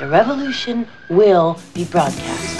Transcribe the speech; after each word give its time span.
The 0.00 0.08
revolution 0.08 0.86
will 1.10 1.56
be 1.74 1.84
broadcast. 1.84 2.58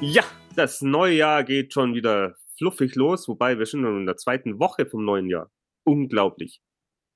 Ja, 0.00 0.24
das 0.56 0.82
neue 0.82 1.14
Jahr 1.14 1.44
geht 1.44 1.72
schon 1.72 1.94
wieder 1.94 2.34
fluffig 2.58 2.96
los, 2.96 3.28
wobei 3.28 3.60
wir 3.60 3.66
schon 3.66 3.84
in 3.84 4.06
der 4.06 4.16
zweiten 4.16 4.58
Woche 4.58 4.86
vom 4.86 5.04
neuen 5.04 5.28
Jahr. 5.28 5.52
Unglaublich. 5.84 6.60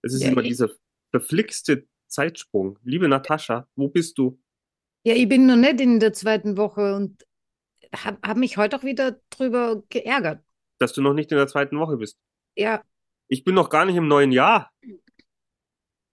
Es 0.03 0.15
ist 0.15 0.23
Ja, 0.23 0.29
immer 0.29 0.43
dieser 0.43 0.71
verflixte 1.11 1.89
Zeitsprung. 2.09 2.79
Liebe 2.83 3.09
Natascha, 3.09 3.69
wo 3.77 3.89
bist 3.89 4.19
du? 4.19 4.41
Ja, 5.05 5.15
ich 5.15 5.29
bin 5.29 5.47
noch 5.47 5.57
nicht 5.57 5.81
in 5.81 6.01
der 6.01 6.13
zweiten 6.13 6.57
Woche 6.57 6.95
und 6.95 7.25
habe 7.95 8.19
hab 8.27 8.37
mich 8.37 8.57
heute 8.57 8.77
auch 8.77 8.83
wieder 8.85 9.21
drüber 9.31 9.83
geärgert. 9.89 10.43
Dass 10.79 10.93
du 10.93 11.03
noch 11.03 11.15
nicht 11.15 11.31
in 11.31 11.39
der 11.39 11.47
zweiten 11.47 11.79
Woche 11.79 11.97
bist. 11.97 12.19
Ja, 12.57 12.83
Ich 13.29 13.45
bin 13.45 13.55
noch 13.55 13.71
gar 13.71 13.85
nicht 13.87 13.97
im 13.97 14.09
neuen 14.09 14.33
Jahr. 14.33 14.73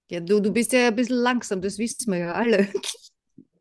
ja 0.09 0.19
du, 0.19 0.39
du 0.39 0.51
bist 0.51 0.73
ja 0.73 0.87
ein 0.87 0.95
bisschen 0.95 1.17
langsam, 1.17 1.61
das 1.61 1.77
wissen 1.77 2.11
wir 2.11 2.19
ja 2.19 2.33
alle. 2.33 2.67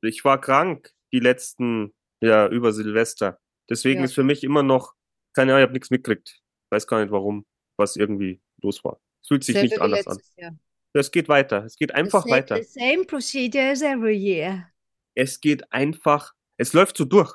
Ich 0.04 0.24
war 0.24 0.40
krank 0.40 0.90
die 1.12 1.20
letzten, 1.20 1.94
ja, 2.20 2.48
über 2.48 2.72
Silvester. 2.72 3.38
Deswegen 3.70 4.00
Ja. 4.00 4.06
ist 4.06 4.14
für 4.14 4.24
mich 4.24 4.42
immer 4.42 4.64
noch, 4.64 4.94
keine 5.32 5.52
Ahnung, 5.52 5.60
ich 5.60 5.66
habe 5.66 5.72
nichts 5.74 5.90
mitgekriegt. 5.90 6.40
Weiß 6.70 6.88
gar 6.88 7.00
nicht 7.00 7.12
warum, 7.12 7.46
was 7.76 7.94
irgendwie 7.94 8.42
los 8.60 8.82
war. 8.82 9.00
Es 9.22 9.28
fühlt 9.28 9.44
sich 9.44 9.54
Selbe 9.54 9.68
nicht 9.68 9.80
anders 9.80 10.08
an. 10.08 10.18
Jahr. 10.36 10.56
Es 10.94 11.10
geht 11.10 11.28
weiter. 11.28 11.64
Es 11.64 11.76
geht 11.76 11.94
einfach 11.94 12.24
The 12.24 12.30
weiter. 12.30 12.56
The 12.62 12.64
same 12.64 13.04
procedure 13.04 13.70
as 13.70 13.82
every 13.82 14.16
year. 14.16 14.66
Es 15.14 15.40
geht 15.40 15.72
einfach, 15.72 16.32
es 16.56 16.72
läuft 16.72 16.96
so 16.96 17.04
durch. 17.04 17.34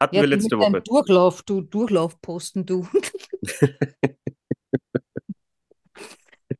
Hatten 0.00 0.16
Ja, 0.16 0.22
wir 0.22 0.28
letzte 0.28 0.58
Woche. 0.58 0.82
Durchlauf, 0.82 1.42
du 1.42 1.62
Durchlaufposten, 1.62 2.66
du. 2.66 2.86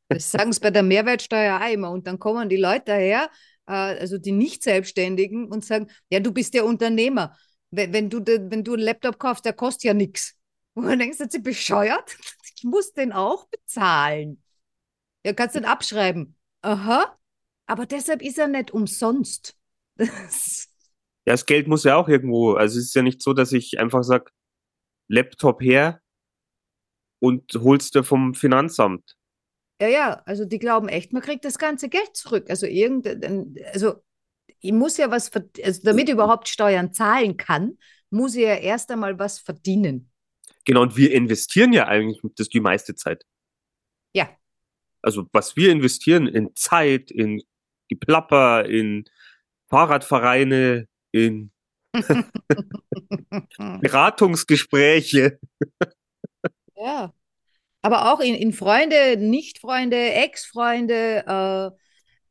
Das 0.08 0.30
sagen 0.30 0.52
sie 0.52 0.60
bei 0.60 0.70
der 0.70 0.82
Mehrwertsteuer 0.82 1.60
auch 1.60 1.70
immer. 1.70 1.90
Und 1.90 2.06
dann 2.06 2.18
kommen 2.18 2.48
die 2.48 2.56
Leute 2.56 2.84
daher, 2.86 3.28
äh, 3.66 3.72
also 3.72 4.18
die 4.18 4.32
Nicht-Selbstständigen, 4.32 5.48
und 5.48 5.64
sagen, 5.64 5.88
ja, 6.10 6.20
du 6.20 6.32
bist 6.32 6.54
ja 6.54 6.62
Unternehmer. 6.62 7.36
Wenn, 7.70 7.92
wenn 7.92 8.10
du, 8.10 8.24
wenn 8.24 8.62
du 8.62 8.74
einen 8.74 8.82
Laptop 8.82 9.18
kaufst, 9.18 9.44
der 9.44 9.52
kostet 9.52 9.84
ja 9.84 9.94
nichts. 9.94 10.34
Und 10.74 10.86
dann 10.86 10.98
denkst 10.98 11.18
du, 11.18 11.24
sind 11.24 11.32
sie 11.32 11.40
bescheuert? 11.40 12.16
Ich 12.56 12.64
muss 12.64 12.92
den 12.92 13.12
auch 13.12 13.46
bezahlen. 13.48 14.42
Ja, 15.26 15.32
kannst 15.32 15.56
den 15.56 15.64
abschreiben. 15.64 16.36
Aha. 16.62 17.18
Aber 17.66 17.84
deshalb 17.84 18.22
ist 18.22 18.38
er 18.38 18.46
nicht 18.46 18.70
umsonst. 18.70 19.56
Das, 19.98 20.68
Ja, 21.26 21.32
das 21.32 21.46
Geld 21.46 21.66
muss 21.66 21.82
ja 21.82 21.96
auch 21.96 22.08
irgendwo, 22.08 22.52
also 22.52 22.78
es 22.78 22.84
ist 22.84 22.94
ja 22.94 23.02
nicht 23.02 23.22
so, 23.22 23.32
dass 23.32 23.50
ich 23.52 23.80
einfach 23.80 24.04
sag, 24.04 24.30
Laptop 25.08 25.62
her 25.62 26.00
und 27.18 27.50
holst 27.54 27.96
dir 27.96 28.04
vom 28.04 28.34
Finanzamt. 28.34 29.16
Ja, 29.80 29.88
ja, 29.88 30.22
also 30.26 30.44
die 30.44 30.60
glauben 30.60 30.88
echt, 30.88 31.12
man 31.12 31.22
kriegt 31.22 31.44
das 31.44 31.58
ganze 31.58 31.88
Geld 31.88 32.14
zurück. 32.14 32.50
Also 32.50 32.66
irgendein, 32.66 33.56
also 33.72 34.04
ich 34.60 34.72
muss 34.72 34.96
ja 34.96 35.10
was, 35.10 35.32
also 35.32 35.80
damit 35.82 36.08
ich 36.08 36.14
überhaupt 36.14 36.46
Steuern 36.48 36.92
zahlen 36.92 37.36
kann, 37.36 37.78
muss 38.10 38.36
ich 38.36 38.42
ja 38.42 38.54
erst 38.54 38.92
einmal 38.92 39.18
was 39.18 39.40
verdienen. 39.40 40.12
Genau, 40.64 40.82
und 40.82 40.96
wir 40.96 41.12
investieren 41.12 41.72
ja 41.72 41.88
eigentlich 41.88 42.20
das 42.36 42.48
die 42.48 42.60
meiste 42.60 42.94
Zeit. 42.94 43.24
Also 45.06 45.28
was 45.32 45.54
wir 45.56 45.70
investieren 45.70 46.26
in 46.26 46.50
Zeit, 46.56 47.12
in 47.12 47.40
Geplapper, 47.88 48.64
in 48.64 49.04
Fahrradvereine, 49.68 50.88
in 51.12 51.52
Beratungsgespräche. 53.80 55.38
Ja. 56.76 57.14
Aber 57.82 58.12
auch 58.12 58.18
in, 58.18 58.34
in 58.34 58.52
Freunde, 58.52 59.16
Nicht-Freunde, 59.16 59.96
Ex-Freunde, 59.96 61.76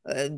äh, 0.05 0.25
äh, 0.25 0.31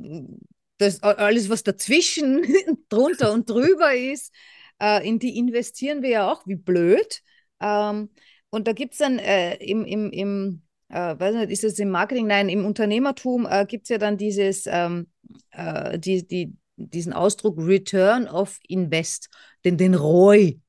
das, 0.77 1.01
alles, 1.01 1.49
was 1.49 1.63
dazwischen, 1.63 2.45
drunter 2.89 3.31
und 3.31 3.49
drüber 3.49 3.95
ist, 3.95 4.31
äh, 4.79 5.07
in 5.07 5.17
die 5.17 5.39
investieren 5.39 6.03
wir 6.03 6.09
ja 6.09 6.31
auch 6.31 6.45
wie 6.45 6.55
blöd. 6.55 7.23
Ähm, 7.59 8.11
und 8.51 8.67
da 8.67 8.73
gibt 8.73 8.93
es 8.93 8.99
dann 8.99 9.17
äh, 9.17 9.55
im, 9.55 9.85
im, 9.85 10.11
im 10.11 10.66
äh, 10.89 11.19
weiß 11.19 11.35
nicht, 11.35 11.51
ist 11.51 11.63
es 11.63 11.79
im 11.79 11.89
Marketing? 11.89 12.27
Nein, 12.27 12.49
im 12.49 12.65
Unternehmertum 12.65 13.45
äh, 13.49 13.65
gibt 13.67 13.83
es 13.83 13.89
ja 13.89 13.97
dann 13.97 14.17
dieses, 14.17 14.65
ähm, 14.67 15.07
äh, 15.51 15.97
die, 15.99 16.27
die, 16.27 16.53
diesen 16.75 17.13
Ausdruck 17.13 17.57
Return 17.57 18.27
of 18.27 18.59
Invest, 18.67 19.29
den, 19.65 19.77
den 19.77 19.95
ROI. 19.95 20.59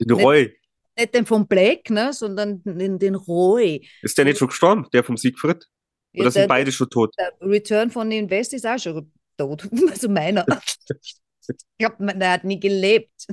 Den 0.00 0.10
Roy. 0.10 0.52
Nicht 0.98 1.14
den 1.14 1.26
vom 1.26 1.46
Black, 1.46 1.90
ne, 1.90 2.12
sondern 2.12 2.62
den, 2.64 2.98
den 2.98 3.14
ROI. 3.14 3.86
Ist 4.02 4.16
der 4.18 4.24
nicht 4.24 4.38
schon 4.38 4.48
gestorben? 4.48 4.86
Der 4.92 5.04
vom 5.04 5.16
Siegfried? 5.16 5.66
Ja, 6.12 6.22
Oder 6.22 6.30
sind 6.30 6.40
der- 6.42 6.48
beide 6.48 6.72
schon 6.72 6.88
tot? 6.88 7.14
der 7.18 7.32
Return 7.40 7.90
von 7.90 8.10
Invest 8.10 8.54
ist 8.54 8.66
auch 8.66 8.78
schon 8.78 9.12
tot. 9.36 9.68
Also 9.90 10.08
meiner. 10.08 10.46
Ich 11.48 11.56
glaube, 11.78 12.04
der 12.18 12.32
hat 12.32 12.44
nie 12.44 12.58
gelebt. 12.58 13.26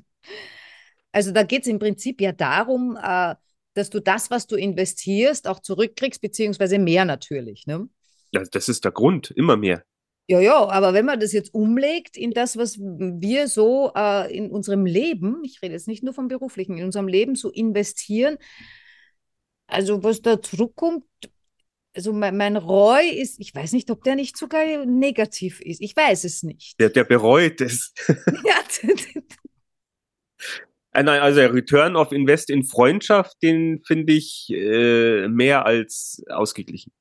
Also 1.12 1.31
da 1.31 1.44
geht 1.44 1.62
es 1.63 1.67
im 1.67 1.79
Prinzip 1.79 2.22
ja 2.22 2.31
darum, 2.31 2.97
äh, 3.01 3.35
dass 3.73 3.89
du 3.89 4.00
das, 4.00 4.29
was 4.29 4.47
du 4.47 4.56
investierst, 4.56 5.47
auch 5.47 5.59
zurückkriegst, 5.59 6.22
beziehungsweise 6.22 6.79
mehr 6.79 7.06
natürlich. 7.06 7.66
Ne? 7.66 7.88
Ja, 8.31 8.44
das 8.51 8.69
ist 8.69 8.85
der 8.85 8.91
Grund, 8.91 9.31
immer 9.31 9.57
mehr. 9.57 9.84
Ja, 10.28 10.39
ja, 10.39 10.69
aber 10.69 10.94
wenn 10.94 11.06
man 11.06 11.19
das 11.19 11.34
jetzt 11.34 11.53
umlegt 11.53 12.16
in 12.16 12.31
das, 12.31 12.56
was 12.56 12.79
wir 12.79 13.47
so 13.50 13.91
äh, 13.94 14.33
in 14.35 14.51
unserem 14.51 14.85
Leben, 14.85 15.41
ich 15.44 15.62
rede 15.62 15.73
jetzt 15.73 15.88
nicht 15.88 16.01
nur 16.01 16.13
vom 16.13 16.29
beruflichen, 16.29 16.78
in 16.78 16.85
unserem 16.85 17.09
Leben 17.09 17.35
so 17.35 17.50
investieren, 17.50 18.38
also 19.67 20.03
was 20.03 20.22
da 20.22 20.41
zurückkommt, 20.41 21.03
also 21.94 22.13
mein, 22.13 22.38
mein 22.38 22.56
Roy 22.56 23.09
ist, 23.09 23.39
ich 23.39 23.53
weiß 23.53 23.73
nicht, 23.73 23.91
ob 23.91 24.03
der 24.03 24.16
nicht 24.16 24.38
sogar 24.38 24.85
negativ 24.85 25.59
ist. 25.62 25.81
Ich 25.81 25.95
weiß 25.95 26.23
es 26.23 26.41
nicht. 26.41 26.79
Der, 26.79 26.89
der 26.89 27.03
bereut 27.03 27.62
es. 27.62 27.94
Ja, 28.45 28.56
Äh, 30.94 31.04
Nein, 31.04 31.22
also 31.22 31.40
der 31.40 31.54
Return 31.54 31.96
of 31.96 32.12
Invest 32.12 32.50
in 32.50 32.64
Freundschaft, 32.64 33.38
den 33.42 33.81
finde 33.86 34.14
ich 34.14 34.50
äh, 34.52 35.28
mehr 35.28 35.66
als 35.66 36.24
ausgeglichen. 36.30 36.92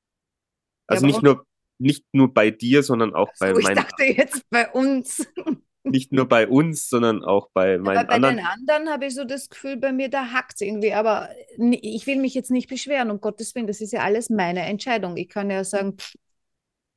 Also 0.87 1.05
Ja, 1.05 1.11
nicht 1.11 1.23
nur 1.23 1.45
nicht 1.79 2.05
nur 2.13 2.33
bei 2.33 2.51
dir, 2.51 2.83
sondern 2.83 3.13
auch 3.13 3.29
bei 3.39 3.53
so, 3.53 3.59
ich 3.59 3.65
meinen, 3.65 3.75
dachte 3.75 4.03
jetzt 4.03 4.49
bei 4.49 4.69
uns. 4.71 5.27
nicht 5.83 6.13
nur 6.13 6.27
bei 6.27 6.47
uns, 6.47 6.87
sondern 6.87 7.23
auch 7.23 7.49
bei 7.53 7.75
Aber 7.75 7.83
meinen 7.83 8.07
bei 8.07 8.13
anderen. 8.15 8.37
den 8.37 8.45
anderen 8.45 8.89
habe 8.89 9.05
ich 9.05 9.15
so 9.15 9.25
das 9.25 9.49
Gefühl, 9.49 9.77
bei 9.77 9.91
mir, 9.91 10.09
da 10.09 10.31
hackt 10.31 10.53
es 10.55 10.61
irgendwie. 10.61 10.93
Aber 10.93 11.29
ich 11.57 12.07
will 12.07 12.17
mich 12.17 12.33
jetzt 12.33 12.51
nicht 12.51 12.69
beschweren, 12.69 13.11
um 13.11 13.19
Gottes 13.19 13.53
Willen, 13.53 13.67
das 13.67 13.81
ist 13.81 13.91
ja 13.91 14.01
alles 14.01 14.29
meine 14.29 14.61
Entscheidung. 14.61 15.17
Ich 15.17 15.29
kann 15.29 15.49
ja 15.49 15.63
sagen, 15.63 15.97
pff, 15.97 16.15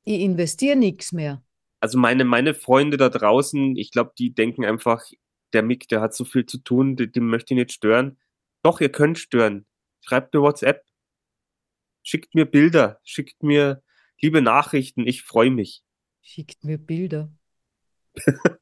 ich 0.04 0.20
investiere 0.20 0.76
nichts 0.76 1.12
mehr. 1.12 1.42
Also 1.80 1.98
meine 1.98 2.24
meine 2.24 2.54
Freunde 2.54 2.96
da 2.96 3.08
draußen, 3.08 3.76
ich 3.76 3.90
glaube, 3.90 4.12
die 4.18 4.34
denken 4.34 4.64
einfach, 4.64 5.04
der 5.52 5.62
Mick, 5.62 5.88
der 5.88 6.00
hat 6.00 6.14
so 6.14 6.24
viel 6.24 6.46
zu 6.46 6.58
tun, 6.58 6.96
den, 6.96 7.12
den 7.12 7.26
möchte 7.26 7.54
ich 7.54 7.58
nicht 7.58 7.72
stören. 7.72 8.18
Doch, 8.62 8.80
ihr 8.80 8.90
könnt 8.90 9.18
stören. 9.18 9.66
Schreibt 10.00 10.34
mir 10.34 10.42
WhatsApp, 10.42 10.84
schickt 12.02 12.34
mir 12.34 12.46
Bilder, 12.46 13.00
schickt 13.04 13.42
mir 13.42 13.82
liebe 14.20 14.42
Nachrichten. 14.42 15.06
Ich 15.06 15.22
freue 15.22 15.50
mich, 15.50 15.82
Schickt 16.22 16.64
mir 16.64 16.76
Bilder. 16.76 17.30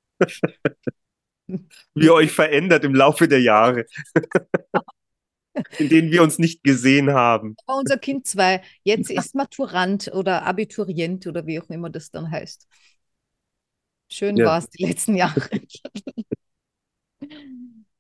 wie 1.49 2.05
ihr 2.05 2.12
euch 2.15 2.31
verändert 2.31 2.84
im 2.84 2.95
Laufe 2.95 3.27
der 3.27 3.41
Jahre, 3.41 3.87
in 5.78 5.89
denen 5.89 6.11
wir 6.11 6.22
uns 6.22 6.39
nicht 6.39 6.62
gesehen 6.62 7.12
haben. 7.12 7.56
Aber 7.66 7.78
unser 7.78 7.97
Kind 7.97 8.27
zwei, 8.27 8.63
jetzt 8.83 9.10
ist 9.10 9.34
Maturant 9.34 10.10
oder 10.13 10.45
Abiturient 10.45 11.27
oder 11.27 11.47
wie 11.47 11.60
auch 11.60 11.71
immer 11.71 11.89
das 11.91 12.10
dann 12.10 12.30
heißt. 12.30 12.69
Schön 14.10 14.37
Ja. 14.37 14.47
war 14.47 14.59
es 14.59 14.69
die 14.69 14.84
letzten 14.84 15.15
Jahre. 15.15 15.41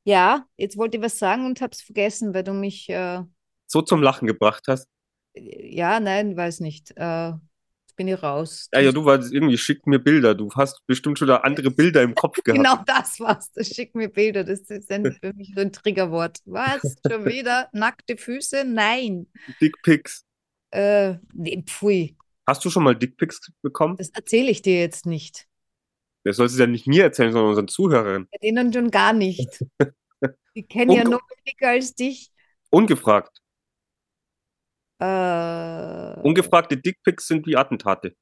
Ja, 0.04 0.46
jetzt 0.56 0.76
wollte 0.76 0.98
ich 0.98 1.02
was 1.02 1.18
sagen 1.18 1.46
und 1.46 1.60
habe 1.60 1.72
es 1.72 1.80
vergessen, 1.80 2.34
weil 2.34 2.44
du 2.44 2.52
mich, 2.52 2.88
äh, 2.90 3.22
So 3.66 3.80
zum 3.82 4.02
Lachen 4.02 4.26
gebracht 4.26 4.64
hast. 4.68 4.88
ja, 5.34 5.98
nein, 6.00 6.36
weiß 6.36 6.60
nicht. 6.60 6.92
Äh, 6.96 7.28
jetzt 7.28 7.96
bin 7.96 8.08
ich 8.08 8.22
raus. 8.22 8.68
Ja, 8.74 8.80
ja, 8.80 8.92
du 8.92 9.04
warst 9.04 9.32
irgendwie, 9.32 9.56
schickt 9.56 9.86
mir 9.86 9.98
Bilder. 9.98 10.34
Du 10.34 10.50
hast 10.54 10.86
bestimmt 10.86 11.18
schon 11.18 11.28
da 11.28 11.38
andere 11.38 11.70
Bilder 11.70 12.02
im 12.02 12.14
Kopf 12.14 12.36
gehabt. 12.44 12.58
Genau 12.58 12.76
das 12.86 13.18
war's. 13.18 13.50
Das 13.52 13.68
schick 13.68 13.94
mir 13.94 14.08
Bilder. 14.08 14.44
Das 14.44 14.60
ist 14.60 14.90
dann 14.90 15.10
für 15.20 15.32
mich 15.32 15.52
so 15.54 15.62
ein 15.62 15.72
Triggerwort. 15.72 16.38
Was? 16.44 16.96
Schon 17.10 17.24
wieder? 17.24 17.68
Nackte 17.72 18.16
Füße? 18.16 18.64
Nein. 18.64 19.26
Dickpics. 19.60 20.24
Äh, 20.70 21.14
nee, 21.32 21.62
pfui. 21.66 22.16
Hast 22.46 22.62
du 22.64 22.68
schon 22.68 22.82
mal 22.84 22.94
Dickpics 22.94 23.40
bekommen? 23.62 23.96
Das 23.96 24.10
erzähle 24.10 24.50
ich 24.50 24.60
dir 24.60 24.78
jetzt 24.78 25.06
nicht. 25.06 25.46
Das 26.24 26.36
sollst 26.36 26.56
du 26.56 26.60
ja 26.60 26.66
nicht 26.66 26.86
mir 26.86 27.04
erzählen, 27.04 27.32
sondern 27.32 27.50
unseren 27.50 27.68
Zuhörern. 27.68 28.26
Bei 28.32 28.38
denen 28.38 28.72
schon 28.72 28.90
gar 28.90 29.12
nicht. 29.12 29.62
Die 30.56 30.62
kennen 30.62 30.92
ja 30.92 31.04
noch 31.04 31.20
weniger 31.44 31.68
als 31.70 31.94
dich. 31.94 32.30
Ungefragt. 32.70 33.40
Äh, 34.98 36.20
Ungefragte 36.22 36.76
Dickpics 36.78 37.26
sind 37.26 37.46
wie 37.46 37.56
Attentate. 37.56 38.16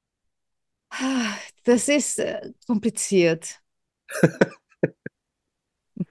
ah, 0.90 1.34
Das 1.64 1.88
ist 1.88 2.18
äh, 2.18 2.52
kompliziert. 2.66 3.60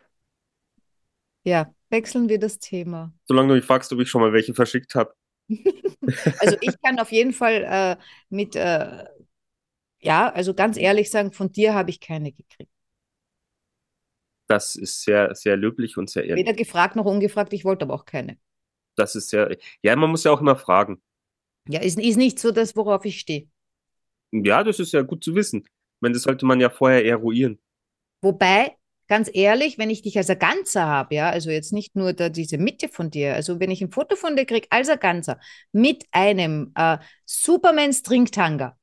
ja, 1.44 1.74
wechseln 1.90 2.30
wir 2.30 2.40
das 2.40 2.60
Thema. 2.60 3.14
Solange 3.26 3.50
du 3.50 3.56
mich 3.56 3.66
fragst, 3.66 3.92
ob 3.92 4.00
ich 4.00 4.10
schon 4.10 4.22
mal 4.22 4.32
welche 4.32 4.54
verschickt 4.54 4.96
habe. 4.96 5.14
also 6.40 6.56
ich 6.62 6.80
kann 6.82 7.00
auf 7.00 7.12
jeden 7.12 7.34
Fall 7.34 7.64
äh, 7.68 7.98
mit, 8.30 8.56
äh, 8.56 9.04
ja, 10.02 10.32
also 10.32 10.54
ganz 10.54 10.78
ehrlich 10.78 11.10
sagen, 11.10 11.32
von 11.32 11.52
dir 11.52 11.74
habe 11.74 11.90
ich 11.90 12.00
keine 12.00 12.32
gekriegt. 12.32 12.72
Das 14.48 14.76
ist 14.76 15.04
sehr, 15.04 15.34
sehr 15.34 15.56
löblich 15.56 15.98
und 15.98 16.10
sehr 16.10 16.26
ehrlich. 16.26 16.46
Weder 16.46 16.54
gefragt 16.54 16.96
noch 16.96 17.06
ungefragt, 17.06 17.54
ich 17.54 17.64
wollte 17.64 17.86
aber 17.86 17.94
auch 17.94 18.06
keine. 18.06 18.38
Das 18.96 19.16
ist 19.16 19.30
sehr, 19.30 19.58
ja, 19.82 19.96
man 19.96 20.10
muss 20.12 20.24
ja 20.26 20.32
auch 20.32 20.42
immer 20.42 20.56
fragen. 20.58 21.02
Ja, 21.68 21.80
ist, 21.80 22.00
ist 22.00 22.18
nicht 22.18 22.40
so 22.40 22.52
das, 22.52 22.76
worauf 22.76 23.06
ich 23.06 23.20
stehe. 23.20 23.48
Ja, 24.32 24.64
das 24.64 24.80
ist 24.80 24.94
ja 24.94 25.02
gut 25.02 25.24
zu 25.24 25.36
wissen. 25.36 25.62
Ich 25.66 26.02
meine, 26.02 26.14
das 26.14 26.24
sollte 26.24 26.46
man 26.46 26.60
ja 26.60 26.70
vorher 26.70 27.06
eruieren. 27.06 27.60
Wobei, 28.22 28.76
ganz 29.08 29.30
ehrlich, 29.34 29.78
wenn 29.78 29.90
ich 29.90 30.02
dich 30.02 30.18
als 30.18 30.30
ein 30.30 30.40
Ganzer 30.40 30.86
habe, 30.86 31.16
ja, 31.16 31.30
also 31.30 31.50
jetzt 31.50 31.74
nicht 31.74 31.96
nur 31.96 32.14
da 32.14 32.30
diese 32.30 32.58
Mitte 32.58 32.88
von 32.88 33.10
dir, 33.10 33.36
also 33.36 33.60
wenn 33.60 33.72
ich 33.72 33.82
ein 33.82 33.92
Foto 33.92 34.16
von 34.16 34.36
dir 34.36 34.46
kriege 34.46 34.68
als 34.70 34.90
ein 34.90 35.00
Ganzer 35.00 35.40
mit 35.72 36.06
einem 36.12 36.72
äh, 36.76 36.98
Superman 37.26 37.94
Stringtanga, 37.94 38.78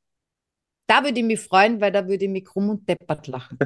da 0.89 1.05
würde 1.05 1.21
ich 1.21 1.25
mich 1.25 1.41
freuen, 1.41 1.81
weil 1.81 1.93
da 1.93 2.09
würde 2.09 2.25
ich 2.25 2.31
mich 2.31 2.45
krumm 2.45 2.71
und 2.71 2.89
deppert 2.89 3.27
lachen. 3.29 3.59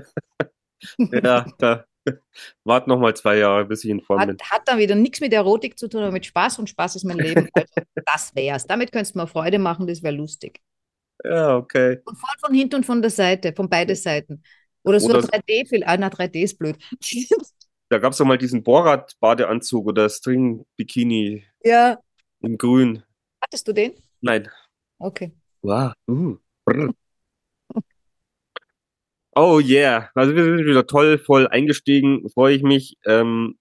ja, 0.99 1.47
da 1.59 1.85
wart 2.65 2.89
noch 2.89 2.99
mal 2.99 3.15
zwei 3.15 3.39
Jahre, 3.39 3.65
bis 3.65 3.85
ich 3.85 3.91
in 3.91 4.01
Form 4.01 4.21
hat, 4.21 4.29
bin. 4.29 4.37
Hat 4.43 4.63
dann 4.67 4.79
wieder 4.79 4.95
nichts 4.95 5.21
mit 5.21 5.33
Erotik 5.33 5.79
zu 5.79 5.89
tun, 5.89 6.03
aber 6.03 6.13
mit 6.13 6.27
Spaß 6.27 6.59
und 6.59 6.69
Spaß 6.69 6.97
ist 6.97 7.05
mein 7.05 7.19
Leben. 7.19 7.49
Also, 7.55 7.73
das 8.07 8.35
wär's. 8.35 8.67
Damit 8.67 8.93
könntest 8.93 9.15
du 9.15 9.21
mir 9.21 9.27
Freude 9.27 9.59
machen, 9.59 9.87
das 9.87 10.03
wäre 10.03 10.15
lustig. 10.15 10.61
Ja, 11.25 11.57
okay. 11.57 12.01
Und 12.05 12.17
von, 12.17 12.31
von 12.41 12.55
hinten 12.55 12.77
und 12.77 12.87
von 12.87 13.01
der 13.01 13.11
Seite, 13.11 13.53
von 13.53 13.69
beiden 13.69 13.95
Seiten. 13.95 14.43
Oder 14.83 14.99
so 14.99 15.11
Oder- 15.11 15.21
3D, 15.21 15.69
viel, 15.69 15.85
ah, 15.85 15.97
na, 15.97 16.09
3D 16.09 16.43
ist 16.43 16.59
blöd. 16.59 16.77
Da 17.89 17.99
gab 17.99 18.13
es 18.13 18.19
doch 18.19 18.25
mal 18.25 18.39
diesen 18.39 18.65
Borat-Badeanzug 18.65 19.87
oder 19.87 20.09
String-Bikini 20.09 21.45
ja. 21.63 21.99
in 22.41 22.59
grün. 22.59 23.05
Hattest 23.41 23.69
du 23.69 23.73
den? 23.73 23.93
Nein. 24.21 24.49
Okay. 24.99 25.33
Wow. 25.61 25.93
Uh. 26.09 26.37
Brr. 26.65 26.93
Oh 29.35 29.61
yeah. 29.61 30.11
Also 30.15 30.35
wir 30.35 30.45
sind 30.45 30.59
wieder 30.59 30.87
toll, 30.87 31.19
voll 31.19 31.49
eingestiegen. 31.49 32.29
Freue 32.31 32.55
ich 32.55 32.63
mich. 32.63 32.99
Ähm, 33.07 33.59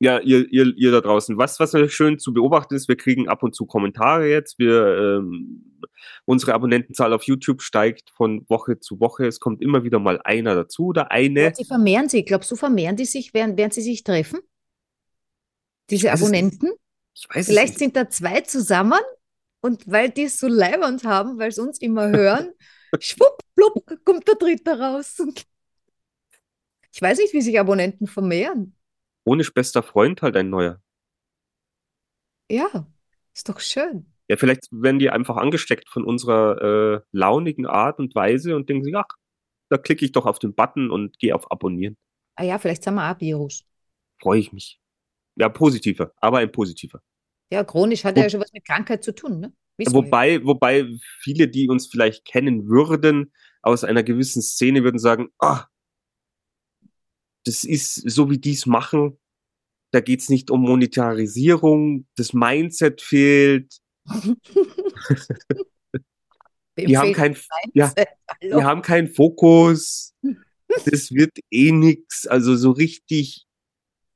ja, 0.00 0.18
ihr, 0.18 0.46
ihr, 0.52 0.72
ihr 0.76 0.90
da 0.90 1.00
draußen. 1.00 1.38
Was, 1.38 1.60
was 1.60 1.72
natürlich 1.72 1.94
schön 1.94 2.18
zu 2.18 2.32
beobachten 2.32 2.74
ist, 2.74 2.88
wir 2.88 2.96
kriegen 2.96 3.28
ab 3.28 3.42
und 3.42 3.54
zu 3.54 3.66
Kommentare 3.66 4.28
jetzt. 4.28 4.58
Wir, 4.58 5.18
ähm, 5.18 5.80
unsere 6.24 6.54
Abonnentenzahl 6.54 7.12
auf 7.12 7.22
YouTube 7.24 7.62
steigt 7.62 8.10
von 8.10 8.44
Woche 8.48 8.80
zu 8.80 9.00
Woche. 9.00 9.26
Es 9.26 9.40
kommt 9.40 9.62
immer 9.62 9.84
wieder 9.84 9.98
mal 9.98 10.20
einer 10.24 10.54
dazu 10.54 10.86
oder 10.86 11.10
eine. 11.10 11.54
Sie 11.54 11.64
vermehren 11.64 12.08
sich. 12.08 12.26
Glaubst 12.26 12.50
du, 12.50 12.56
vermehren 12.56 12.96
die 12.96 13.04
sich, 13.04 13.32
während, 13.34 13.56
während 13.56 13.74
sie 13.74 13.82
sich 13.82 14.02
treffen? 14.02 14.40
Diese. 15.90 16.12
Abonnenten? 16.12 16.72
Ich 17.14 17.28
weiß 17.32 17.46
Vielleicht 17.46 17.78
sind 17.78 17.96
da 17.96 18.08
zwei 18.08 18.40
zusammen 18.40 19.00
und 19.60 19.90
weil 19.90 20.10
die 20.10 20.24
es 20.24 20.38
so 20.40 20.48
leibernd 20.48 21.04
haben, 21.04 21.38
weil 21.38 21.52
sie 21.52 21.62
uns 21.62 21.80
immer 21.80 22.08
hören, 22.08 22.52
schwupp, 23.02 23.40
plupp, 23.54 24.04
kommt 24.04 24.26
der 24.28 24.34
Dritte 24.36 24.78
raus. 24.78 25.20
Ich 26.92 27.02
weiß 27.02 27.18
nicht, 27.18 27.32
wie 27.34 27.40
sich 27.42 27.58
Abonnenten 27.58 28.06
vermehren. 28.06 28.76
Ohne 29.24 29.42
bester 29.44 29.82
Freund 29.82 30.22
halt 30.22 30.36
ein 30.36 30.50
neuer. 30.50 30.80
Ja, 32.50 32.86
ist 33.34 33.48
doch 33.48 33.60
schön. 33.60 34.06
Ja, 34.28 34.36
vielleicht 34.36 34.68
werden 34.70 34.98
die 34.98 35.10
einfach 35.10 35.36
angesteckt 35.36 35.88
von 35.88 36.04
unserer 36.04 36.96
äh, 36.96 37.00
launigen 37.12 37.66
Art 37.66 37.98
und 37.98 38.14
Weise 38.14 38.56
und 38.56 38.68
denken 38.68 38.84
sich, 38.84 38.94
ach, 38.96 39.08
da 39.70 39.78
klicke 39.78 40.04
ich 40.04 40.12
doch 40.12 40.26
auf 40.26 40.38
den 40.38 40.54
Button 40.54 40.90
und 40.90 41.18
gehe 41.18 41.34
auf 41.34 41.50
Abonnieren. 41.50 41.96
Ah 42.36 42.44
ja, 42.44 42.58
vielleicht 42.58 42.84
sind 42.84 42.94
wir 42.94 43.10
auch 43.10 43.20
Virus. 43.20 43.64
Freue 44.20 44.40
ich 44.40 44.52
mich. 44.52 44.80
Ja, 45.36 45.48
positiver, 45.48 46.12
aber 46.16 46.38
ein 46.38 46.52
positiver. 46.52 47.00
Ja, 47.50 47.64
chronisch 47.64 48.04
hat 48.04 48.16
Wo- 48.16 48.20
ja 48.22 48.30
schon 48.30 48.40
was 48.40 48.52
mit 48.52 48.64
Krankheit 48.64 49.04
zu 49.04 49.14
tun, 49.14 49.40
ne? 49.40 49.52
Wobei, 49.78 50.44
wobei 50.44 50.86
viele, 51.20 51.48
die 51.48 51.68
uns 51.68 51.86
vielleicht 51.86 52.24
kennen 52.24 52.68
würden, 52.68 53.32
aus 53.62 53.82
einer 53.84 54.02
gewissen 54.02 54.42
Szene 54.42 54.84
würden 54.84 54.98
sagen, 54.98 55.28
ah, 55.38 55.66
das 57.44 57.64
ist 57.64 57.94
so 57.94 58.30
wie 58.30 58.38
die 58.38 58.52
es 58.52 58.66
machen, 58.66 59.18
da 59.90 60.00
geht's 60.00 60.28
nicht 60.28 60.50
um 60.50 60.62
Monetarisierung, 60.62 62.06
das 62.16 62.32
Mindset 62.32 63.00
fehlt, 63.00 63.80
die 66.78 66.96
haben 66.96 67.12
kein, 67.12 67.36
ja, 67.72 67.92
wir 68.40 68.64
haben 68.64 68.82
keinen 68.82 69.08
Fokus, 69.08 70.14
das 70.68 71.10
wird 71.10 71.38
eh 71.50 71.72
nix, 71.72 72.26
also 72.26 72.54
so 72.56 72.70
richtig 72.70 73.46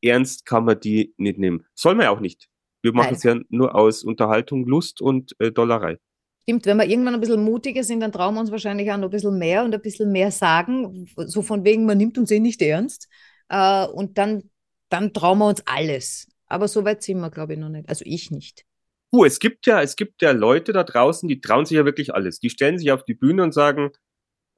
ernst 0.02 0.46
kann 0.46 0.64
man 0.64 0.78
die 0.80 1.14
nicht 1.16 1.38
nehmen. 1.38 1.66
Soll 1.74 1.94
man 1.94 2.04
ja 2.04 2.10
auch 2.10 2.20
nicht. 2.20 2.48
Wir 2.82 2.92
machen 2.92 3.14
es 3.14 3.22
ja 3.22 3.36
nur 3.48 3.74
aus 3.74 4.04
Unterhaltung, 4.04 4.66
Lust 4.66 5.00
und 5.00 5.34
äh, 5.38 5.50
Dollerei. 5.50 5.98
Stimmt, 6.42 6.66
wenn 6.66 6.78
wir 6.78 6.86
irgendwann 6.86 7.14
ein 7.14 7.20
bisschen 7.20 7.44
mutiger 7.44 7.84
sind, 7.84 8.00
dann 8.00 8.12
trauen 8.12 8.34
wir 8.34 8.40
uns 8.40 8.50
wahrscheinlich 8.50 8.90
auch 8.90 8.96
noch 8.96 9.08
ein 9.08 9.10
bisschen 9.10 9.36
mehr 9.36 9.64
und 9.64 9.74
ein 9.74 9.82
bisschen 9.82 10.10
mehr 10.12 10.30
sagen. 10.30 11.06
So 11.16 11.42
von 11.42 11.64
wegen, 11.64 11.84
man 11.84 11.98
nimmt 11.98 12.16
uns 12.16 12.30
eh 12.30 12.40
nicht 12.40 12.62
ernst. 12.62 13.08
Äh, 13.48 13.86
und 13.86 14.16
dann, 14.16 14.50
dann 14.88 15.12
trauen 15.12 15.38
wir 15.38 15.48
uns 15.48 15.62
alles. 15.66 16.28
Aber 16.46 16.68
so 16.68 16.84
weit 16.84 17.02
sind 17.02 17.20
wir, 17.20 17.30
glaube 17.30 17.54
ich, 17.54 17.58
noch 17.58 17.68
nicht. 17.68 17.88
Also 17.88 18.04
ich 18.06 18.30
nicht. 18.30 18.64
Puh, 19.10 19.24
es 19.24 19.38
gibt 19.38 19.66
ja, 19.66 19.82
es 19.82 19.96
gibt 19.96 20.22
ja 20.22 20.32
Leute 20.32 20.72
da 20.72 20.84
draußen, 20.84 21.28
die 21.28 21.40
trauen 21.40 21.66
sich 21.66 21.76
ja 21.76 21.84
wirklich 21.84 22.14
alles. 22.14 22.40
Die 22.40 22.50
stellen 22.50 22.78
sich 22.78 22.92
auf 22.92 23.04
die 23.04 23.14
Bühne 23.14 23.42
und 23.42 23.52
sagen, 23.52 23.90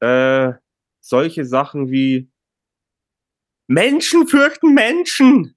äh, 0.00 0.52
solche 1.00 1.44
Sachen 1.44 1.90
wie 1.90 2.31
Menschen 3.69 4.26
fürchten 4.26 4.75
Menschen, 4.75 5.56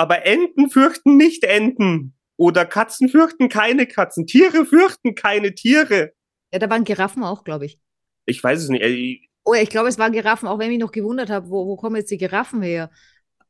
aber 0.00 0.24
Enten 0.24 0.70
fürchten 0.70 1.16
nicht 1.16 1.44
Enten. 1.44 2.14
Oder 2.36 2.64
Katzen 2.64 3.10
fürchten 3.10 3.50
keine 3.50 3.86
Katzen. 3.86 4.26
Tiere 4.26 4.64
fürchten 4.64 5.14
keine 5.14 5.54
Tiere. 5.54 6.12
Ja, 6.52 6.58
da 6.58 6.70
waren 6.70 6.84
Giraffen 6.84 7.22
auch, 7.22 7.44
glaube 7.44 7.66
ich. 7.66 7.78
Ich 8.24 8.42
weiß 8.42 8.62
es 8.62 8.68
nicht. 8.70 8.82
Ey, 8.82 9.30
Oh 9.44 9.54
ja, 9.54 9.62
ich 9.62 9.70
glaube, 9.70 9.88
es 9.88 9.98
waren 9.98 10.12
Giraffen, 10.12 10.48
auch 10.48 10.58
wenn 10.58 10.66
ich 10.66 10.76
mich 10.76 10.80
noch 10.80 10.92
gewundert 10.92 11.30
habe, 11.30 11.48
wo, 11.50 11.66
wo 11.66 11.76
kommen 11.76 11.96
jetzt 11.96 12.10
die 12.10 12.18
Giraffen 12.18 12.62
her? 12.62 12.90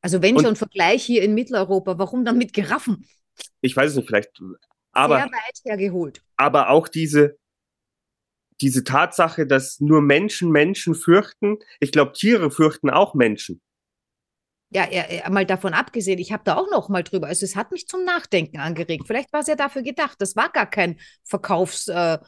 Also 0.01 0.23
wenn 0.23 0.39
schon 0.41 0.57
Vergleich 0.57 1.05
hier 1.05 1.23
in 1.23 1.35
Mitteleuropa, 1.35 1.99
warum 1.99 2.25
dann 2.25 2.39
mit 2.39 2.53
Giraffen? 2.53 3.07
Ich 3.61 3.77
weiß 3.77 3.91
es 3.91 3.97
nicht, 3.97 4.07
vielleicht. 4.07 4.31
Aber, 4.93 5.17
Sehr 5.17 5.27
weit 5.27 5.61
hergeholt. 5.65 6.23
aber 6.37 6.71
auch 6.71 6.89
diese, 6.89 7.39
diese 8.61 8.83
Tatsache, 8.83 9.47
dass 9.47 9.81
nur 9.81 10.01
Menschen 10.01 10.51
Menschen 10.51 10.95
fürchten. 10.95 11.59
Ich 11.81 11.93
glaube, 11.93 12.13
Tiere 12.13 12.51
fürchten 12.51 12.91
auch 12.91 13.15
Menschen. 13.15 13.61
Ja, 14.73 14.87
ja, 14.89 15.29
mal 15.31 15.45
davon 15.45 15.75
abgesehen, 15.75 16.21
ich 16.21 16.31
habe 16.33 16.45
da 16.45 16.57
auch 16.57 16.71
noch 16.71 16.89
mal 16.89 17.03
drüber. 17.03 17.27
Also 17.27 17.45
es 17.45 17.57
hat 17.57 17.73
mich 17.73 17.89
zum 17.89 18.05
Nachdenken 18.05 18.59
angeregt. 18.59 19.05
Vielleicht 19.07 19.33
war 19.33 19.41
es 19.41 19.49
ja 19.49 19.57
dafür 19.57 19.83
gedacht. 19.83 20.17
Das 20.21 20.37
war 20.37 20.49
gar 20.51 20.71
kein 20.71 20.99
Verkaufs. 21.25 21.89
Äh, 21.89 22.19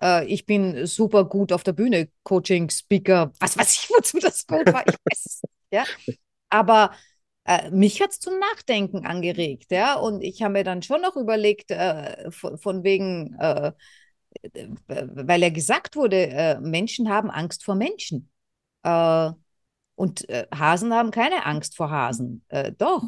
äh, 0.00 0.24
ich 0.26 0.46
bin 0.46 0.86
super 0.86 1.24
gut 1.26 1.52
auf 1.52 1.62
der 1.64 1.74
Bühne, 1.74 2.08
Coaching, 2.22 2.70
Speaker, 2.70 3.32
was 3.40 3.58
weiß 3.58 3.72
ich, 3.74 3.90
wozu 3.96 4.18
das 4.20 4.46
gut 4.46 4.72
war. 4.72 4.86
Ich 4.88 4.94
weiß 4.94 5.26
es 5.26 5.42
nicht, 5.42 5.52
ja. 5.70 5.84
Aber 6.48 6.92
äh, 7.44 7.70
mich 7.70 8.00
hat 8.00 8.10
es 8.12 8.20
zum 8.20 8.38
Nachdenken 8.38 9.04
angeregt, 9.06 9.70
ja. 9.70 9.94
Und 9.94 10.22
ich 10.22 10.42
habe 10.42 10.54
mir 10.54 10.64
dann 10.64 10.82
schon 10.82 11.02
noch 11.02 11.16
überlegt, 11.16 11.70
äh, 11.70 12.30
von, 12.30 12.56
von 12.58 12.84
wegen, 12.84 13.36
äh, 13.38 13.72
äh, 14.54 14.68
weil 14.88 15.42
ja 15.42 15.50
gesagt 15.50 15.96
wurde, 15.96 16.58
Menschen 16.62 17.10
haben 17.10 17.30
Angst 17.30 17.64
vor 17.64 17.74
Menschen. 17.74 18.30
Äh, 18.82 19.32
und 20.02 20.28
äh, 20.28 20.46
Hasen 20.52 20.92
haben 20.92 21.12
keine 21.12 21.46
Angst 21.46 21.76
vor 21.76 21.88
Hasen. 21.90 22.44
Äh, 22.48 22.72
doch. 22.72 23.04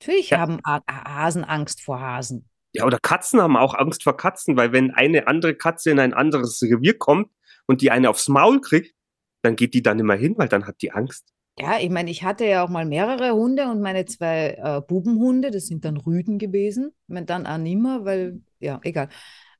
Natürlich 0.00 0.30
Ja. 0.30 0.38
haben 0.38 0.60
A 0.64 0.80
Hasen 0.88 1.44
Angst 1.44 1.82
vor 1.82 2.00
Hasen. 2.00 2.48
Ja, 2.72 2.84
oder 2.84 2.98
Katzen 3.00 3.40
haben 3.40 3.56
auch 3.56 3.74
Angst 3.74 4.04
vor 4.04 4.16
Katzen, 4.16 4.56
weil 4.56 4.72
wenn 4.72 4.92
eine 4.92 5.26
andere 5.26 5.54
Katze 5.56 5.90
in 5.90 5.98
ein 5.98 6.14
anderes 6.14 6.62
Revier 6.62 6.96
kommt 6.96 7.30
und 7.66 7.80
die 7.80 7.90
eine 7.90 8.08
aufs 8.10 8.28
Maul 8.28 8.60
kriegt, 8.60 8.94
dann 9.42 9.56
geht 9.56 9.74
die 9.74 9.82
dann 9.82 9.98
immer 9.98 10.14
hin, 10.14 10.34
weil 10.36 10.48
dann 10.48 10.66
hat 10.66 10.80
die 10.82 10.92
Angst. 10.92 11.32
Ja, 11.58 11.78
ich 11.80 11.88
meine, 11.88 12.10
ich 12.10 12.22
hatte 12.22 12.44
ja 12.44 12.62
auch 12.62 12.68
mal 12.68 12.84
mehrere 12.84 13.32
Hunde 13.32 13.68
und 13.70 13.80
meine 13.80 14.04
zwei 14.04 14.56
äh, 14.62 14.82
Bubenhunde, 14.86 15.50
das 15.50 15.66
sind 15.66 15.86
dann 15.86 15.96
Rüden 15.96 16.38
gewesen. 16.38 16.92
Ich 17.08 17.14
meine, 17.14 17.24
dann 17.24 17.46
auch 17.46 17.56
nimmer, 17.56 18.04
weil, 18.04 18.42
ja, 18.60 18.78
egal. 18.82 19.08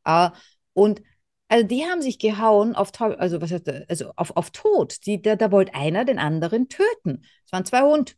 Äh, 0.04 0.30
und 0.74 1.02
also 1.48 1.66
die 1.66 1.84
haben 1.84 2.02
sich 2.02 2.18
gehauen 2.18 2.74
auf, 2.74 2.90
also 3.00 3.40
was 3.40 3.52
heißt, 3.52 3.68
also 3.88 4.12
auf, 4.16 4.36
auf 4.36 4.50
Tod. 4.50 5.06
Die, 5.06 5.22
da, 5.22 5.36
da 5.36 5.52
wollte 5.52 5.74
einer 5.74 6.04
den 6.04 6.18
anderen 6.18 6.68
töten. 6.68 7.24
Es 7.44 7.52
waren 7.52 7.64
zwei 7.64 7.82
Hunde. 7.82 8.12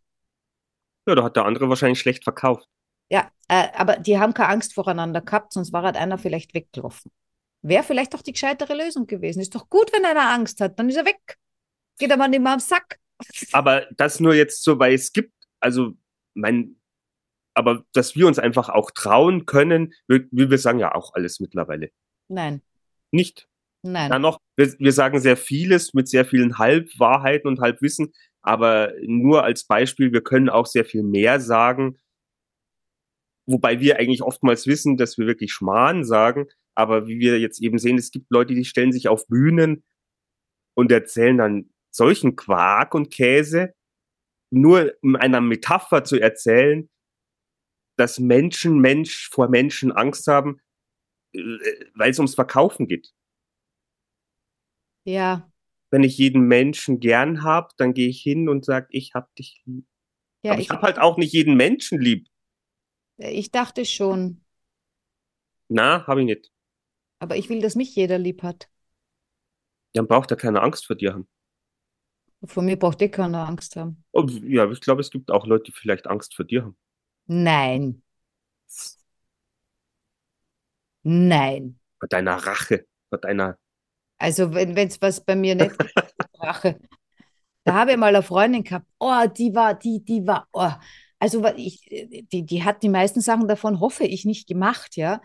Ja, 1.06 1.14
da 1.14 1.24
hat 1.24 1.36
der 1.36 1.44
andere 1.44 1.68
wahrscheinlich 1.68 2.00
schlecht 2.00 2.24
verkauft. 2.24 2.66
Ja, 3.10 3.30
äh, 3.48 3.68
aber 3.74 3.96
die 3.96 4.18
haben 4.18 4.34
keine 4.34 4.50
Angst 4.50 4.74
voreinander 4.74 5.20
gehabt, 5.20 5.52
sonst 5.52 5.72
war 5.72 5.82
halt 5.82 5.96
einer 5.96 6.18
vielleicht 6.18 6.54
weggelaufen. 6.54 7.10
Wäre 7.62 7.82
vielleicht 7.82 8.14
doch 8.14 8.22
die 8.22 8.32
gescheitere 8.32 8.74
Lösung 8.74 9.06
gewesen. 9.06 9.40
Ist 9.40 9.54
doch 9.54 9.68
gut, 9.68 9.92
wenn 9.92 10.04
einer 10.04 10.30
Angst 10.30 10.60
hat, 10.60 10.78
dann 10.78 10.88
ist 10.88 10.96
er 10.96 11.06
weg. 11.06 11.38
Geht 11.98 12.12
aber 12.12 12.28
nicht 12.28 12.40
mehr 12.40 12.52
am 12.52 12.60
Sack. 12.60 12.98
Aber 13.52 13.86
das 13.96 14.20
nur 14.20 14.34
jetzt 14.34 14.62
so, 14.62 14.78
weil 14.78 14.94
es 14.94 15.12
gibt, 15.12 15.32
also 15.60 15.94
mein, 16.34 16.76
aber 17.54 17.84
dass 17.92 18.14
wir 18.14 18.26
uns 18.26 18.38
einfach 18.38 18.68
auch 18.68 18.90
trauen 18.92 19.44
können, 19.44 19.92
wir, 20.06 20.26
wir 20.30 20.58
sagen 20.58 20.78
ja 20.78 20.94
auch 20.94 21.14
alles 21.14 21.40
mittlerweile. 21.40 21.90
Nein. 22.28 22.62
Nicht. 23.12 23.48
Nein. 23.82 24.10
Dann 24.10 24.22
noch, 24.22 24.38
wir, 24.56 24.74
wir 24.78 24.92
sagen 24.92 25.20
sehr 25.20 25.36
vieles 25.36 25.94
mit 25.94 26.08
sehr 26.08 26.24
vielen 26.24 26.58
Halbwahrheiten 26.58 27.48
und 27.48 27.60
Halbwissen, 27.60 28.12
aber 28.42 28.92
nur 29.06 29.44
als 29.44 29.64
Beispiel, 29.64 30.12
wir 30.12 30.22
können 30.22 30.48
auch 30.48 30.66
sehr 30.66 30.84
viel 30.84 31.02
mehr 31.02 31.40
sagen, 31.40 31.98
wobei 33.46 33.80
wir 33.80 33.98
eigentlich 33.98 34.22
oftmals 34.22 34.66
wissen, 34.66 34.96
dass 34.96 35.16
wir 35.16 35.26
wirklich 35.26 35.52
Schmarrn 35.52 36.04
sagen, 36.04 36.46
aber 36.74 37.06
wie 37.06 37.18
wir 37.18 37.38
jetzt 37.40 37.60
eben 37.60 37.78
sehen, 37.78 37.98
es 37.98 38.10
gibt 38.10 38.30
Leute, 38.30 38.54
die 38.54 38.64
stellen 38.64 38.92
sich 38.92 39.08
auf 39.08 39.26
Bühnen 39.26 39.84
und 40.76 40.92
erzählen 40.92 41.38
dann 41.38 41.70
solchen 41.90 42.36
Quark 42.36 42.94
und 42.94 43.10
Käse, 43.10 43.74
nur 44.50 44.94
in 45.02 45.16
einer 45.16 45.40
Metapher 45.40 46.04
zu 46.04 46.20
erzählen, 46.20 46.88
dass 47.96 48.20
Menschen 48.20 48.78
Mensch 48.78 49.28
vor 49.30 49.48
Menschen 49.48 49.92
Angst 49.92 50.26
haben, 50.28 50.60
weil 51.32 52.10
es 52.10 52.18
ums 52.18 52.34
Verkaufen 52.34 52.86
geht. 52.86 53.12
Ja. 55.04 55.50
Wenn 55.90 56.04
ich 56.04 56.18
jeden 56.18 56.42
Menschen 56.42 57.00
gern 57.00 57.42
hab, 57.42 57.76
dann 57.78 57.94
gehe 57.94 58.08
ich 58.08 58.20
hin 58.20 58.48
und 58.48 58.64
sage, 58.64 58.88
ich 58.90 59.14
hab 59.14 59.34
dich 59.36 59.62
lieb. 59.64 59.86
Ja, 60.42 60.52
Aber 60.52 60.60
ich, 60.60 60.66
ich 60.66 60.70
habe 60.70 60.82
halt 60.82 60.98
auch 60.98 61.16
nicht 61.16 61.32
jeden 61.32 61.56
Menschen 61.56 62.00
lieb. 62.00 62.28
Ich 63.16 63.50
dachte 63.50 63.84
schon. 63.84 64.40
Na, 65.68 66.06
habe 66.06 66.20
ich 66.20 66.26
nicht. 66.26 66.52
Aber 67.20 67.36
ich 67.36 67.48
will, 67.48 67.60
dass 67.60 67.76
mich 67.76 67.94
jeder 67.94 68.18
lieb 68.18 68.42
hat. 68.42 68.68
Dann 69.94 70.06
braucht 70.06 70.30
er 70.30 70.36
keine 70.36 70.62
Angst 70.62 70.86
vor 70.86 70.96
dir 70.96 71.12
haben. 71.12 71.28
Vor 72.44 72.62
mir 72.64 72.76
braucht 72.76 73.00
eh 73.02 73.08
keiner 73.08 73.46
Angst 73.48 73.76
haben. 73.76 74.04
Und 74.10 74.42
ja, 74.44 74.70
ich 74.70 74.80
glaube, 74.80 75.00
es 75.00 75.10
gibt 75.10 75.30
auch 75.30 75.46
Leute, 75.46 75.64
die 75.64 75.72
vielleicht 75.72 76.06
Angst 76.06 76.34
vor 76.34 76.44
dir 76.44 76.64
haben. 76.64 76.76
Nein. 77.28 78.02
Nein. 81.10 81.78
Vor 81.98 82.08
deiner 82.10 82.34
Rache, 82.34 82.84
vor 83.08 83.18
deiner. 83.18 83.56
Also, 84.18 84.52
wenn 84.52 84.76
es 84.76 85.00
was 85.00 85.24
bei 85.24 85.34
mir 85.34 85.54
nicht 85.54 85.74
Rache. 86.38 86.78
Da 87.64 87.72
habe 87.72 87.92
ich 87.92 87.96
mal 87.96 88.14
eine 88.14 88.22
Freundin 88.22 88.62
gehabt. 88.62 88.86
Oh, 88.98 89.26
die 89.26 89.54
war, 89.54 89.74
die, 89.74 90.04
die 90.04 90.26
war, 90.26 90.46
oh. 90.52 90.70
Also, 91.18 91.46
ich, 91.56 91.80
die, 92.30 92.44
die 92.44 92.62
hat 92.62 92.82
die 92.82 92.90
meisten 92.90 93.22
Sachen 93.22 93.48
davon, 93.48 93.80
hoffe 93.80 94.04
ich, 94.04 94.26
nicht 94.26 94.46
gemacht, 94.46 94.96
ja. 94.96 95.22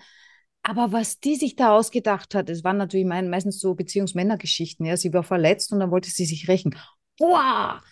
Aber 0.61 0.93
was 0.93 1.19
die 1.19 1.35
sich 1.35 1.57
da 1.57 1.75
ausgedacht 1.75 2.33
hat, 2.33 2.49
es 2.49 2.63
waren 2.63 2.77
natürlich 2.77 3.05
meistens 3.05 3.59
so 3.59 3.75
Beziehungsmännergeschichten, 3.75 4.85
ja. 4.85 4.95
Sie 4.95 5.11
war 5.11 5.23
verletzt 5.23 5.73
und 5.73 5.81
dann 5.81 5.91
wollte 5.91 6.09
sie 6.09 6.25
sich 6.25 6.47
rächen. 6.47 6.77
Boah! 7.17 7.83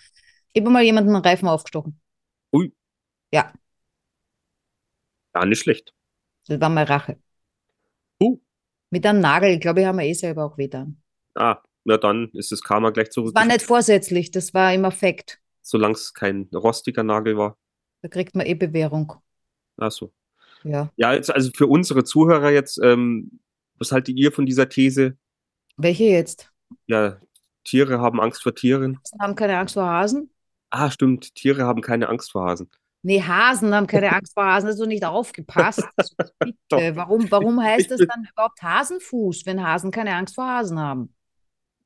Ich 0.54 0.62
habe 0.62 0.72
mal 0.72 0.82
jemanden 0.82 1.14
einen 1.14 1.26
Reifen 1.26 1.50
aufgestochen. 1.50 2.00
Ui. 2.54 2.74
Ja. 3.34 3.52
Gar 5.34 5.46
nicht 5.46 5.60
schlecht. 5.60 5.94
Das 6.48 6.62
war 6.62 6.70
meine 6.70 6.90
Rache. 6.90 7.20
Mit 8.92 9.06
einem 9.06 9.22
Nagel, 9.22 9.52
ich 9.52 9.62
glaube, 9.62 9.80
ich 9.80 9.86
habe 9.88 9.96
mir 9.96 10.06
eh 10.06 10.14
selber 10.14 10.46
auch 10.46 10.58
weh 10.58 10.70
Ah, 11.36 11.62
na 11.86 11.98
dann 11.98 12.30
ist 12.34 12.52
das 12.52 12.62
Karma 12.62 12.90
gleich 12.90 13.10
zurück. 13.10 13.34
Das 13.34 13.42
war 13.42 13.48
nicht 13.48 13.66
vorsätzlich, 13.66 14.32
das 14.32 14.54
war 14.54 14.74
im 14.74 14.86
Affekt. 14.86 15.40
Solange 15.62 15.94
es 15.94 16.14
kein 16.14 16.50
rostiger 16.54 17.04
Nagel 17.04 17.38
war. 17.38 17.58
Da 18.02 18.10
kriegt 18.10 18.36
man 18.36 18.46
eh 18.46 18.54
Bewährung. 18.54 19.14
Ach 19.78 19.92
so. 19.92 20.12
Ja. 20.64 20.92
Ja, 20.98 21.14
jetzt, 21.14 21.34
also 21.34 21.50
für 21.56 21.68
unsere 21.68 22.04
Zuhörer 22.04 22.52
jetzt, 22.52 22.80
ähm, 22.84 23.40
was 23.80 23.92
haltet 23.92 24.18
ihr 24.18 24.32
von 24.32 24.46
dieser 24.46 24.68
These? 24.68 25.18
Welche 25.78 26.04
jetzt? 26.04 26.52
Ja, 26.88 27.18
Tiere 27.64 28.00
haben 28.00 28.20
Angst 28.20 28.44
vor 28.44 28.54
Tieren. 28.54 29.00
Hasen 29.00 29.22
haben 29.22 29.36
keine 29.36 29.58
Angst 29.58 29.76
vor 29.76 29.86
Hasen? 29.86 30.30
Ah, 30.70 30.92
stimmt. 30.92 31.34
Tiere 31.36 31.64
haben 31.64 31.82
keine 31.82 32.10
Angst 32.10 32.32
vor 32.32 32.46
Hasen. 32.46 32.70
Nee, 33.04 33.22
Hasen 33.22 33.74
haben 33.74 33.88
keine 33.88 34.12
Angst 34.16 34.34
vor 34.34 34.46
Hasen. 34.46 34.70
Hast 34.70 34.80
du 34.80 34.86
nicht 34.86 35.06
aufgepasst? 35.06 35.84
Also, 35.96 36.16
bitte. 36.40 36.96
Warum, 36.96 37.30
warum 37.32 37.62
heißt 37.64 37.92
das 37.92 38.00
dann 38.00 38.28
überhaupt 38.32 38.62
Hasenfuß, 38.62 39.46
wenn 39.46 39.64
Hasen 39.64 39.92
keine 39.92 40.16
Angst 40.16 40.36
vor 40.36 40.46
Hasen 40.46 40.80
haben? 40.80 41.14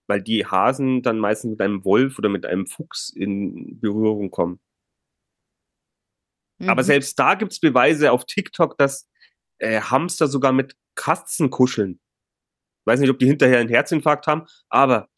Weil 0.08 0.22
die 0.22 0.46
Hasen 0.46 1.02
dann 1.02 1.18
meistens 1.20 1.52
mit 1.52 1.62
einem 1.62 1.84
Wolf 1.84 2.20
oder 2.20 2.30
mit 2.30 2.46
einem 2.46 2.68
Fuchs 2.68 3.10
in 3.10 3.80
Berührung 3.80 4.30
kommen. 4.30 4.60
Mhm. 6.60 6.70
Aber 6.70 6.84
selbst 6.84 7.18
da 7.18 7.34
gibt 7.36 7.54
es 7.54 7.60
Beweise 7.60 8.12
auf 8.12 8.26
TikTok, 8.26 8.78
dass 8.78 9.10
äh, 9.58 9.82
Hamster 9.82 10.28
sogar 10.28 10.52
mit 10.52 10.76
Katzen 10.96 11.50
kuscheln. 11.50 12.00
Ich 12.82 12.86
weiß 12.86 13.00
nicht, 13.00 13.10
ob 13.10 13.20
die 13.20 13.26
hinterher 13.26 13.60
einen 13.60 13.70
Herzinfarkt 13.70 14.28
haben, 14.28 14.46
aber 14.70 15.10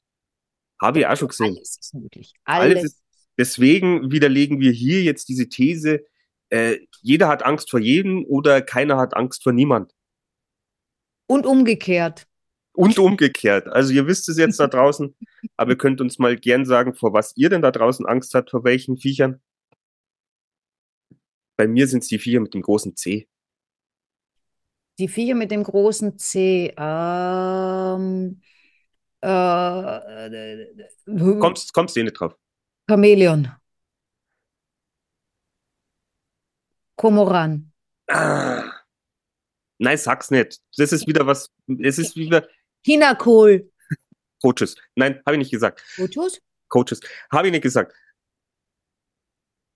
habe 0.81 0.99
ich 0.99 1.07
auch 1.07 1.17
schon 1.17 1.27
gesehen. 1.27 1.55
Alles 1.57 1.77
ist 1.77 1.93
möglich. 1.93 2.33
Alles. 2.45 2.75
Alles 2.75 2.83
ist, 2.85 3.03
deswegen 3.37 4.11
widerlegen 4.11 4.59
wir 4.59 4.71
hier 4.71 5.03
jetzt 5.03 5.29
diese 5.29 5.49
These, 5.49 6.05
äh, 6.49 6.77
jeder 7.01 7.27
hat 7.27 7.43
Angst 7.43 7.69
vor 7.69 7.79
jedem 7.79 8.25
oder 8.25 8.61
keiner 8.61 8.97
hat 8.97 9.15
Angst 9.15 9.43
vor 9.43 9.53
niemand. 9.53 9.93
Und 11.27 11.45
umgekehrt. 11.45 12.27
Und 12.73 12.99
umgekehrt. 12.99 13.67
Also 13.67 13.91
ihr 13.91 14.07
wisst 14.07 14.29
es 14.29 14.37
jetzt 14.37 14.59
da 14.59 14.67
draußen, 14.67 15.15
aber 15.57 15.71
ihr 15.71 15.77
könnt 15.77 15.99
uns 15.99 16.19
mal 16.19 16.37
gern 16.37 16.65
sagen, 16.65 16.93
vor 16.93 17.11
was 17.11 17.35
ihr 17.35 17.49
denn 17.49 17.61
da 17.61 17.71
draußen 17.71 18.05
Angst 18.05 18.33
habt, 18.33 18.51
vor 18.51 18.63
welchen 18.63 18.97
Viechern. 18.97 19.41
Bei 21.57 21.67
mir 21.67 21.87
sind 21.87 22.03
es 22.03 22.07
die 22.07 22.19
Viecher 22.19 22.39
mit 22.39 22.53
dem 22.53 22.61
großen 22.61 22.95
C. 22.95 23.27
Die 24.99 25.07
Viecher 25.07 25.35
mit 25.35 25.51
dem 25.51 25.63
großen 25.63 26.17
C. 26.17 26.73
Ähm, 26.77 28.41
äh, 29.21 29.99
kommst, 31.39 31.73
kommst 31.73 31.95
du 31.95 31.99
eh 31.99 32.03
nicht 32.03 32.13
drauf? 32.13 32.35
Chamäleon. 32.89 33.51
Komoran. 36.95 37.71
Ah. 38.07 38.71
Nein, 39.79 39.97
sag's 39.97 40.31
nicht. 40.31 40.61
Das 40.77 40.91
ist 40.91 41.07
wieder 41.07 41.27
was. 41.27 41.51
Es 41.81 41.99
ist 41.99 42.15
wieder. 42.15 42.47
Hinakol. 42.85 43.71
Coaches. 44.41 44.75
Nein, 44.95 45.21
habe 45.25 45.35
ich 45.35 45.39
nicht 45.39 45.51
gesagt. 45.51 45.83
Coaches? 45.95 46.41
Coaches. 46.69 47.01
Habe 47.31 47.47
ich 47.47 47.51
nicht 47.51 47.61
gesagt. 47.61 47.93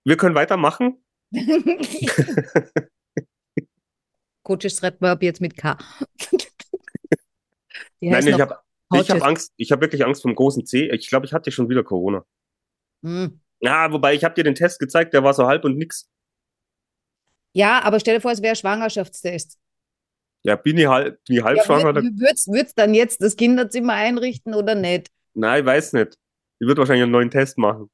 Wir 0.04 0.16
können 0.16 0.34
weitermachen. 0.34 1.04
Coaches 4.42 4.78
schreibt 4.78 5.00
man 5.00 5.10
ab 5.10 5.22
jetzt 5.22 5.40
mit 5.40 5.56
K. 5.56 5.78
Nein, 8.00 8.26
ich 8.26 8.40
habe 8.40 8.58
ich 8.94 9.10
habe 9.10 9.22
Angst, 9.22 9.52
ich 9.56 9.72
habe 9.72 9.80
wirklich 9.80 10.04
Angst 10.04 10.22
vom 10.22 10.34
großen 10.34 10.66
C. 10.66 10.90
Ich 10.90 11.08
glaube, 11.08 11.24
ich 11.24 11.32
hatte 11.32 11.50
schon 11.50 11.70
wieder 11.70 11.82
Corona. 11.84 12.26
Hm. 13.02 13.40
Ja, 13.60 13.92
wobei 13.92 14.14
ich 14.14 14.24
habe 14.24 14.34
dir 14.34 14.44
den 14.44 14.54
Test 14.54 14.78
gezeigt, 14.80 15.14
der 15.14 15.22
war 15.22 15.34
so 15.34 15.46
halb 15.46 15.64
und 15.64 15.76
nix. 15.76 16.08
Ja, 17.52 17.82
aber 17.82 18.00
stell 18.00 18.16
dir 18.16 18.20
vor, 18.20 18.32
es 18.32 18.42
wäre 18.42 18.56
Schwangerschaftstest. 18.56 19.58
Ja, 20.44 20.56
bin 20.56 20.78
ich 20.78 20.86
halb, 20.86 21.22
bin 21.24 21.36
ich 21.36 21.44
halb 21.44 21.58
ja, 21.58 21.64
schwanger? 21.64 21.94
Würdest 21.94 22.48
du 22.48 22.64
dann 22.74 22.94
jetzt 22.94 23.22
das 23.22 23.36
Kinderzimmer 23.36 23.92
einrichten 23.92 24.54
oder 24.54 24.74
nicht? 24.74 25.10
Nein, 25.34 25.60
ich 25.60 25.66
weiß 25.66 25.92
nicht. 25.92 26.18
Ich 26.58 26.66
würde 26.66 26.80
wahrscheinlich 26.80 27.04
einen 27.04 27.12
neuen 27.12 27.30
Test 27.30 27.58
machen. 27.58 27.90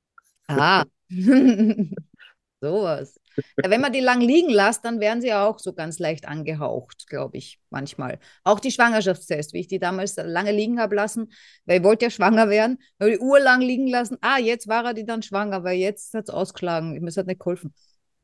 Ah. 0.46 0.84
Sowas. 2.60 3.20
Wenn 3.56 3.80
man 3.80 3.92
die 3.92 4.00
lang 4.00 4.20
liegen 4.20 4.50
lässt, 4.50 4.84
dann 4.84 5.00
werden 5.00 5.20
sie 5.20 5.32
auch 5.32 5.58
so 5.58 5.72
ganz 5.72 5.98
leicht 5.98 6.26
angehaucht, 6.26 7.06
glaube 7.08 7.36
ich, 7.36 7.60
manchmal. 7.70 8.18
Auch 8.44 8.60
die 8.60 8.70
Schwangerschaftstests, 8.70 9.52
wie 9.52 9.60
ich 9.60 9.68
die 9.68 9.78
damals 9.78 10.16
lange 10.16 10.52
liegen 10.52 10.80
habe 10.80 10.94
lassen, 10.94 11.32
weil 11.66 11.78
ich 11.78 11.84
wollte 11.84 12.06
ja 12.06 12.10
schwanger 12.10 12.48
werden, 12.50 12.78
habe 13.00 13.12
die 13.12 13.18
Uhr 13.18 13.40
lang 13.40 13.60
liegen 13.60 13.86
lassen. 13.86 14.18
Ah, 14.20 14.38
jetzt 14.38 14.68
war 14.68 14.84
er 14.84 14.94
die 14.94 15.04
dann 15.04 15.22
schwanger, 15.22 15.64
weil 15.64 15.78
jetzt 15.78 16.14
hat 16.14 16.28
es 16.28 16.34
ausgeschlagen. 16.34 16.92
Mir 16.92 17.10
hat 17.10 17.26
nicht 17.26 17.40
geholfen. 17.40 17.74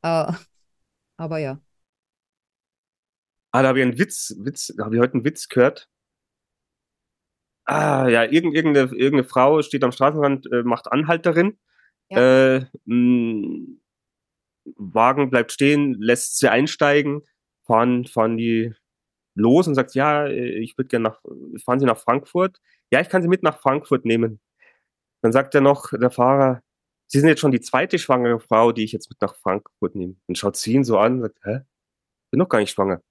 Uh, 0.05 0.33
aber 1.17 1.39
ja. 1.39 1.61
Ah, 3.53 3.63
da 3.63 3.69
habe 3.69 3.79
ich 3.79 3.85
einen 3.85 3.99
Witz, 3.99 4.35
Witz, 4.39 4.75
da 4.77 4.85
habe 4.85 4.97
ich 4.97 5.01
heute 5.01 5.15
einen 5.15 5.25
Witz 5.25 5.49
gehört. 5.49 5.89
Ah, 7.67 8.09
ja, 8.09 8.25
irgendeine, 8.25 8.81
irgendeine 8.81 9.25
Frau 9.25 9.63
steht 9.63 9.85
am 9.85 9.93
Straßenrand, 9.93 10.51
äh, 10.53 10.63
macht 10.65 10.91
Anhalterin. 10.91 11.59
Ja. 12.11 12.57
Äh, 12.57 12.67
mh, 12.85 13.77
Wagen 14.77 15.31
bleibt 15.31 15.53
stehen, 15.53 15.95
lässt 16.01 16.39
sie 16.39 16.49
einsteigen, 16.49 17.23
fahren, 17.67 18.07
fahren 18.07 18.37
die 18.37 18.75
los 19.35 19.67
und 19.67 19.75
sagt, 19.75 19.95
ja, 19.95 20.27
ich 20.27 20.77
würde 20.79 20.89
gerne 20.89 21.05
nach, 21.05 21.21
fahren 21.65 21.81
Sie 21.81 21.87
nach 21.87 21.99
Frankfurt? 21.99 22.61
Ja, 22.91 23.01
ich 23.01 23.09
kann 23.09 23.23
Sie 23.23 23.29
mit 23.29 23.43
nach 23.43 23.61
Frankfurt 23.61 24.05
nehmen. 24.05 24.41
Dann 25.23 25.33
sagt 25.33 25.55
er 25.55 25.61
noch, 25.61 25.91
der 25.91 26.11
Fahrer, 26.11 26.63
Sie 27.07 27.19
sind 27.21 27.29
jetzt 27.29 27.41
schon 27.41 27.53
die 27.53 27.61
zweite 27.61 27.99
schwangere 27.99 28.41
Frau, 28.41 28.73
die 28.73 28.85
ich 28.85 28.93
jetzt 28.93 29.11
mit 29.11 29.21
nach 29.21 29.37
Frankfurt 29.37 29.95
nehme. 29.95 30.17
Dann 30.27 30.37
schaut 30.37 30.57
sie 30.57 30.73
ihn 30.73 30.85
so 30.85 30.99
an 30.99 31.15
und 31.15 31.21
sagt, 31.23 31.39
hä? 31.45 31.61
Bin 32.31 32.39
noch 32.39 32.49
gar 32.49 32.59
nicht 32.59 32.71
schwanger. 32.71 33.03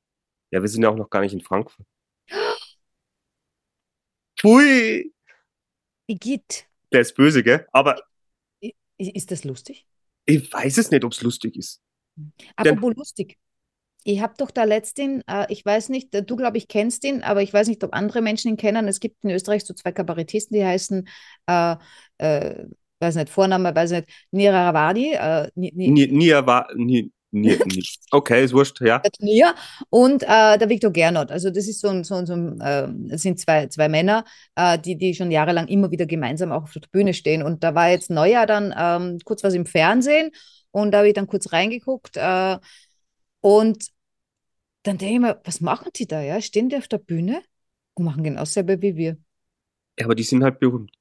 Ja, 0.51 0.61
wir 0.61 0.67
sind 0.67 0.83
ja 0.83 0.89
auch 0.89 0.95
noch 0.95 1.09
gar 1.09 1.21
nicht 1.21 1.33
in 1.33 1.41
Frankfurt. 1.41 1.85
Pfui! 4.39 5.13
Igitt. 6.07 6.67
Der 6.91 7.01
ist 7.01 7.15
böse, 7.15 7.43
gell? 7.43 7.67
Aber. 7.71 8.01
Ist 8.97 9.31
das 9.31 9.43
lustig? 9.43 9.87
Ich 10.25 10.51
weiß 10.51 10.77
es 10.77 10.91
nicht, 10.91 11.03
ob 11.03 11.11
es 11.11 11.21
lustig 11.21 11.55
ist. 11.55 11.81
Apropos 12.55 12.89
Denn, 12.89 12.97
lustig. 12.97 13.37
Ich 14.05 14.21
habe 14.21 14.33
doch 14.37 14.51
da 14.51 14.63
letztens, 14.65 15.23
äh, 15.27 15.45
ich 15.49 15.65
weiß 15.65 15.89
nicht, 15.89 16.09
du 16.13 16.35
glaube 16.35 16.57
ich 16.57 16.67
kennst 16.67 17.03
ihn, 17.05 17.23
aber 17.23 17.41
ich 17.41 17.53
weiß 17.53 17.67
nicht, 17.67 17.83
ob 17.83 17.93
andere 17.93 18.21
Menschen 18.21 18.49
ihn 18.49 18.57
kennen. 18.57 18.87
Es 18.87 18.99
gibt 18.99 19.23
in 19.23 19.31
Österreich 19.31 19.65
so 19.65 19.73
zwei 19.73 19.91
Kabarettisten, 19.91 20.55
die 20.55 20.65
heißen, 20.65 21.07
äh, 21.47 21.75
äh, 22.17 22.65
weiß 22.99 23.15
nicht, 23.15 23.29
Vorname, 23.29 23.73
weiß 23.73 23.91
nicht, 23.91 24.09
Nira 24.31 24.69
Ravadi. 24.69 25.13
Äh, 25.13 25.49
Ni, 25.55 25.71
Ni, 25.73 26.07
Nia, 26.07 26.67
Ni, 26.75 27.11
Nie, 27.33 27.57
nie. 27.65 27.83
Okay, 28.11 28.43
ist 28.45 28.53
wurscht, 28.53 28.79
ja. 28.81 28.99
Der 28.99 29.11
Turnier 29.11 29.55
und 29.89 30.23
äh, 30.23 30.57
der 30.57 30.69
Viktor 30.69 30.91
Gernot. 30.91 31.31
Also 31.31 31.49
das 31.49 31.67
ist 31.67 31.81
so 31.81 31.89
ein, 31.89 32.03
so, 32.05 32.15
ein- 32.15 32.25
so 32.25 32.33
ein, 32.33 32.61
äh, 32.61 33.17
sind 33.17 33.39
zwei, 33.39 33.67
zwei 33.67 33.89
Männer, 33.89 34.23
äh, 34.55 34.79
die, 34.79 34.95
die 34.97 35.13
schon 35.13 35.31
jahrelang 35.31 35.67
immer 35.67 35.91
wieder 35.91 36.05
gemeinsam 36.05 36.51
auch 36.53 36.63
auf 36.63 36.73
der 36.73 36.87
Bühne 36.91 37.13
stehen. 37.13 37.43
Und 37.43 37.63
da 37.63 37.75
war 37.75 37.89
jetzt 37.89 38.09
Neujahr 38.09 38.45
dann 38.45 38.73
ähm, 38.77 39.19
kurz 39.25 39.43
was 39.43 39.55
im 39.55 39.65
Fernsehen 39.65 40.31
und 40.71 40.91
da 40.91 40.99
habe 40.99 41.09
ich 41.09 41.13
dann 41.15 41.27
kurz 41.27 41.51
reingeguckt 41.51 42.15
äh, 42.17 42.57
und 43.41 43.87
dann 44.83 44.97
denke 44.97 45.13
ich 45.15 45.19
mir, 45.21 45.41
was 45.45 45.61
machen 45.61 45.89
die 45.95 46.07
da? 46.07 46.21
Ja? 46.21 46.41
Stehen 46.41 46.69
die 46.69 46.77
auf 46.77 46.87
der 46.87 46.97
Bühne 46.99 47.43
und 47.95 48.05
machen 48.05 48.23
genau 48.23 48.41
dasselbe 48.41 48.81
wie 48.81 48.95
wir. 48.95 49.17
Ja, 49.99 50.05
aber 50.05 50.15
die 50.15 50.23
sind 50.23 50.43
halt 50.43 50.59
berühmt. 50.59 50.91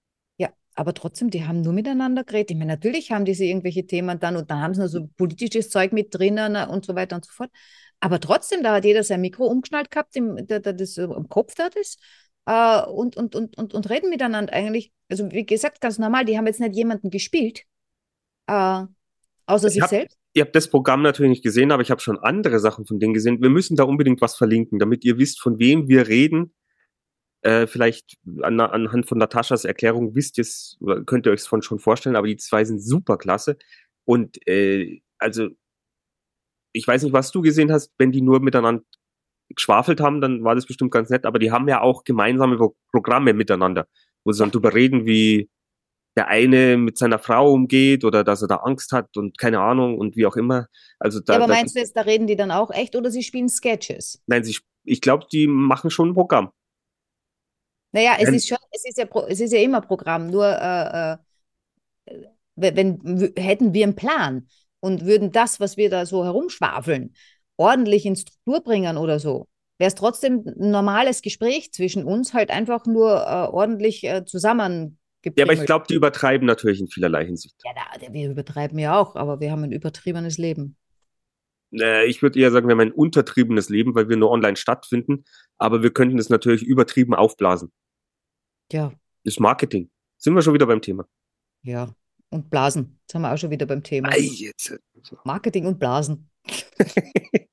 Aber 0.74 0.94
trotzdem, 0.94 1.30
die 1.30 1.44
haben 1.44 1.60
nur 1.60 1.72
miteinander 1.72 2.24
geredet. 2.24 2.52
Ich 2.52 2.56
meine, 2.56 2.72
natürlich 2.72 3.12
haben 3.12 3.24
diese 3.24 3.44
irgendwelche 3.44 3.86
Themen 3.86 4.18
dann 4.18 4.36
und 4.36 4.50
dann 4.50 4.60
haben 4.60 4.74
sie 4.74 4.80
noch 4.80 4.88
so 4.88 5.08
politisches 5.16 5.68
Zeug 5.68 5.92
mit 5.92 6.14
drinnen 6.14 6.54
äh, 6.54 6.66
und 6.66 6.84
so 6.86 6.94
weiter 6.94 7.16
und 7.16 7.24
so 7.24 7.32
fort. 7.32 7.50
Aber 8.00 8.20
trotzdem, 8.20 8.62
da 8.62 8.74
hat 8.74 8.84
jeder 8.84 9.02
sein 9.04 9.20
Mikro 9.20 9.46
umgeschnallt 9.46 9.90
gehabt, 9.90 10.16
im, 10.16 10.46
der, 10.46 10.60
der 10.60 10.72
das 10.72 10.94
so 10.94 11.14
am 11.14 11.28
Kopf 11.28 11.54
da 11.54 11.68
ist. 11.78 12.00
Äh, 12.46 12.82
und, 12.86 13.16
und, 13.16 13.34
und, 13.34 13.56
und, 13.58 13.74
und 13.74 13.90
reden 13.90 14.10
miteinander 14.10 14.52
eigentlich. 14.52 14.92
Also, 15.08 15.30
wie 15.30 15.44
gesagt, 15.44 15.80
ganz 15.80 15.98
normal. 15.98 16.24
Die 16.24 16.36
haben 16.38 16.46
jetzt 16.46 16.60
nicht 16.60 16.74
jemanden 16.74 17.10
gespielt, 17.10 17.64
äh, 18.46 18.82
außer 19.46 19.66
Ich 19.68 19.74
sich 19.74 19.82
hab- 19.82 19.90
selbst. 19.90 20.18
Ihr 20.34 20.44
habt 20.44 20.56
das 20.56 20.68
Programm 20.68 21.02
natürlich 21.02 21.28
nicht 21.28 21.42
gesehen, 21.42 21.70
aber 21.70 21.82
ich 21.82 21.90
habe 21.90 22.00
schon 22.00 22.18
andere 22.18 22.58
Sachen 22.58 22.86
von 22.86 22.98
denen 22.98 23.12
gesehen. 23.12 23.42
Wir 23.42 23.50
müssen 23.50 23.76
da 23.76 23.84
unbedingt 23.84 24.22
was 24.22 24.34
verlinken, 24.34 24.78
damit 24.78 25.04
ihr 25.04 25.18
wisst, 25.18 25.42
von 25.42 25.58
wem 25.58 25.88
wir 25.88 26.08
reden. 26.08 26.54
Äh, 27.42 27.66
vielleicht 27.66 28.16
an, 28.42 28.60
anhand 28.60 29.06
von 29.06 29.18
Nataschas 29.18 29.64
Erklärung 29.64 30.14
wisst 30.14 30.38
ihr 30.38 30.42
es, 30.42 30.76
oder 30.80 31.02
könnt 31.02 31.26
ihr 31.26 31.32
euch 31.32 31.40
es 31.40 31.46
von 31.46 31.62
schon 31.62 31.80
vorstellen, 31.80 32.16
aber 32.16 32.28
die 32.28 32.36
zwei 32.36 32.64
sind 32.64 32.80
super 32.80 33.18
klasse. 33.18 33.56
Und 34.04 34.46
äh, 34.46 35.00
also, 35.18 35.48
ich 36.72 36.86
weiß 36.86 37.02
nicht, 37.02 37.12
was 37.12 37.32
du 37.32 37.42
gesehen 37.42 37.72
hast, 37.72 37.92
wenn 37.98 38.12
die 38.12 38.22
nur 38.22 38.40
miteinander 38.40 38.84
geschwafelt 39.48 40.00
haben, 40.00 40.20
dann 40.20 40.44
war 40.44 40.54
das 40.54 40.66
bestimmt 40.66 40.92
ganz 40.92 41.10
nett, 41.10 41.26
aber 41.26 41.38
die 41.38 41.50
haben 41.50 41.68
ja 41.68 41.80
auch 41.80 42.04
gemeinsame 42.04 42.56
Pro 42.56 42.76
Programme 42.90 43.32
miteinander, 43.34 43.86
wo 44.24 44.32
sie 44.32 44.38
dann 44.38 44.50
drüber 44.50 44.72
reden, 44.72 45.04
wie 45.04 45.50
der 46.16 46.28
eine 46.28 46.76
mit 46.76 46.98
seiner 46.98 47.18
Frau 47.18 47.52
umgeht 47.52 48.04
oder 48.04 48.22
dass 48.22 48.42
er 48.42 48.48
da 48.48 48.56
Angst 48.56 48.92
hat 48.92 49.16
und 49.16 49.38
keine 49.38 49.60
Ahnung 49.60 49.98
und 49.98 50.16
wie 50.16 50.26
auch 50.26 50.36
immer. 50.36 50.68
Also 50.98 51.20
da, 51.20 51.34
Ja, 51.34 51.38
aber 51.38 51.48
da 51.48 51.54
meinst 51.54 51.74
du 51.74 51.80
jetzt, 51.80 51.96
da 51.96 52.02
reden 52.02 52.26
die 52.26 52.36
dann 52.36 52.50
auch 52.50 52.70
echt 52.70 52.96
oder 52.96 53.10
sie 53.10 53.22
spielen 53.22 53.48
Sketches? 53.48 54.22
nein, 54.26 54.44
sie, 54.44 54.58
ich 54.84 55.00
glaube, 55.00 55.26
die 55.32 55.46
machen 55.46 55.90
schon 55.90 56.10
ein 56.10 56.14
Programm. 56.14 56.52
Naja, 57.92 58.16
es 58.18 58.28
Ähm, 58.28 58.34
ist 58.34 58.48
schon, 58.48 58.58
es 58.70 58.84
ist 58.86 58.98
ja, 58.98 59.06
es 59.28 59.40
ist 59.40 59.52
ja 59.52 59.60
immer 59.60 59.80
Programm, 59.80 60.28
nur 60.28 60.46
äh, 60.46 61.12
äh, 61.12 61.16
wenn, 62.56 62.98
wenn 63.02 63.32
hätten 63.36 63.72
wir 63.74 63.84
einen 63.84 63.94
Plan 63.96 64.46
und 64.80 65.04
würden 65.04 65.30
das, 65.32 65.60
was 65.60 65.76
wir 65.76 65.90
da 65.90 66.06
so 66.06 66.24
herumschwafeln, 66.24 67.14
ordentlich 67.56 68.06
in 68.06 68.16
Struktur 68.16 68.62
bringen 68.62 68.96
oder 68.96 69.18
so, 69.18 69.48
wäre 69.78 69.88
es 69.88 69.94
trotzdem 69.94 70.44
ein 70.46 70.70
normales 70.70 71.22
Gespräch 71.22 71.72
zwischen 71.72 72.04
uns, 72.04 72.34
halt 72.34 72.50
einfach 72.50 72.86
nur 72.86 73.10
äh, 73.14 73.48
ordentlich 73.52 74.04
äh, 74.04 74.24
zusammengeprimmelt. 74.24 75.38
Ja, 75.38 75.44
aber 75.44 75.52
ich 75.52 75.66
glaube, 75.66 75.86
die 75.88 75.94
übertreiben 75.94 76.46
natürlich 76.46 76.80
in 76.80 76.88
vielerlei 76.88 77.24
Hinsicht. 77.24 77.54
Ja, 77.64 77.72
da, 77.74 78.12
wir 78.12 78.30
übertreiben 78.30 78.78
ja 78.78 78.98
auch, 78.98 79.16
aber 79.16 79.40
wir 79.40 79.50
haben 79.50 79.64
ein 79.64 79.72
übertriebenes 79.72 80.38
Leben. 80.38 80.76
Äh, 81.72 82.06
ich 82.06 82.22
würde 82.22 82.38
eher 82.38 82.50
sagen, 82.50 82.66
wir 82.68 82.72
haben 82.72 82.80
ein 82.80 82.92
untertriebenes 82.92 83.68
Leben, 83.68 83.94
weil 83.94 84.08
wir 84.08 84.16
nur 84.16 84.30
online 84.30 84.56
stattfinden, 84.56 85.24
aber 85.58 85.82
wir 85.82 85.92
könnten 85.92 86.18
es 86.18 86.28
natürlich 86.28 86.62
übertrieben 86.62 87.14
aufblasen. 87.14 87.72
Ja, 88.72 88.92
Das 89.24 89.38
Marketing. 89.38 89.90
Sind 90.18 90.34
wir 90.34 90.42
schon 90.42 90.54
wieder 90.54 90.66
beim 90.66 90.80
Thema. 90.82 91.06
ja. 91.62 91.94
Und 92.30 92.48
Blasen. 92.48 92.98
Jetzt 93.02 93.14
haben 93.14 93.20
wir 93.22 93.30
auch 93.34 93.36
schon 93.36 93.50
wieder 93.50 93.66
beim 93.66 93.82
Thema. 93.82 94.08
Ei, 94.08 94.20
jetzt. 94.20 94.74
Marketing 95.24 95.66
und 95.66 95.78
Blasen. 95.78 96.30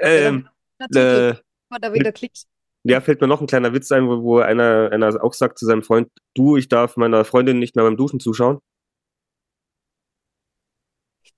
Ähm, 0.00 0.48
äh, 0.78 1.34
da 1.80 1.92
wieder 1.94 2.12
Klicks. 2.12 2.46
ja, 2.84 3.00
fällt 3.00 3.20
mir 3.20 3.28
noch 3.28 3.40
ein 3.40 3.46
kleiner 3.46 3.72
Witz 3.72 3.90
ein, 3.92 4.08
wo, 4.08 4.22
wo 4.22 4.38
einer, 4.38 4.90
einer 4.92 5.22
auch 5.22 5.32
sagt 5.32 5.58
zu 5.58 5.66
seinem 5.66 5.82
Freund, 5.82 6.10
du, 6.34 6.56
ich 6.56 6.68
darf 6.68 6.96
meiner 6.96 7.24
Freundin 7.24 7.58
nicht 7.58 7.76
mehr 7.76 7.84
beim 7.84 7.96
Duschen 7.96 8.20
zuschauen. 8.20 8.58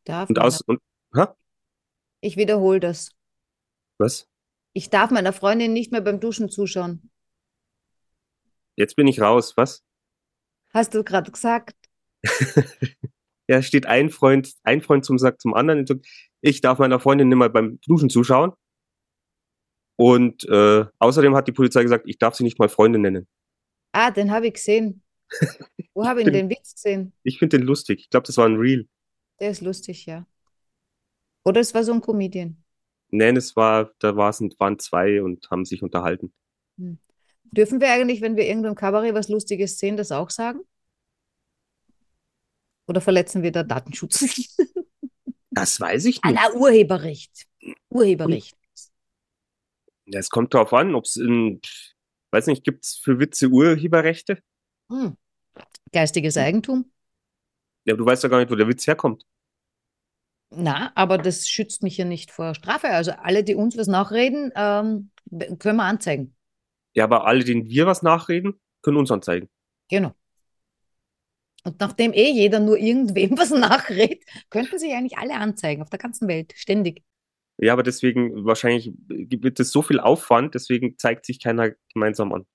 Ich 0.09 0.15
darf 0.15 0.31
Und 0.31 0.39
aus, 0.39 0.63
und, 0.63 0.81
ha? 1.15 1.37
Ich 2.23 2.39
wiederhole 2.39 2.81
das. 2.81 3.11
Was? 3.99 4.27
Ich 4.73 4.89
darf 4.89 5.11
meiner 5.11 5.35
Freundin 5.35 5.75
nicht 5.75 5.93
mehr 5.93 6.01
beim 6.01 6.19
Duschen 6.19 6.49
zuschauen. 6.49 7.11
Jetzt 8.75 8.97
bin 8.97 9.07
ich 9.07 9.21
raus, 9.21 9.55
was? 9.59 9.85
Hast 10.73 10.95
du 10.95 11.05
gerade 11.05 11.31
gesagt? 11.31 11.77
Ja, 13.51 13.63
steht 13.63 13.87
ein 13.87 14.11
Freund, 14.11 14.53
ein 14.63 14.83
Freund 14.83 15.07
zum 15.07 15.17
sagt 15.17 15.41
zum 15.41 15.55
anderen, 15.55 15.87
ich 16.43 16.61
darf 16.61 16.79
meiner 16.79 17.01
Freundin 17.01 17.31
nicht 17.31 17.39
mehr 17.39 17.49
beim 17.49 17.81
Duschen 17.87 18.11
zuschauen. 18.11 18.53
Und 19.97 20.47
äh, 20.51 20.85
außerdem 20.99 21.35
hat 21.35 21.49
die 21.49 21.53
Polizei 21.53 21.83
gesagt, 21.83 22.05
ich 22.07 22.19
darf 22.19 22.35
sie 22.35 22.45
nicht 22.45 22.59
mal 22.59 22.69
Freundin 22.69 23.01
nennen. 23.01 23.27
Ah, 23.93 24.11
den 24.11 24.31
habe 24.33 24.49
ich 24.49 24.53
gesehen. 24.53 25.03
Wo 25.95 26.05
habe 26.05 26.21
ich 26.21 26.27
denn 26.27 26.35
den 26.35 26.51
Witz 26.51 26.75
gesehen? 26.75 27.15
Ich 27.23 27.39
finde 27.39 27.57
den 27.57 27.67
lustig. 27.67 28.01
Ich 28.01 28.11
glaube, 28.11 28.27
das 28.27 28.37
war 28.37 28.45
ein 28.45 28.57
Reel. 28.57 28.87
Der 29.41 29.51
ist 29.51 29.61
lustig, 29.61 30.07
ja. 30.07 30.27
Oder 31.45 31.61
es 31.61 31.75
war 31.75 31.85
so 31.85 31.93
ein 31.93 32.01
Comedian. 32.01 32.63
Nein, 33.11 33.37
es 33.37 33.57
war, 33.57 33.93
da 34.01 34.17
war's, 34.17 34.41
waren 34.59 34.79
zwei 34.79 35.23
und 35.23 35.49
haben 35.51 35.65
sich 35.65 35.83
unterhalten. 35.83 36.33
Dürfen 37.45 37.81
wir 37.81 37.91
eigentlich, 37.91 38.21
wenn 38.21 38.37
wir 38.37 38.47
irgendeinem 38.47 38.75
Kabarett 38.75 39.15
was 39.15 39.29
Lustiges 39.29 39.79
sehen, 39.79 39.97
das 39.97 40.13
auch 40.13 40.31
sagen? 40.31 40.61
Oder 42.87 43.01
verletzen 43.01 43.43
wir 43.43 43.53
da 43.53 43.63
Datenschutz? 43.63 44.57
Das 45.51 45.81
weiß 45.81 46.05
ich 46.05 46.23
nicht. 46.23 46.35
na, 46.37 46.53
Urheberrecht. 46.53 47.49
Urheberrecht. 47.89 48.57
Es 50.07 50.31
kommt 50.31 50.55
darauf 50.55 50.73
an, 50.73 50.95
ob 50.95 51.05
es 51.05 51.17
in, 51.17 51.61
weiß 52.31 52.47
nicht, 52.47 52.63
gibt's 52.63 52.97
für 52.97 53.19
Witze 53.19 53.49
Urheberrechte? 53.49 54.41
Hm. 54.89 55.17
Geistiges 55.91 56.37
Eigentum? 56.37 56.93
Ja, 57.85 57.95
du 57.95 58.05
weißt 58.05 58.23
ja 58.23 58.29
gar 58.29 58.39
nicht, 58.39 58.51
wo 58.51 58.55
der 58.55 58.69
Witz 58.69 58.87
herkommt. 58.87 59.25
Na, 60.51 60.93
aber 60.95 61.19
das 61.19 61.47
schützt 61.47 61.83
mich 61.83 61.97
ja 61.99 62.05
nicht 62.05 62.31
vor 62.31 62.55
Strafe. 62.55 62.89
Also 62.89 63.13
alle, 63.13 63.45
die 63.45 63.55
uns 63.55 63.77
was 63.77 63.87
nachreden, 63.87 64.51
ähm, 64.57 65.11
können 65.59 65.77
wir 65.77 65.85
anzeigen. 65.85 66.35
Ja, 66.95 67.05
aber 67.05 67.27
alle, 67.27 67.45
denen 67.45 67.67
wir 67.67 67.87
was 67.87 68.03
nachreden, 68.03 68.55
können 68.83 68.97
uns 68.97 69.11
anzeigen. 69.11 69.49
Genau. 69.91 70.15
Und 71.65 71.81
nachdem 71.81 72.13
eh 72.13 72.31
jeder 72.31 72.61
nur 72.61 72.79
irgendwem 72.79 73.33
was 73.39 73.51
nachredet, 73.51 74.25
könnten 74.49 74.79
sich 74.79 74.93
eigentlich 74.93 75.19
alle 75.19 75.35
anzeigen 75.35 75.83
auf 75.83 75.91
der 75.91 75.99
ganzen 75.99 76.29
Welt, 76.29 76.55
ständig. 76.57 77.03
Ja, 77.61 77.73
aber 77.73 77.83
deswegen, 77.83 78.45
wahrscheinlich 78.45 78.93
wird 79.09 79.59
es 79.59 79.71
so 79.71 79.83
viel 79.83 79.99
Aufwand, 79.99 80.55
deswegen 80.55 80.97
zeigt 80.97 81.27
sich 81.27 81.41
keiner 81.41 81.73
gemeinsam 81.93 82.33
an. 82.33 82.47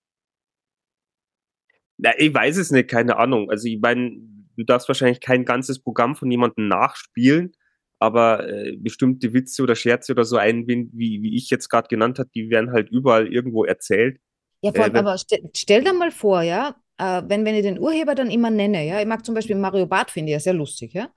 Na, 1.97 2.11
ich 2.17 2.33
weiß 2.33 2.57
es 2.57 2.71
nicht, 2.71 2.89
keine 2.89 3.17
Ahnung. 3.17 3.51
Also 3.51 3.67
ich 3.67 3.79
meine, 3.79 4.17
du 4.57 4.63
darfst 4.63 4.87
wahrscheinlich 4.87 5.19
kein 5.21 5.45
ganzes 5.45 5.79
Programm 5.79 6.15
von 6.15 6.29
jemandem 6.31 6.67
nachspielen, 6.67 7.53
aber 7.99 8.47
äh, 8.47 8.75
bestimmte 8.77 9.33
Witze 9.33 9.63
oder 9.63 9.75
Scherze 9.75 10.11
oder 10.13 10.25
so 10.25 10.37
ein, 10.37 10.67
wie, 10.67 10.91
wie 11.21 11.35
ich 11.35 11.49
jetzt 11.49 11.69
gerade 11.69 11.87
genannt 11.87 12.19
habe, 12.19 12.29
die 12.33 12.49
werden 12.49 12.71
halt 12.71 12.89
überall 12.89 13.27
irgendwo 13.31 13.65
erzählt. 13.65 14.19
Ja, 14.61 14.71
vor 14.71 14.85
allem, 14.85 14.93
wenn- 14.93 15.05
aber 15.05 15.17
stell, 15.17 15.49
stell 15.55 15.83
dir 15.83 15.93
mal 15.93 16.11
vor, 16.11 16.41
ja, 16.41 16.75
äh, 16.97 17.21
wenn, 17.27 17.43
wenn 17.45 17.55
ich 17.55 17.63
den 17.63 17.79
Urheber 17.79 18.15
dann 18.15 18.31
immer 18.31 18.49
nenne, 18.49 18.85
ja, 18.85 18.99
ich 18.99 19.05
mag 19.07 19.25
zum 19.25 19.35
Beispiel 19.35 19.55
Mario 19.55 19.85
Barth, 19.85 20.11
finde 20.11 20.31
ich 20.31 20.33
ja 20.33 20.39
sehr 20.39 20.53
lustig, 20.53 20.93
ja. 20.93 21.09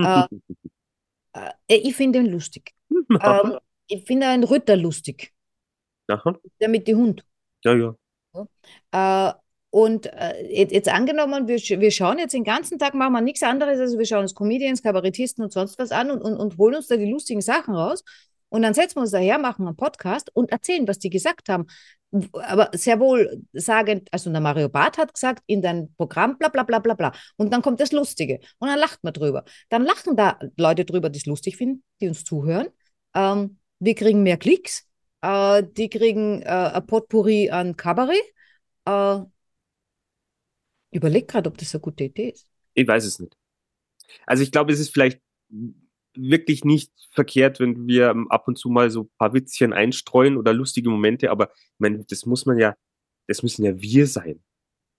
Äh, 0.00 0.24
äh, 1.34 1.50
ich 1.76 1.96
finde 1.96 2.20
ihn 2.20 2.26
lustig. 2.26 2.72
Ähm, 3.20 3.58
ich 3.88 4.04
finde 4.06 4.28
einen 4.28 4.44
Ritter 4.44 4.76
lustig, 4.76 5.32
Aha. 6.08 6.32
der 6.60 6.68
mit 6.70 6.88
dem 6.88 6.96
Hund. 6.98 7.24
Ja, 7.64 7.72
ja. 7.74 7.96
Äh, 8.92 9.32
und 9.72 10.12
äh, 10.12 10.44
jetzt, 10.50 10.90
angenommen, 10.90 11.48
wir, 11.48 11.56
wir 11.56 11.90
schauen 11.90 12.18
jetzt 12.18 12.34
den 12.34 12.44
ganzen 12.44 12.78
Tag, 12.78 12.92
machen 12.92 13.14
wir 13.14 13.22
nichts 13.22 13.42
anderes, 13.42 13.80
also 13.80 13.98
wir 13.98 14.04
schauen 14.04 14.20
uns 14.20 14.34
Comedians, 14.34 14.82
Kabarettisten 14.82 15.42
und 15.42 15.50
sonst 15.50 15.78
was 15.78 15.92
an 15.92 16.10
und, 16.10 16.20
und, 16.20 16.36
und 16.36 16.58
holen 16.58 16.74
uns 16.74 16.88
da 16.88 16.98
die 16.98 17.10
lustigen 17.10 17.40
Sachen 17.40 17.74
raus. 17.74 18.04
Und 18.50 18.60
dann 18.60 18.74
setzen 18.74 18.96
wir 18.96 19.00
uns 19.00 19.12
daher, 19.12 19.38
machen 19.38 19.66
einen 19.66 19.74
Podcast 19.74 20.30
und 20.34 20.52
erzählen, 20.52 20.86
was 20.86 20.98
die 20.98 21.08
gesagt 21.08 21.48
haben. 21.48 21.68
Aber 22.34 22.68
sehr 22.74 23.00
wohl 23.00 23.44
sagend, 23.54 24.10
also 24.12 24.30
der 24.30 24.42
Mario 24.42 24.68
Barth 24.68 24.98
hat 24.98 25.14
gesagt, 25.14 25.42
in 25.46 25.62
dein 25.62 25.94
Programm, 25.96 26.36
bla 26.36 26.48
bla 26.50 26.64
bla 26.64 26.78
bla 26.78 26.92
bla. 26.92 27.12
Und 27.38 27.50
dann 27.50 27.62
kommt 27.62 27.80
das 27.80 27.92
Lustige. 27.92 28.40
Und 28.58 28.68
dann 28.68 28.78
lacht 28.78 29.02
man 29.02 29.14
drüber. 29.14 29.42
Dann 29.70 29.86
lachen 29.86 30.16
da 30.16 30.38
Leute 30.58 30.84
drüber, 30.84 31.08
die 31.08 31.18
es 31.18 31.24
lustig 31.24 31.56
finden, 31.56 31.82
die 32.02 32.08
uns 32.08 32.24
zuhören. 32.24 32.68
Ähm, 33.14 33.56
wir 33.78 33.94
kriegen 33.94 34.22
mehr 34.22 34.36
Klicks. 34.36 34.86
Äh, 35.22 35.62
die 35.62 35.88
kriegen 35.88 36.42
äh, 36.42 36.72
ein 36.74 36.86
Potpourri 36.86 37.48
an 37.48 37.74
Kabarett. 37.74 38.20
Äh, 38.84 39.20
überleg 40.92 41.28
gerade, 41.28 41.48
ob 41.50 41.58
das 41.58 41.74
eine 41.74 41.80
gute 41.80 42.04
Idee 42.04 42.30
ist. 42.30 42.48
Ich 42.74 42.86
weiß 42.86 43.04
es 43.04 43.18
nicht. 43.18 43.36
Also 44.26 44.42
ich 44.42 44.52
glaube, 44.52 44.72
es 44.72 44.80
ist 44.80 44.92
vielleicht 44.92 45.20
wirklich 46.14 46.64
nicht 46.64 46.92
verkehrt, 47.12 47.60
wenn 47.60 47.86
wir 47.86 48.14
ab 48.28 48.46
und 48.46 48.58
zu 48.58 48.68
mal 48.68 48.90
so 48.90 49.02
ein 49.02 49.10
paar 49.18 49.32
Witzchen 49.34 49.72
einstreuen 49.72 50.36
oder 50.36 50.52
lustige 50.52 50.90
Momente, 50.90 51.30
aber 51.30 51.50
ich 51.52 51.78
meine, 51.78 52.04
das 52.04 52.26
muss 52.26 52.46
man 52.46 52.58
ja, 52.58 52.74
das 53.28 53.42
müssen 53.42 53.64
ja 53.64 53.80
wir 53.80 54.06
sein. 54.06 54.42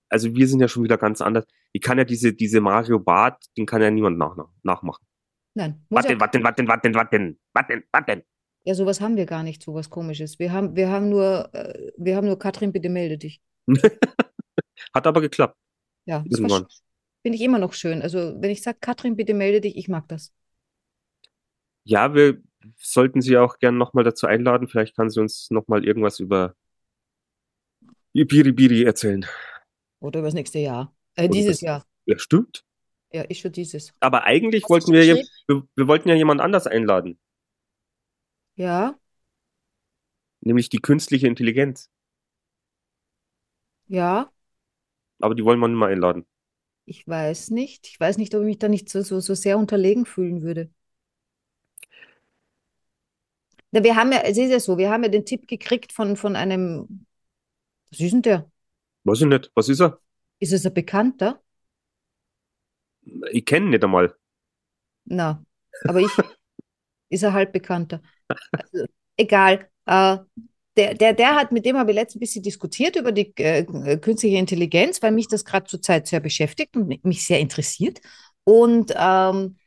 Also 0.10 0.36
wir 0.36 0.47
sind 0.47 0.60
ja 0.60 0.67
schon 0.67 0.84
wieder 0.84 0.97
ganz 0.97 1.21
anders. 1.21 1.45
Ich 1.71 1.82
kann 1.82 1.97
ja 1.97 2.03
diese, 2.03 2.34
diese 2.34 2.62
Mario 2.62 2.99
Bart, 2.99 3.43
den 3.58 3.65
kann 3.65 3.82
ja 3.82 3.89
niemand 3.89 4.17
nach, 4.17 4.36
nachmachen. 4.63 5.06
Nein, 5.56 5.86
ja, 5.89 5.97
Warten, 5.97 6.19
warten, 6.19 6.43
warten, 6.43 6.67
warten, 6.67 6.95
warten, 6.95 7.39
warten, 7.53 7.84
warten. 7.91 8.23
ja, 8.63 8.73
sowas 8.73 9.01
haben 9.01 9.17
wir 9.17 9.25
gar 9.25 9.43
nicht, 9.43 9.62
sowas 9.62 9.89
Komisches. 9.89 10.39
Wir 10.39 10.51
haben, 10.51 10.75
wir 10.75 10.89
haben 10.89 11.10
nur, 11.10 11.53
äh, 11.53 11.91
wir 11.97 12.15
haben 12.15 12.27
nur 12.27 12.39
Katrin, 12.39 12.71
bitte 12.71 12.89
melde 12.89 13.17
dich. 13.19 13.41
Hat 14.93 15.08
aber 15.08 15.21
geklappt. 15.21 15.58
Ja, 16.05 16.23
das 16.27 16.39
Irgendwann. 16.39 16.63
sch- 16.63 16.81
finde 17.21 17.37
ich 17.37 17.41
immer 17.43 17.59
noch 17.59 17.73
schön. 17.73 18.01
Also, 18.01 18.35
wenn 18.41 18.49
ich 18.49 18.61
sage, 18.61 18.77
Katrin, 18.81 19.15
bitte 19.15 19.33
melde 19.33 19.61
dich, 19.61 19.77
ich 19.77 19.87
mag 19.87 20.07
das. 20.07 20.31
Ja, 21.85 22.13
wir 22.13 22.41
sollten 22.77 23.21
sie 23.21 23.37
auch 23.37 23.59
gern 23.59 23.77
nochmal 23.77 24.03
dazu 24.03 24.27
einladen. 24.27 24.67
Vielleicht 24.67 24.95
kann 24.95 25.09
sie 25.09 25.19
uns 25.19 25.49
nochmal 25.51 25.85
irgendwas 25.85 26.19
über 26.19 26.55
Ibiribiri 28.13 28.83
erzählen. 28.83 29.25
Oder 29.99 30.19
übers 30.19 30.33
nächste 30.33 30.59
Jahr. 30.59 30.93
Äh, 31.15 31.29
dieses 31.29 31.57
das- 31.57 31.61
Jahr. 31.61 31.85
Ja, 32.05 32.19
stimmt. 32.19 32.63
Ja, 33.11 33.21
ist 33.23 33.39
schon 33.39 33.51
dieses. 33.51 33.93
Aber 33.99 34.23
eigentlich 34.23 34.63
Hast 34.63 34.69
wollten 34.69 34.91
wir, 34.93 35.05
ja, 35.05 35.13
geschrieben? 35.13 35.29
wir, 35.47 35.67
wir 35.75 35.87
wollten 35.87 36.09
ja 36.09 36.15
jemand 36.15 36.41
anders 36.41 36.67
einladen, 36.67 37.19
Ja, 38.55 38.97
nämlich 40.41 40.69
die 40.69 40.79
künstliche 40.79 41.27
Intelligenz. 41.27 41.89
ja, 43.87 44.31
Aber 45.19 45.34
die 45.34 45.43
wollen 45.43 45.60
wir 45.60 45.67
nicht 45.67 45.80
mehr 45.80 45.88
einladen. 45.88 46.28
ich 46.86 47.06
weiß 47.08 47.49
nicht. 47.52 47.88
Ich 47.88 47.99
weiß 47.99 48.17
nicht, 48.17 48.34
ob 48.36 48.41
ich 48.41 48.47
mich 48.47 48.60
da 48.60 48.67
nicht 48.69 48.89
so, 48.89 49.02
so, 49.02 49.19
so 49.19 49.34
sehr 49.36 49.58
unterlegen 49.58 50.06
fühlen 50.06 50.41
würde. 50.41 50.69
Na, 53.71 53.84
wir 53.84 53.95
haben 53.95 54.12
ja, 54.12 54.19
es 54.21 54.38
ist 54.38 54.52
ja 54.52 54.60
so, 54.60 54.78
wir 54.78 54.91
haben 54.91 55.04
ja 55.04 55.10
den 55.10 55.26
Tipp 55.26 55.47
gekriegt 55.47 55.91
von, 55.93 56.15
von 56.15 56.36
einem, 56.36 57.06
was 57.91 57.99
ist 57.99 58.13
denn 58.13 58.21
der? 58.21 58.52
Weiß 59.06 59.21
ich 59.21 59.28
nicht. 59.28 59.52
Was 59.56 59.69
ist 59.69 59.82
er? 59.82 59.99
Ist 60.39 60.54
es 60.54 60.65
ein 60.65 60.73
Bekannter? 60.73 61.41
Ich 63.32 63.45
kenne 63.45 63.67
ihn 63.67 63.69
nicht 63.71 63.84
einmal. 63.84 64.15
Na, 65.06 65.43
aber 65.88 66.02
ich, 66.02 66.12
ist 67.10 67.23
er 67.23 67.34
halb 67.34 67.54
Bekannter. 67.54 68.02
Also, 68.56 68.86
egal. 69.17 69.69
Äh, 69.86 70.17
der, 70.77 70.93
der, 70.95 71.13
der 71.13 71.36
hat, 71.36 71.51
mit 71.51 71.65
dem 71.65 71.77
habe 71.77 71.91
ich 71.91 71.95
letztens 71.95 72.17
ein 72.17 72.19
bisschen 72.21 72.43
diskutiert 72.43 72.95
über 72.95 73.12
die 73.12 73.33
äh, 73.38 73.63
künstliche 73.97 74.38
Intelligenz, 74.38 75.01
weil 75.01 75.12
mich 75.12 75.27
das 75.27 75.45
gerade 75.45 75.67
zurzeit 75.67 76.07
sehr 76.07 76.19
beschäftigt 76.19 76.75
und 76.75 76.88
mi- 76.88 76.99
mich 77.03 77.25
sehr 77.25 77.39
interessiert. 77.39 77.99
Und 78.43 78.93
ähm, 78.95 79.57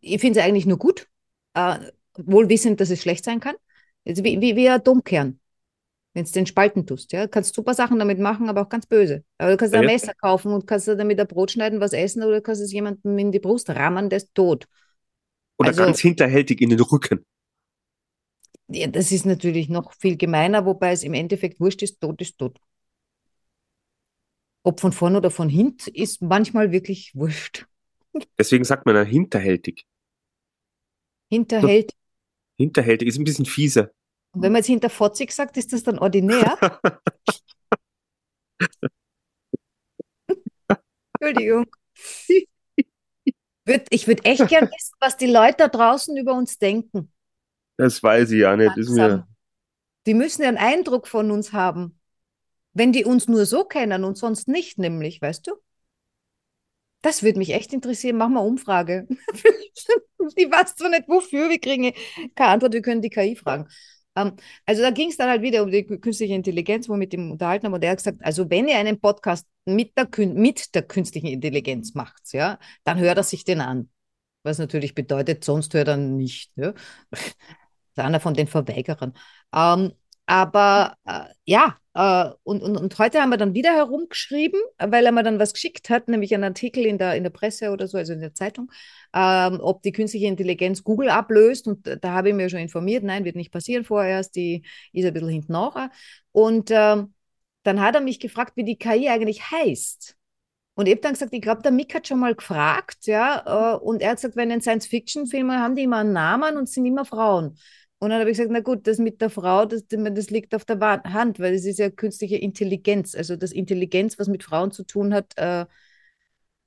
ich 0.00 0.20
finde 0.20 0.40
es 0.40 0.46
eigentlich 0.46 0.66
nur 0.66 0.78
gut, 0.78 1.08
äh, 1.54 1.78
wohl 2.16 2.48
wissend, 2.48 2.80
dass 2.80 2.90
es 2.90 3.02
schlecht 3.02 3.24
sein 3.24 3.40
kann. 3.40 3.56
Also 4.06 4.24
wie, 4.24 4.40
wie, 4.40 4.56
wie 4.56 4.68
ein 4.68 4.82
Domkern, 4.82 5.38
wenn 6.14 6.24
du 6.24 6.30
den 6.30 6.46
spalten 6.46 6.86
tust. 6.86 7.12
Ja? 7.12 7.26
Kannst 7.26 7.54
super 7.54 7.74
Sachen 7.74 7.98
damit 7.98 8.18
machen, 8.18 8.48
aber 8.48 8.62
auch 8.62 8.68
ganz 8.68 8.86
böse. 8.86 9.24
Aber 9.38 9.50
du 9.52 9.56
kannst 9.56 9.74
Ja, 9.74 9.80
ein. 9.80 9.86
Messer 9.86 10.14
kaufen 10.14 10.52
und 10.52 10.66
kannst 10.66 10.88
damit 10.88 11.18
ein 11.20 11.26
Brot 11.26 11.52
schneiden, 11.52 11.80
was 11.80 11.92
essen 11.92 12.22
oder 12.22 12.36
du 12.36 12.42
kannst 12.42 12.62
es 12.62 12.72
jemandem 12.72 13.18
in 13.18 13.32
die 13.32 13.40
Brust 13.40 13.70
rammern, 13.70 14.08
der 14.10 14.18
ist 14.18 14.34
tot. 14.34 14.66
Oder 15.58 15.68
Also- 15.70 15.84
ganz 15.84 16.00
hinterhältig 16.00 16.60
in 16.60 16.70
den 16.70 16.80
Rücken. 16.80 17.24
Ja, 18.72 18.86
das 18.86 19.12
ist 19.12 19.26
natürlich 19.26 19.68
noch 19.68 19.92
viel 19.92 20.16
gemeiner, 20.16 20.64
wobei 20.64 20.92
es 20.92 21.02
im 21.02 21.12
Endeffekt 21.14 21.60
wurscht 21.60 21.82
ist, 21.82 22.00
tot 22.00 22.20
ist 22.20 22.38
tot. 22.38 22.58
Ob 24.62 24.80
von 24.80 24.92
vorn 24.92 25.16
oder 25.16 25.30
von 25.30 25.48
hint, 25.48 25.88
ist 25.88 26.22
manchmal 26.22 26.72
wirklich 26.72 27.14
wurscht. 27.14 27.66
Deswegen 28.38 28.64
sagt 28.64 28.86
man 28.86 28.94
ja 28.94 29.02
hinterhältig. 29.02 29.84
Hinterhält. 31.28 31.92
Hinterhältig 32.58 33.08
ist 33.08 33.18
ein 33.18 33.24
bisschen 33.24 33.46
fieser. 33.46 33.90
Und 34.32 34.42
wenn 34.42 34.52
man 34.52 34.60
jetzt 34.60 34.68
hinterfotzig 34.68 35.32
sagt, 35.32 35.56
ist 35.56 35.72
das 35.72 35.82
dann 35.82 35.98
ordinär? 35.98 36.58
Entschuldigung. 41.20 41.66
Ich 43.90 44.06
würde 44.06 44.24
echt 44.24 44.48
gern 44.48 44.64
wissen, 44.64 44.94
was 45.00 45.16
die 45.16 45.26
Leute 45.26 45.56
da 45.58 45.68
draußen 45.68 46.16
über 46.16 46.34
uns 46.34 46.58
denken. 46.58 47.12
Das 47.76 48.02
weiß 48.02 48.30
ich 48.30 48.40
ja 48.40 48.56
nicht. 48.56 48.76
Ist 48.76 48.90
mir. 48.90 49.26
Die 50.06 50.14
müssen 50.14 50.42
ja 50.42 50.48
einen 50.48 50.58
Eindruck 50.58 51.06
von 51.08 51.30
uns 51.30 51.52
haben. 51.52 51.98
Wenn 52.74 52.92
die 52.92 53.04
uns 53.04 53.28
nur 53.28 53.46
so 53.46 53.64
kennen 53.64 54.04
und 54.04 54.16
sonst 54.16 54.48
nicht, 54.48 54.78
nämlich, 54.78 55.20
weißt 55.20 55.46
du? 55.46 55.52
Das 57.02 57.22
würde 57.22 57.38
mich 57.38 57.52
echt 57.52 57.72
interessieren. 57.72 58.16
Wir 58.16 58.26
eine 58.26 58.40
Umfrage. 58.40 59.06
Ich 60.36 60.50
weiß 60.50 60.76
zwar 60.76 60.88
nicht 60.88 61.08
wofür, 61.08 61.50
wir 61.50 61.58
kriegen 61.58 61.92
keine 62.36 62.52
Antwort, 62.52 62.74
wir 62.74 62.82
können 62.82 63.02
die 63.02 63.10
KI 63.10 63.34
fragen. 63.34 63.66
Ähm, 64.16 64.36
also 64.66 64.82
da 64.82 64.90
ging 64.90 65.08
es 65.08 65.16
dann 65.16 65.28
halt 65.28 65.42
wieder 65.42 65.62
um 65.62 65.70
die 65.70 65.84
künstliche 65.84 66.34
Intelligenz, 66.34 66.88
wo 66.88 66.92
wir 66.92 66.98
mit 66.98 67.12
dem 67.12 67.32
unterhalten 67.32 67.66
haben 67.66 67.74
und 67.74 67.82
er 67.82 67.90
hat 67.90 67.98
gesagt, 67.98 68.18
also 68.22 68.48
wenn 68.50 68.68
ihr 68.68 68.76
einen 68.76 69.00
Podcast 69.00 69.46
mit 69.64 69.96
der, 69.96 70.08
mit 70.28 70.74
der 70.74 70.82
künstlichen 70.82 71.28
Intelligenz 71.28 71.94
macht, 71.94 72.32
ja, 72.32 72.58
dann 72.84 72.98
hört 72.98 73.16
er 73.16 73.22
sich 73.24 73.44
den 73.44 73.60
an. 73.60 73.90
Was 74.42 74.58
natürlich 74.58 74.94
bedeutet, 74.94 75.44
sonst 75.44 75.72
hört 75.74 75.88
er 75.88 75.96
nicht. 75.96 76.52
Ja? 76.56 76.74
Ist 77.94 77.98
einer 77.98 78.20
von 78.20 78.34
den 78.34 78.46
Verweigerern. 78.46 79.14
Ähm, 79.54 79.92
aber 80.26 80.96
äh, 81.04 81.24
ja, 81.44 81.76
äh, 81.94 82.30
und, 82.42 82.62
und, 82.62 82.76
und 82.76 82.98
heute 82.98 83.20
haben 83.20 83.30
wir 83.30 83.36
dann 83.36 83.54
wieder 83.54 83.74
herumgeschrieben, 83.74 84.58
weil 84.78 85.04
er 85.04 85.12
mir 85.12 85.22
dann 85.22 85.38
was 85.38 85.52
geschickt 85.52 85.90
hat, 85.90 86.08
nämlich 86.08 86.32
einen 86.34 86.44
Artikel 86.44 86.86
in 86.86 86.96
der, 86.98 87.16
in 87.16 87.22
der 87.22 87.30
Presse 87.30 87.70
oder 87.70 87.86
so, 87.86 87.98
also 87.98 88.12
in 88.12 88.20
der 88.20 88.34
Zeitung, 88.34 88.70
ähm, 89.14 89.58
ob 89.60 89.82
die 89.82 89.92
künstliche 89.92 90.26
Intelligenz 90.26 90.84
Google 90.84 91.10
ablöst. 91.10 91.66
Und 91.66 91.86
da 92.02 92.12
habe 92.12 92.30
ich 92.30 92.34
mir 92.34 92.48
schon 92.48 92.60
informiert, 92.60 93.04
nein, 93.04 93.24
wird 93.24 93.36
nicht 93.36 93.52
passieren 93.52 93.84
vorerst, 93.84 94.34
die 94.36 94.64
ist 94.92 95.04
ein 95.04 95.12
bisschen 95.12 95.28
hinten 95.28 95.52
nach. 95.52 95.90
Und 96.32 96.70
ähm, 96.70 97.14
dann 97.64 97.80
hat 97.80 97.94
er 97.94 98.00
mich 98.00 98.20
gefragt, 98.20 98.52
wie 98.56 98.64
die 98.64 98.78
KI 98.78 99.08
eigentlich 99.08 99.50
heißt. 99.50 100.16
Und 100.74 100.86
ich 100.86 100.92
habe 100.92 101.02
dann 101.02 101.12
gesagt, 101.12 101.34
ich 101.34 101.42
glaube, 101.42 101.62
der 101.62 101.70
Mick 101.72 101.94
hat 101.94 102.08
schon 102.08 102.20
mal 102.20 102.34
gefragt, 102.34 103.06
ja, 103.06 103.74
äh, 103.74 103.78
und 103.78 104.00
er 104.00 104.10
hat 104.10 104.16
gesagt, 104.16 104.36
wenn 104.36 104.50
in 104.50 104.62
Science-Fiction-Filmen 104.62 105.58
haben 105.58 105.76
die 105.76 105.82
immer 105.82 105.98
einen 105.98 106.14
Namen 106.14 106.56
und 106.56 106.68
sind 106.68 106.86
immer 106.86 107.04
Frauen. 107.04 107.58
Und 108.02 108.10
dann 108.10 108.18
habe 108.18 108.30
ich 108.30 108.36
gesagt, 108.36 108.50
na 108.50 108.58
gut, 108.58 108.88
das 108.88 108.98
mit 108.98 109.20
der 109.20 109.30
Frau, 109.30 109.64
das, 109.64 109.84
das 109.86 110.30
liegt 110.30 110.56
auf 110.56 110.64
der 110.64 110.80
Hand, 110.80 111.38
weil 111.38 111.54
es 111.54 111.64
ist 111.64 111.78
ja 111.78 111.88
künstliche 111.88 112.34
Intelligenz, 112.34 113.14
also 113.14 113.36
das 113.36 113.52
Intelligenz, 113.52 114.18
was 114.18 114.26
mit 114.26 114.42
Frauen 114.42 114.72
zu 114.72 114.82
tun 114.82 115.14
hat, 115.14 115.32
äh, 115.36 115.66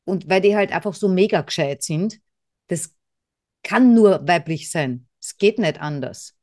und 0.05 0.29
weil 0.29 0.39
die 0.39 0.55
halt 0.55 0.71
einfach 0.71 0.93
so 0.93 1.09
mega 1.09 1.41
gescheit 1.41 1.83
sind, 1.83 2.21
das 2.67 2.95
kann 3.63 3.93
nur 3.93 4.25
weiblich 4.25 4.71
sein. 4.71 5.09
Es 5.19 5.35
geht 5.35 5.59
nicht 5.59 5.81
anders. 5.81 6.37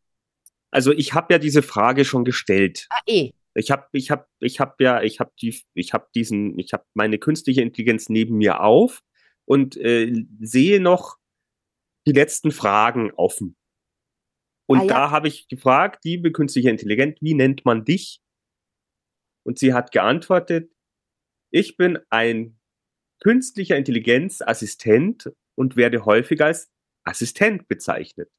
also 0.70 0.92
ich 0.92 1.14
habe 1.14 1.32
ja 1.32 1.38
diese 1.38 1.62
Frage 1.62 2.04
schon 2.04 2.26
gestellt. 2.26 2.86
Ah, 2.90 3.00
eh. 3.06 3.32
Ich 3.54 3.70
habe, 3.70 3.86
ich 3.92 4.10
habe, 4.10 4.26
ich 4.40 4.60
habe 4.60 4.74
ja, 4.84 5.00
ich 5.00 5.20
habe 5.20 5.32
die, 5.40 5.58
ich 5.72 5.94
habe 5.94 6.08
diesen, 6.14 6.58
ich 6.58 6.74
habe 6.74 6.84
meine 6.92 7.16
künstliche 7.16 7.62
Intelligenz 7.62 8.10
neben 8.10 8.36
mir 8.36 8.60
auf 8.60 9.00
und 9.46 9.74
äh, 9.78 10.12
sehe 10.38 10.80
noch 10.80 11.16
die 12.06 12.12
letzten 12.12 12.50
Fragen 12.50 13.10
offen. 13.12 13.56
Und 14.72 14.80
Ah, 14.80 14.82
ja. 14.84 14.88
da 14.88 15.10
habe 15.10 15.28
ich 15.28 15.48
gefragt, 15.48 16.04
liebe 16.04 16.32
künstliche 16.32 16.70
Intelligenz, 16.70 17.18
wie 17.20 17.34
nennt 17.34 17.64
man 17.66 17.84
dich? 17.84 18.20
Und 19.44 19.58
sie 19.58 19.74
hat 19.74 19.92
geantwortet, 19.92 20.72
ich 21.50 21.76
bin 21.76 21.98
ein 22.08 22.58
künstlicher 23.20 23.76
Intelligenzassistent 23.76 25.30
und 25.56 25.76
werde 25.76 26.06
häufig 26.06 26.40
als 26.40 26.70
Assistent 27.04 27.68
bezeichnet. 27.68 28.30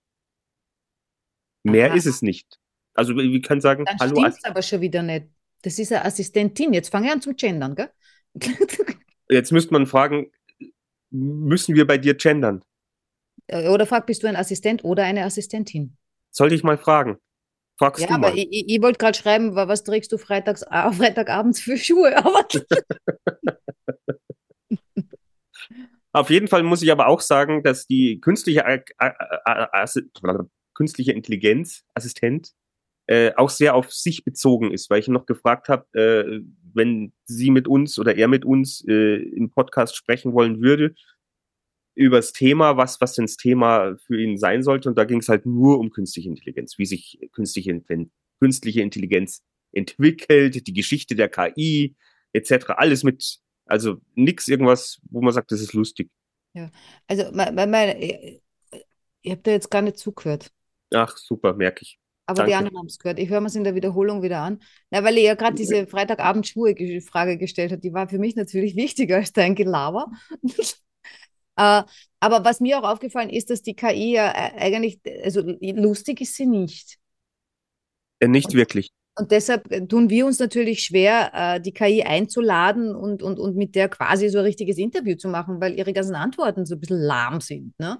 Mehr 1.63 1.89
Aha. 1.89 1.95
ist 1.95 2.07
es 2.07 2.21
nicht. 2.21 2.59
Also 2.95 3.15
wir 3.15 3.41
können 3.41 3.61
sagen, 3.61 3.85
Dann 3.85 3.99
hallo, 3.99 4.25
es 4.25 4.43
aber 4.43 4.61
schon 4.61 4.81
wieder 4.81 5.03
nicht. 5.03 5.27
Das 5.61 5.77
ist 5.77 5.91
eine 5.91 6.03
Assistentin. 6.03 6.73
Jetzt 6.73 6.89
fange 6.89 7.07
ich 7.07 7.13
an 7.13 7.21
zum 7.21 7.35
Gendern, 7.35 7.75
gell? 7.75 7.89
Jetzt 9.29 9.51
müsste 9.51 9.71
man 9.73 9.85
fragen, 9.85 10.31
müssen 11.11 11.75
wir 11.75 11.87
bei 11.87 11.97
dir 11.97 12.15
gendern? 12.15 12.63
Oder 13.51 13.85
frag, 13.85 14.05
bist 14.05 14.23
du 14.23 14.27
ein 14.27 14.35
Assistent 14.35 14.83
oder 14.83 15.03
eine 15.03 15.23
Assistentin? 15.25 15.97
Soll 16.35 16.51
ich 16.51 16.63
mal 16.63 16.77
fragen? 16.77 17.17
Fragst 17.77 18.01
Ja, 18.01 18.07
du 18.09 18.13
aber 18.15 18.29
mal. 18.29 18.37
ich, 18.37 18.47
ich, 18.51 18.65
ich 18.67 18.81
wollte 18.81 18.97
gerade 18.97 19.17
schreiben, 19.17 19.55
wa- 19.55 19.67
was 19.67 19.83
trägst 19.83 20.11
du 20.11 20.17
freitags, 20.17 20.63
Freitagabends 20.97 21.59
für 21.61 21.77
Schuhe? 21.77 22.13
Aber 22.25 22.45
Auf 26.11 26.29
jeden 26.29 26.47
Fall 26.47 26.63
muss 26.63 26.81
ich 26.83 26.91
aber 26.91 27.07
auch 27.07 27.21
sagen, 27.21 27.63
dass 27.63 27.87
die 27.87 28.19
künstliche, 28.21 28.65
A- 28.67 28.83
A- 28.99 30.45
künstliche 30.75 31.11
Intelligenz, 31.11 31.83
Assistent, 31.95 32.51
äh, 33.07 33.31
auch 33.35 33.49
sehr 33.49 33.73
auf 33.75 33.91
sich 33.91 34.23
bezogen 34.23 34.71
ist, 34.71 34.89
weil 34.89 34.99
ich 34.99 35.07
noch 35.07 35.25
gefragt 35.25 35.69
habe, 35.69 35.85
äh, 35.99 36.41
wenn 36.73 37.13
sie 37.25 37.49
mit 37.51 37.67
uns 37.67 37.97
oder 37.99 38.15
er 38.15 38.27
mit 38.27 38.45
uns 38.45 38.83
äh, 38.87 39.15
im 39.17 39.49
Podcast 39.49 39.95
sprechen 39.95 40.33
wollen 40.33 40.61
würde, 40.61 40.93
über 41.95 42.17
das 42.17 42.33
Thema, 42.33 42.77
was, 42.77 42.99
was 43.01 43.13
denn 43.13 43.25
das 43.25 43.37
Thema 43.37 43.95
für 44.05 44.19
ihn 44.19 44.37
sein 44.37 44.63
sollte. 44.63 44.89
Und 44.89 44.97
da 44.97 45.05
ging 45.05 45.19
es 45.19 45.29
halt 45.29 45.45
nur 45.45 45.79
um 45.79 45.91
künstliche 45.91 46.29
Intelligenz, 46.29 46.77
wie 46.77 46.85
sich 46.85 47.19
künstliche, 47.31 47.81
künstliche 48.39 48.81
Intelligenz 48.81 49.43
entwickelt, 49.71 50.67
die 50.67 50.73
Geschichte 50.73 51.15
der 51.15 51.29
KI, 51.29 51.95
etc. 52.33 52.69
Alles 52.69 53.03
mit, 53.03 53.39
also 53.65 53.97
nix 54.15 54.47
irgendwas, 54.47 54.99
wo 55.09 55.21
man 55.21 55.33
sagt, 55.33 55.51
das 55.51 55.61
ist 55.61 55.73
lustig. 55.73 56.09
also, 57.07 57.31
mein, 57.33 57.55
mein, 57.55 57.69
mein, 57.69 58.01
ich, 58.01 58.41
habe 59.31 59.41
da 59.41 59.51
jetzt 59.51 59.69
gar 59.69 59.81
nicht 59.81 59.97
zugehört. 59.97 60.51
Ach, 60.93 61.15
super, 61.17 61.53
merke 61.53 61.83
ich. 61.83 61.99
Aber 62.25 62.45
die 62.45 62.51
Danke. 62.51 62.57
anderen 62.57 62.77
haben 62.77 62.87
es 62.87 62.99
gehört. 62.99 63.19
Ich 63.19 63.29
höre 63.29 63.41
mir 63.41 63.47
es 63.47 63.55
in 63.55 63.65
der 63.65 63.75
Wiederholung 63.75 64.21
wieder 64.21 64.39
an. 64.39 64.61
Na, 64.91 65.03
weil 65.03 65.17
ihr 65.17 65.23
ja 65.23 65.35
gerade 65.35 65.55
diese 65.55 65.87
Freitagabend-Schuhe-Frage 65.87 67.37
gestellt 67.37 67.73
hat, 67.73 67.83
die 67.83 67.93
war 67.93 68.07
für 68.07 68.17
mich 68.17 68.35
natürlich 68.35 68.75
wichtiger 68.75 69.17
als 69.17 69.33
dein 69.33 69.55
Gelaber. 69.55 70.07
Äh, 71.55 71.83
aber 72.19 72.45
was 72.45 72.59
mir 72.59 72.79
auch 72.79 72.89
aufgefallen 72.89 73.29
ist, 73.29 73.49
dass 73.49 73.61
die 73.61 73.75
KI 73.75 74.13
ja 74.13 74.31
äh, 74.31 74.59
eigentlich, 74.59 74.99
also 75.23 75.41
lustig 75.41 76.21
ist 76.21 76.35
sie 76.35 76.45
nicht. 76.45 76.97
Äh, 78.19 78.27
nicht 78.27 78.53
wirklich. 78.53 78.91
Und 79.15 79.31
deshalb 79.31 79.71
äh, 79.71 79.85
tun 79.85 80.09
wir 80.09 80.25
uns 80.25 80.39
natürlich 80.39 80.83
schwer, 80.83 81.31
äh, 81.33 81.61
die 81.61 81.73
KI 81.73 82.03
einzuladen 82.03 82.95
und, 82.95 83.21
und, 83.21 83.39
und 83.39 83.55
mit 83.55 83.75
der 83.75 83.89
quasi 83.89 84.29
so 84.29 84.39
ein 84.39 84.45
richtiges 84.45 84.77
Interview 84.77 85.15
zu 85.15 85.27
machen, 85.27 85.61
weil 85.61 85.77
ihre 85.77 85.93
ganzen 85.93 86.15
Antworten 86.15 86.65
so 86.65 86.75
ein 86.75 86.79
bisschen 86.79 86.99
lahm 86.99 87.41
sind. 87.41 87.77
Ne? 87.79 87.99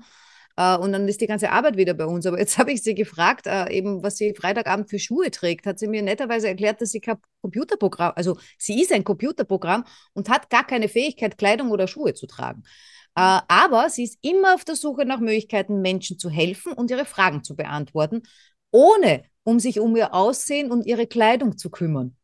Und 0.56 0.92
dann 0.92 1.08
ist 1.08 1.20
die 1.20 1.26
ganze 1.26 1.50
Arbeit 1.50 1.78
wieder 1.78 1.96
bei 1.96 2.06
uns. 2.06 2.28
Aber 2.28 2.38
jetzt 2.38 2.58
habe 2.60 2.72
ich 2.72 2.84
sie 2.84 2.94
gefragt, 2.94 3.48
eben 3.72 4.04
was 4.04 4.18
sie 4.18 4.36
Freitagabend 4.36 4.88
für 4.88 5.00
Schuhe 5.00 5.32
trägt. 5.32 5.66
Hat 5.66 5.80
sie 5.80 5.88
mir 5.88 6.04
netterweise 6.04 6.48
erklärt, 6.48 6.80
dass 6.80 6.92
sie 6.92 7.00
kein 7.00 7.18
Computerprogramm, 7.42 8.14
also 8.16 8.38
sie 8.60 8.80
ist 8.80 8.92
ein 8.92 9.04
Computerprogramm 9.04 9.84
und 10.14 10.30
hat 10.30 10.52
gar 10.52 10.64
keine 10.64 10.90
Fähigkeit, 10.90 11.40
Kleidung 11.40 11.72
oder 11.72 11.88
Schuhe 11.88 12.14
zu 12.14 12.28
tragen. 12.28 12.62
Aber 13.16 13.90
sie 13.90 14.04
ist 14.04 14.18
immer 14.22 14.56
auf 14.56 14.66
der 14.66 14.76
Suche 14.76 15.06
nach 15.06 15.20
Möglichkeiten, 15.20 15.82
Menschen 15.82 16.18
zu 16.18 16.30
helfen 16.30 16.74
und 16.74 16.90
ihre 16.90 17.06
Fragen 17.06 17.44
zu 17.44 17.56
beantworten, 17.56 18.24
ohne 18.72 19.24
um 19.44 19.60
sich 19.60 19.80
um 19.80 19.96
ihr 19.96 20.14
Aussehen 20.14 20.72
und 20.72 20.86
ihre 20.86 21.06
Kleidung 21.06 21.58
zu 21.58 21.70
kümmern. 21.70 22.16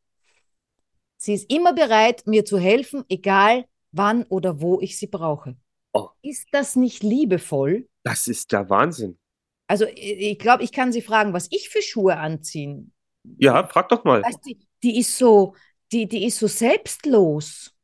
Sie 1.17 1.34
ist 1.34 1.52
immer 1.52 1.73
bereit, 1.73 2.25
mir 2.25 2.45
zu 2.45 2.58
helfen, 2.58 3.04
egal 3.10 3.65
wann 3.91 4.23
oder 4.23 4.62
wo 4.62 4.80
ich 4.80 4.97
sie 4.97 5.08
brauche. 5.08 5.58
Oh. 5.93 6.10
Ist 6.21 6.47
das 6.52 6.75
nicht 6.75 7.04
liebevoll? 7.04 7.88
Das 8.04 8.28
ist 8.28 8.52
der 8.52 8.69
Wahnsinn. 8.69 9.19
Also 9.67 9.86
ich 9.93 10.39
glaube, 10.39 10.63
ich 10.63 10.71
kann 10.71 10.91
sie 10.91 11.02
fragen, 11.02 11.34
was 11.34 11.47
ich 11.52 11.69
für 11.69 11.82
Schuhe 11.82 12.17
anziehen. 12.17 12.93
Ja, 13.38 13.67
frag 13.67 13.89
doch 13.89 14.04
mal. 14.04 14.23
Weißt, 14.23 14.45
die, 14.45 14.60
die 14.82 14.99
ist 14.99 15.17
so, 15.17 15.56
die, 15.91 16.08
die 16.08 16.25
ist 16.25 16.39
so 16.39 16.47
selbstlos. 16.47 17.75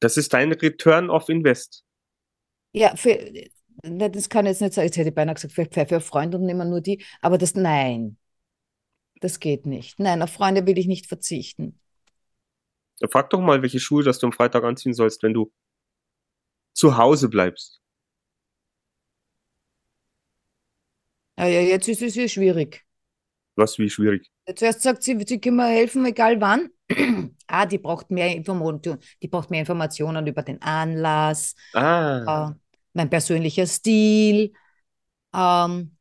Das 0.00 0.16
ist 0.16 0.34
dein 0.34 0.52
Return 0.52 1.08
of 1.08 1.28
Invest. 1.28 1.84
Ja, 2.74 2.94
für, 2.96 3.18
das 3.82 4.28
kann 4.28 4.44
ich 4.44 4.50
jetzt 4.50 4.60
nicht 4.60 4.74
sagen. 4.74 4.86
Jetzt 4.86 4.96
hätte 4.98 5.08
ich 5.08 5.14
beinahe 5.14 5.34
gesagt, 5.34 5.54
für, 5.54 5.86
für 5.86 6.00
Freunde 6.00 6.36
und 6.36 6.48
immer 6.48 6.66
nur 6.66 6.82
die. 6.82 7.02
Aber 7.22 7.38
das, 7.38 7.54
nein 7.54 8.18
das 9.24 9.40
geht 9.40 9.64
nicht. 9.64 9.98
Nein, 9.98 10.22
auf 10.22 10.30
Freunde 10.30 10.66
will 10.66 10.78
ich 10.78 10.86
nicht 10.86 11.06
verzichten. 11.06 11.80
Frag 13.10 13.30
doch 13.30 13.40
mal, 13.40 13.62
welche 13.62 13.80
Schuhe 13.80 14.04
das 14.04 14.18
du 14.18 14.26
am 14.26 14.32
Freitag 14.32 14.64
anziehen 14.64 14.92
sollst, 14.92 15.22
wenn 15.22 15.32
du 15.32 15.50
zu 16.74 16.96
Hause 16.96 17.28
bleibst. 17.28 17.80
Ja, 21.38 21.46
ja, 21.46 21.60
jetzt 21.60 21.88
ist 21.88 22.02
es 22.02 22.14
ja 22.14 22.28
schwierig. 22.28 22.84
Was, 23.56 23.78
wie 23.78 23.88
schwierig? 23.88 24.30
Zuerst 24.54 24.82
sagt 24.82 25.02
sie, 25.02 25.18
sie 25.26 25.40
können 25.40 25.56
mir 25.56 25.68
helfen, 25.68 26.04
egal 26.04 26.40
wann. 26.40 26.68
ah, 27.46 27.66
die 27.66 27.78
braucht 27.78 28.10
mehr 28.10 28.34
Informationen, 28.34 29.00
die 29.22 29.28
braucht 29.28 29.50
mehr 29.50 29.60
Informationen 29.60 30.26
über 30.26 30.42
den 30.42 30.60
Anlass, 30.60 31.54
ah. 31.72 32.54
Mein 32.94 33.10
persönlicher 33.10 33.66
Stil. 33.66 34.52
Ähm, 35.34 35.96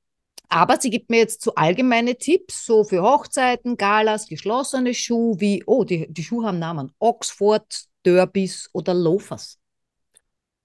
aber 0.47 0.79
sie 0.79 0.91
gibt 0.91 1.10
mir 1.10 1.17
jetzt 1.17 1.41
so 1.41 1.56
allgemeine 1.56 2.15
Tipps, 2.15 2.65
so 2.65 2.84
für 2.84 3.01
Hochzeiten, 3.01 3.75
Galas, 3.75 4.27
geschlossene 4.27 4.93
Schuhe, 4.93 5.39
wie, 5.39 5.63
oh, 5.65 5.84
die, 5.84 6.08
die 6.12 6.23
Schuhe 6.23 6.45
haben 6.45 6.60
Namen, 6.60 6.93
Oxford, 6.99 7.86
Derbys 8.06 8.69
oder 8.71 8.93
Loafers. 8.93 9.60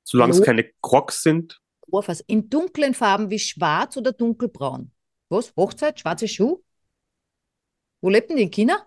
Solange 0.04 0.34
Lo 0.34 0.38
es 0.38 0.44
keine 0.44 0.70
Crocs 0.82 1.22
sind? 1.22 1.60
Loafers 1.86 2.20
in 2.20 2.50
dunklen 2.50 2.92
Farben 2.92 3.30
wie 3.30 3.38
schwarz 3.38 3.96
oder 3.96 4.12
dunkelbraun. 4.12 4.92
Was? 5.30 5.54
Hochzeit, 5.56 6.00
schwarze 6.00 6.28
Schuhe? 6.28 6.60
Wo 8.00 8.10
lebt 8.10 8.28
denn 8.30 8.36
die 8.36 8.44
in 8.44 8.50
China? 8.50 8.86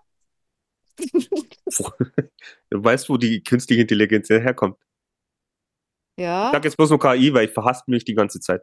du 2.70 2.84
weißt, 2.84 3.08
wo 3.08 3.16
die 3.16 3.42
künstliche 3.42 3.82
Intelligenz 3.82 4.28
herkommt. 4.28 4.76
Ja. 6.16 6.46
Ich 6.46 6.52
sag 6.52 6.64
jetzt 6.64 6.76
bloß 6.76 6.90
nur 6.90 7.00
KI, 7.00 7.32
weil 7.32 7.46
ich 7.46 7.52
verhasst 7.52 7.88
mich 7.88 8.04
die 8.04 8.14
ganze 8.14 8.40
Zeit. 8.40 8.62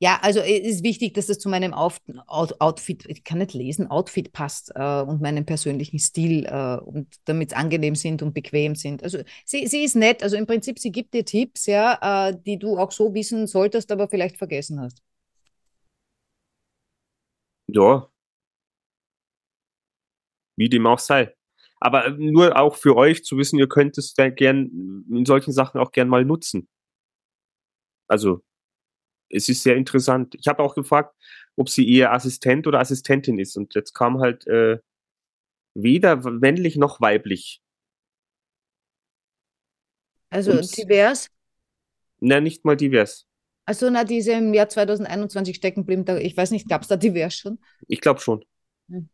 Ja, 0.00 0.20
also 0.22 0.38
es 0.38 0.60
ist 0.60 0.84
wichtig, 0.84 1.14
dass 1.14 1.26
das 1.26 1.40
zu 1.40 1.48
meinem 1.48 1.74
Auf 1.74 2.00
Outfit, 2.28 3.04
ich 3.08 3.24
kann 3.24 3.38
nicht 3.38 3.52
lesen, 3.52 3.90
Outfit 3.90 4.32
passt 4.32 4.70
äh, 4.76 5.02
und 5.02 5.20
meinem 5.20 5.44
persönlichen 5.44 5.98
Stil 5.98 6.46
äh, 6.46 6.76
und 6.78 7.08
damit 7.24 7.50
es 7.50 7.56
angenehm 7.56 7.96
sind 7.96 8.22
und 8.22 8.32
bequem 8.32 8.76
sind. 8.76 9.02
Also 9.02 9.18
sie, 9.44 9.66
sie 9.66 9.82
ist 9.82 9.96
nett, 9.96 10.22
also 10.22 10.36
im 10.36 10.46
Prinzip, 10.46 10.78
sie 10.78 10.92
gibt 10.92 11.14
dir 11.14 11.24
Tipps, 11.24 11.66
ja, 11.66 12.28
äh, 12.28 12.36
die 12.46 12.60
du 12.60 12.78
auch 12.78 12.92
so 12.92 13.12
wissen 13.12 13.48
solltest, 13.48 13.90
aber 13.90 14.08
vielleicht 14.08 14.36
vergessen 14.38 14.80
hast. 14.80 15.02
Ja. 17.66 18.08
Wie 20.56 20.68
dem 20.68 20.86
auch 20.86 20.98
sei. 21.00 21.34
Aber 21.80 22.10
nur 22.10 22.56
auch 22.56 22.76
für 22.76 22.96
euch 22.96 23.24
zu 23.24 23.36
wissen, 23.36 23.58
ihr 23.58 23.68
könnt 23.68 23.98
es 23.98 24.14
gern 24.14 25.04
in 25.10 25.24
solchen 25.26 25.52
Sachen 25.52 25.80
auch 25.80 25.90
gern 25.90 26.08
mal 26.08 26.24
nutzen. 26.24 26.68
Also 28.08 28.42
es 29.30 29.48
ist 29.48 29.62
sehr 29.62 29.76
interessant. 29.76 30.34
Ich 30.34 30.46
habe 30.48 30.62
auch 30.62 30.74
gefragt, 30.74 31.14
ob 31.56 31.68
sie 31.68 31.88
eher 31.92 32.12
Assistent 32.12 32.66
oder 32.66 32.80
Assistentin 32.80 33.38
ist. 33.38 33.56
Und 33.56 33.74
jetzt 33.74 33.92
kam 33.92 34.20
halt 34.20 34.46
äh, 34.46 34.78
weder 35.74 36.16
männlich 36.30 36.76
noch 36.76 37.00
weiblich. 37.00 37.60
Also 40.30 40.52
Und, 40.52 40.76
divers? 40.76 41.30
Na, 42.20 42.40
nicht 42.40 42.64
mal 42.64 42.76
divers. 42.76 43.26
Also 43.64 43.90
na, 43.90 44.04
diese 44.04 44.32
im 44.32 44.54
Jahr 44.54 44.68
2021 44.68 45.56
stecken 45.56 45.84
blieben, 45.84 46.04
da, 46.04 46.16
ich 46.16 46.36
weiß 46.36 46.50
nicht, 46.50 46.68
gab 46.68 46.82
es 46.82 46.88
da 46.88 46.96
divers 46.96 47.34
schon? 47.34 47.58
Ich 47.86 48.00
glaube 48.00 48.20
schon. 48.20 48.44
Hm. 48.88 49.08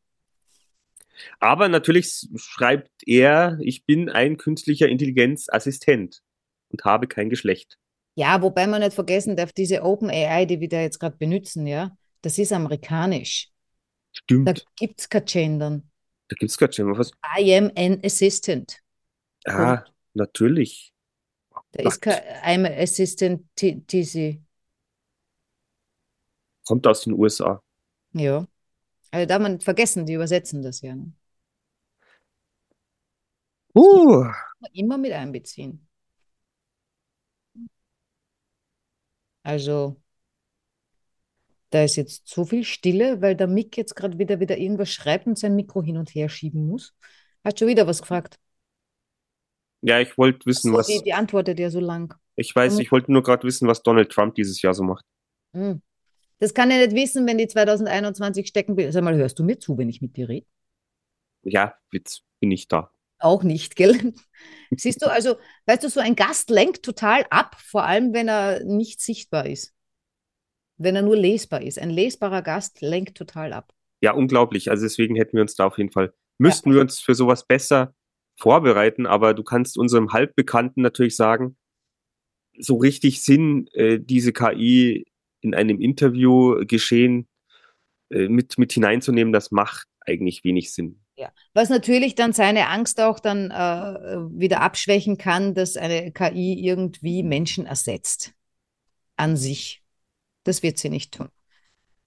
Aber 1.38 1.68
natürlich 1.68 2.28
schreibt 2.36 2.90
er, 3.06 3.58
ich 3.60 3.84
bin 3.84 4.08
ein 4.08 4.36
künstlicher 4.36 4.88
Intelligenzassistent 4.88 6.22
und 6.70 6.84
habe 6.84 7.06
kein 7.06 7.30
Geschlecht. 7.30 7.78
Ja, 8.14 8.40
wobei 8.42 8.66
man 8.66 8.80
nicht 8.80 8.94
vergessen 8.94 9.36
darf, 9.36 9.52
diese 9.52 9.82
Open 9.82 10.08
AI, 10.08 10.46
die 10.46 10.60
wir 10.60 10.68
da 10.68 10.80
jetzt 10.80 11.00
gerade 11.00 11.16
benutzen, 11.16 11.66
ja, 11.66 11.96
das 12.22 12.38
ist 12.38 12.52
amerikanisch. 12.52 13.50
Stimmt. 14.12 14.48
Da 14.48 14.54
gibt 14.76 15.00
es 15.00 15.08
kein 15.08 15.24
Gendern. 15.24 15.90
Da 16.28 16.36
gibt 16.36 16.50
es 16.50 16.56
kein 16.56 16.70
Gendern. 16.70 16.98
Was? 16.98 17.10
I 17.38 17.56
am 17.56 17.70
an 17.76 18.00
assistant. 18.04 18.80
Ah, 19.44 19.72
Und 19.72 19.82
natürlich. 20.14 20.92
Da 21.72 21.82
ist 21.88 22.00
kein 22.00 22.22
I'm 22.44 22.66
an 22.66 22.78
assistant 22.78 23.42
TC. 23.56 24.40
Kommt 26.64 26.86
aus 26.86 27.02
den 27.02 27.14
USA. 27.14 27.60
Ja. 28.12 28.46
Also 29.10 29.26
darf 29.26 29.42
man 29.42 29.54
nicht 29.54 29.64
vergessen, 29.64 30.06
die 30.06 30.14
übersetzen 30.14 30.62
das 30.62 30.80
ja. 30.80 30.94
Ne? 30.94 31.12
Uh. 33.74 34.24
Immer 34.72 34.98
mit 34.98 35.12
einbeziehen. 35.12 35.86
Also 39.44 40.00
da 41.70 41.84
ist 41.84 41.96
jetzt 41.96 42.28
so 42.28 42.44
viel 42.44 42.64
Stille, 42.64 43.20
weil 43.20 43.36
der 43.36 43.46
Mick 43.46 43.76
jetzt 43.76 43.94
gerade 43.94 44.18
wieder, 44.18 44.40
wieder 44.40 44.56
irgendwas 44.56 44.90
schreibt 44.90 45.26
und 45.26 45.38
sein 45.38 45.54
Mikro 45.54 45.82
hin 45.82 45.96
und 45.96 46.14
her 46.14 46.28
schieben 46.28 46.66
muss. 46.66 46.94
Hat 47.44 47.58
schon 47.58 47.68
wieder 47.68 47.86
was 47.86 48.00
gefragt. 48.00 48.38
Ja, 49.82 50.00
ich 50.00 50.16
wollte 50.16 50.46
wissen, 50.46 50.72
so, 50.72 50.78
was. 50.78 50.86
Die, 50.86 51.02
die 51.02 51.12
antwortet 51.12 51.60
ja 51.60 51.70
so 51.70 51.80
lang. 51.80 52.14
Ich 52.36 52.54
weiß, 52.54 52.78
ich 52.78 52.90
wollte 52.90 53.12
nur 53.12 53.22
gerade 53.22 53.46
wissen, 53.46 53.68
was 53.68 53.82
Donald 53.82 54.10
Trump 54.10 54.34
dieses 54.34 54.62
Jahr 54.62 54.72
so 54.72 54.82
macht. 54.82 55.04
Hm. 55.52 55.82
Das 56.38 56.54
kann 56.54 56.70
er 56.70 56.78
nicht 56.78 56.96
wissen, 56.96 57.26
wenn 57.26 57.38
die 57.38 57.46
2021 57.46 58.46
stecken 58.46 58.76
will. 58.76 58.90
Sag 58.92 59.04
mal, 59.04 59.14
hörst 59.14 59.38
du 59.38 59.44
mir 59.44 59.58
zu, 59.58 59.76
wenn 59.76 59.88
ich 59.88 60.00
mit 60.00 60.16
dir 60.16 60.28
rede? 60.28 60.46
Ja, 61.42 61.74
jetzt 61.92 62.22
bin 62.40 62.50
ich 62.50 62.66
da. 62.66 62.90
Auch 63.18 63.42
nicht, 63.42 63.76
gell? 63.76 64.12
Siehst 64.76 65.02
du, 65.02 65.10
also, 65.10 65.36
weißt 65.66 65.84
du, 65.84 65.88
so 65.88 66.00
ein 66.00 66.16
Gast 66.16 66.50
lenkt 66.50 66.82
total 66.82 67.24
ab, 67.30 67.56
vor 67.60 67.84
allem 67.84 68.12
wenn 68.12 68.28
er 68.28 68.64
nicht 68.64 69.00
sichtbar 69.00 69.46
ist. 69.46 69.72
Wenn 70.76 70.96
er 70.96 71.02
nur 71.02 71.16
lesbar 71.16 71.62
ist. 71.62 71.78
Ein 71.78 71.90
lesbarer 71.90 72.42
Gast 72.42 72.80
lenkt 72.80 73.16
total 73.16 73.52
ab. 73.52 73.72
Ja, 74.00 74.12
unglaublich. 74.12 74.70
Also 74.70 74.82
deswegen 74.84 75.16
hätten 75.16 75.36
wir 75.36 75.42
uns 75.42 75.54
da 75.54 75.66
auf 75.66 75.78
jeden 75.78 75.92
Fall, 75.92 76.12
müssten 76.38 76.70
ja. 76.70 76.74
wir 76.76 76.80
uns 76.82 77.00
für 77.00 77.14
sowas 77.14 77.46
besser 77.46 77.94
vorbereiten, 78.36 79.06
aber 79.06 79.34
du 79.34 79.44
kannst 79.44 79.78
unserem 79.78 80.12
Halbbekannten 80.12 80.82
natürlich 80.82 81.16
sagen, 81.16 81.56
so 82.58 82.76
richtig 82.76 83.22
Sinn, 83.22 83.68
äh, 83.72 83.98
diese 84.00 84.32
KI 84.32 85.06
in 85.40 85.54
einem 85.54 85.80
Interview 85.80 86.64
geschehen 86.66 87.28
äh, 88.10 88.28
mit, 88.28 88.58
mit 88.58 88.72
hineinzunehmen, 88.72 89.32
das 89.32 89.50
macht 89.50 89.86
eigentlich 90.00 90.44
wenig 90.44 90.72
Sinn. 90.72 91.03
Ja, 91.16 91.30
was 91.52 91.68
natürlich 91.68 92.16
dann 92.16 92.32
seine 92.32 92.68
Angst 92.68 93.00
auch 93.00 93.20
dann 93.20 93.50
äh, 93.50 94.18
wieder 94.36 94.62
abschwächen 94.62 95.16
kann, 95.16 95.54
dass 95.54 95.76
eine 95.76 96.10
KI 96.10 96.66
irgendwie 96.66 97.22
Menschen 97.22 97.66
ersetzt 97.66 98.32
an 99.16 99.36
sich. 99.36 99.82
Das 100.42 100.62
wird 100.62 100.78
sie 100.78 100.90
nicht 100.90 101.14
tun. 101.14 101.28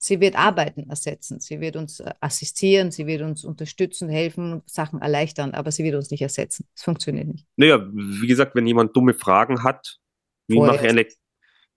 Sie 0.00 0.20
wird 0.20 0.36
Arbeiten 0.38 0.88
ersetzen, 0.88 1.40
sie 1.40 1.60
wird 1.60 1.74
uns 1.74 1.98
äh, 2.00 2.12
assistieren, 2.20 2.92
sie 2.92 3.06
wird 3.06 3.22
uns 3.22 3.44
unterstützen, 3.44 4.08
helfen, 4.08 4.62
Sachen 4.66 5.00
erleichtern, 5.00 5.54
aber 5.54 5.72
sie 5.72 5.82
wird 5.82 5.96
uns 5.96 6.10
nicht 6.10 6.22
ersetzen. 6.22 6.68
Es 6.76 6.84
funktioniert 6.84 7.26
nicht. 7.26 7.46
Naja, 7.56 7.84
wie 7.92 8.26
gesagt, 8.28 8.54
wenn 8.54 8.66
jemand 8.66 8.94
dumme 8.94 9.14
Fragen 9.14 9.64
hat, 9.64 9.98
wie 10.46 10.60
mache 10.60 10.86
ich 10.86 10.90
eine 10.90 11.06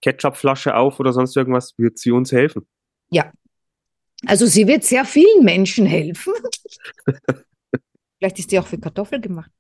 Ketchupflasche 0.01 0.75
auf 0.75 0.99
oder 0.99 1.13
sonst 1.13 1.35
irgendwas, 1.35 1.73
wird 1.77 1.97
sie 1.97 2.11
uns 2.11 2.31
helfen. 2.31 2.67
Ja, 3.09 3.31
also 4.25 4.45
sie 4.45 4.67
wird 4.67 4.83
sehr 4.83 5.05
vielen 5.05 5.43
Menschen 5.43 5.85
helfen. 5.85 6.33
Vielleicht 8.17 8.39
ist 8.39 8.51
die 8.51 8.59
auch 8.59 8.67
für 8.67 8.79
Kartoffeln 8.79 9.21
gemacht. 9.21 9.51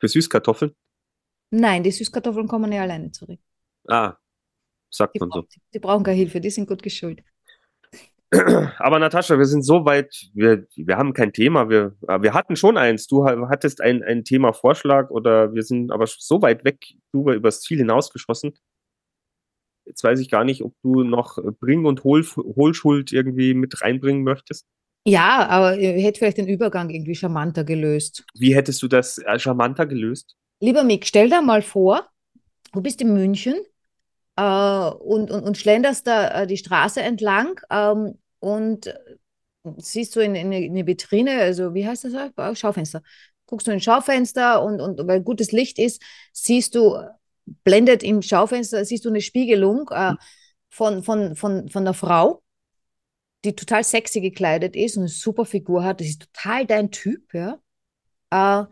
Für 0.00 0.08
Süßkartoffeln? 0.08 0.72
Nein, 1.50 1.82
die 1.82 1.90
Süßkartoffeln 1.90 2.48
kommen 2.48 2.72
ja 2.72 2.82
alleine 2.82 3.10
zurück. 3.12 3.38
Ah, 3.88 4.14
sagt 4.90 5.14
Die, 5.14 5.20
man 5.20 5.30
so. 5.30 5.44
die 5.74 5.78
brauchen 5.78 6.04
keine 6.04 6.16
Hilfe, 6.16 6.40
die 6.40 6.50
sind 6.50 6.66
gut 6.68 6.82
geschult. 6.82 7.22
Aber 8.78 8.98
Natascha, 8.98 9.38
wir 9.38 9.44
sind 9.46 9.62
so 9.62 9.84
weit, 9.84 10.28
wir, 10.34 10.66
wir 10.74 10.96
haben 10.96 11.12
kein 11.12 11.32
Thema. 11.32 11.68
Wir, 11.68 11.94
äh, 12.08 12.20
wir 12.22 12.34
hatten 12.34 12.56
schon 12.56 12.76
eins. 12.76 13.06
Du 13.06 13.24
ha- 13.24 13.48
hattest 13.48 13.80
ein, 13.80 14.02
ein 14.02 14.24
Thema-Vorschlag 14.24 15.10
oder 15.10 15.54
wir 15.54 15.62
sind 15.62 15.92
aber 15.92 16.06
so 16.06 16.42
weit 16.42 16.64
weg, 16.64 16.84
du 17.12 17.30
übers 17.30 17.60
Ziel 17.60 17.78
hinausgeschossen. 17.78 18.54
Jetzt 19.86 20.02
weiß 20.04 20.20
ich 20.20 20.28
gar 20.30 20.44
nicht, 20.44 20.62
ob 20.62 20.74
du 20.82 21.02
noch 21.04 21.38
äh, 21.38 21.50
Bring- 21.52 21.86
und 21.86 22.04
Hol 22.04 22.24
Hohlschuld 22.24 23.12
irgendwie 23.12 23.54
mit 23.54 23.80
reinbringen 23.82 24.24
möchtest. 24.24 24.66
Ja, 25.04 25.46
aber 25.48 25.78
ihr 25.78 25.92
hättet 25.92 26.18
vielleicht 26.18 26.38
den 26.38 26.48
Übergang 26.48 26.90
irgendwie 26.90 27.14
charmanter 27.14 27.62
gelöst. 27.64 28.24
Wie 28.34 28.54
hättest 28.54 28.82
du 28.82 28.88
das 28.88 29.18
äh, 29.18 29.38
charmanter 29.38 29.86
gelöst? 29.86 30.36
Lieber 30.60 30.82
Mick, 30.82 31.06
stell 31.06 31.30
dir 31.30 31.42
mal 31.42 31.62
vor, 31.62 32.08
du 32.72 32.82
bist 32.82 33.00
in 33.00 33.12
München 33.14 33.54
äh, 34.36 34.42
und, 34.42 35.30
und, 35.30 35.44
und 35.44 35.58
schlenderst 35.58 36.06
da 36.06 36.42
äh, 36.42 36.46
die 36.46 36.56
Straße 36.56 37.02
entlang 37.02 37.60
ähm, 37.70 38.18
und 38.40 38.92
siehst 39.78 40.16
du 40.16 40.20
in, 40.20 40.34
in, 40.34 40.46
eine- 40.48 40.64
in 40.64 40.72
eine 40.72 40.86
Vitrine, 40.86 41.40
also 41.40 41.74
wie 41.74 41.86
heißt 41.86 42.04
das? 42.04 42.14
Äh, 42.36 42.54
Schaufenster. 42.56 43.02
Guckst 43.46 43.66
du 43.66 43.70
in 43.70 43.78
ein 43.78 43.80
Schaufenster 43.80 44.62
und, 44.62 44.80
und 44.80 45.06
weil 45.06 45.22
gutes 45.22 45.52
Licht 45.52 45.78
ist, 45.78 46.02
siehst 46.32 46.74
du, 46.74 46.96
blendet 47.64 48.02
im 48.02 48.22
Schaufenster, 48.22 48.84
siehst 48.84 49.04
du 49.04 49.08
eine 49.08 49.20
Spiegelung 49.20 49.88
äh, 49.90 50.14
von, 50.70 51.02
von, 51.02 51.36
von, 51.36 51.68
von 51.68 51.82
einer 51.82 51.94
Frau, 51.94 52.42
die 53.44 53.54
total 53.54 53.84
sexy 53.84 54.20
gekleidet 54.20 54.76
ist 54.76 54.96
und 54.96 55.04
eine 55.04 55.08
super 55.08 55.44
Figur 55.44 55.84
hat. 55.84 56.00
Das 56.00 56.08
ist 56.08 56.28
total 56.32 56.66
dein 56.66 56.90
Typ, 56.90 57.32
ja. 57.34 57.58
Äh, 58.30 58.66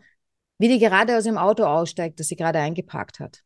wie 0.57 0.69
die 0.69 0.79
gerade 0.79 1.17
aus 1.17 1.23
dem 1.25 1.37
Auto 1.37 1.63
aussteigt, 1.65 2.19
das 2.19 2.27
sie 2.27 2.35
gerade 2.35 2.59
eingeparkt 2.59 3.19
hat. 3.19 3.43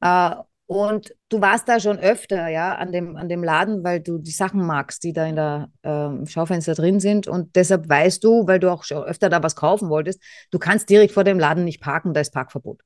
Äh, 0.00 0.34
und 0.66 1.14
du 1.30 1.40
warst 1.40 1.66
da 1.66 1.80
schon 1.80 1.98
öfter, 1.98 2.48
ja, 2.48 2.74
an 2.74 2.92
dem, 2.92 3.16
an 3.16 3.30
dem 3.30 3.42
Laden, 3.42 3.84
weil 3.84 4.00
du 4.00 4.18
die 4.18 4.30
Sachen 4.30 4.66
magst, 4.66 5.02
die 5.02 5.14
da 5.14 5.24
in 5.26 5.36
der 5.36 5.70
ähm, 5.82 6.26
Schaufenster 6.26 6.74
drin 6.74 7.00
sind. 7.00 7.26
Und 7.26 7.56
deshalb 7.56 7.88
weißt 7.88 8.22
du, 8.22 8.46
weil 8.46 8.60
du 8.60 8.70
auch 8.70 8.84
schon 8.84 9.02
öfter 9.02 9.30
da 9.30 9.42
was 9.42 9.56
kaufen 9.56 9.88
wolltest, 9.88 10.22
du 10.50 10.58
kannst 10.58 10.90
direkt 10.90 11.14
vor 11.14 11.24
dem 11.24 11.38
Laden 11.38 11.64
nicht 11.64 11.80
parken, 11.80 12.12
da 12.12 12.20
ist 12.20 12.34
Parkverbot. 12.34 12.82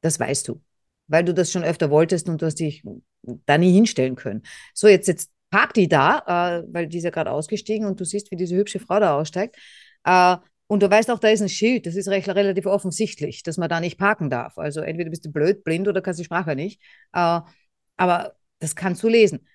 Das 0.00 0.20
weißt 0.20 0.48
du, 0.48 0.60
weil 1.06 1.24
du 1.24 1.34
das 1.34 1.50
schon 1.50 1.64
öfter 1.64 1.90
wolltest 1.90 2.28
und 2.28 2.40
du 2.40 2.46
hast 2.46 2.56
dich 2.56 2.82
da 3.22 3.58
nie 3.58 3.72
hinstellen 3.72 4.16
können. 4.16 4.42
So, 4.74 4.88
jetzt, 4.88 5.08
jetzt 5.08 5.30
parkt 5.50 5.76
die 5.76 5.88
da, 5.88 6.60
äh, 6.60 6.64
weil 6.72 6.86
die 6.86 6.98
ist 6.98 7.04
ja 7.04 7.10
gerade 7.10 7.30
ausgestiegen 7.30 7.86
und 7.86 8.00
du 8.00 8.04
siehst, 8.04 8.30
wie 8.30 8.36
diese 8.36 8.56
hübsche 8.56 8.80
Frau 8.80 9.00
da 9.00 9.18
aussteigt. 9.18 9.56
Äh, 10.04 10.36
und 10.66 10.82
du 10.82 10.90
weißt 10.90 11.10
auch, 11.10 11.18
da 11.18 11.28
ist 11.28 11.40
ein 11.40 11.48
Schild, 11.48 11.86
das 11.86 11.96
ist 11.96 12.08
recht, 12.08 12.28
relativ 12.28 12.66
offensichtlich, 12.66 13.42
dass 13.42 13.56
man 13.56 13.70
da 13.70 13.80
nicht 13.80 13.98
parken 13.98 14.28
darf. 14.28 14.58
Also 14.58 14.80
entweder 14.80 15.10
bist 15.10 15.24
du 15.24 15.32
blöd, 15.32 15.64
blind 15.64 15.88
oder 15.88 16.02
kannst 16.02 16.20
die 16.20 16.24
Sprache 16.24 16.54
nicht. 16.54 16.80
Äh, 17.12 17.40
aber 17.96 18.36
das 18.58 18.76
kannst 18.76 19.02
du 19.02 19.08
lesen. 19.08 19.46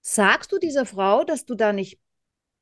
Sagst 0.00 0.50
du 0.50 0.58
dieser 0.58 0.86
Frau, 0.86 1.24
dass 1.24 1.44
du 1.44 1.54
da 1.54 1.72
nicht 1.72 2.00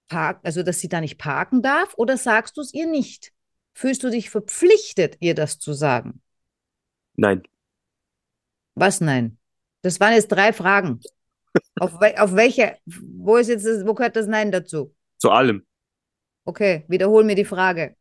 park, 0.08 0.40
also 0.42 0.62
dass 0.62 0.80
sie 0.80 0.88
da 0.88 1.00
nicht 1.00 1.18
parken 1.18 1.62
darf, 1.62 1.94
oder 1.96 2.16
sagst 2.16 2.56
du 2.56 2.60
es 2.60 2.74
ihr 2.74 2.86
nicht? 2.86 3.32
Fühlst 3.72 4.02
du 4.02 4.10
dich 4.10 4.28
verpflichtet, 4.28 5.16
ihr 5.20 5.34
das 5.34 5.58
zu 5.58 5.72
sagen? 5.72 6.20
Nein. 7.20 7.42
Was 8.76 9.02
nein? 9.02 9.36
Das 9.82 10.00
waren 10.00 10.14
jetzt 10.14 10.28
drei 10.28 10.54
Fragen. 10.54 11.00
auf, 11.80 12.00
wel 12.00 12.16
auf 12.16 12.34
welche, 12.34 12.78
wo 12.86 13.36
ist 13.36 13.48
jetzt 13.48 13.66
das, 13.66 13.86
wo 13.86 13.92
gehört 13.92 14.16
das 14.16 14.26
Nein 14.26 14.50
dazu? 14.50 14.94
Zu 15.18 15.30
allem. 15.30 15.66
Okay, 16.46 16.84
wiederhol 16.88 17.24
mir 17.24 17.36
die 17.36 17.44
Frage. 17.44 17.94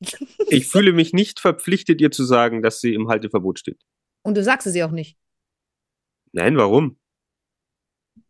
Ich 0.48 0.66
fühle 0.66 0.92
mich 0.92 1.12
nicht 1.12 1.40
verpflichtet, 1.40 2.00
ihr 2.00 2.10
zu 2.10 2.24
sagen, 2.24 2.62
dass 2.62 2.80
sie 2.80 2.94
im 2.94 3.08
Halteverbot 3.08 3.58
steht. 3.58 3.80
Und 4.22 4.36
du 4.36 4.42
sagst 4.44 4.66
es 4.66 4.74
ihr 4.74 4.86
auch 4.86 4.90
nicht. 4.90 5.16
Nein, 6.32 6.56
warum? 6.56 6.98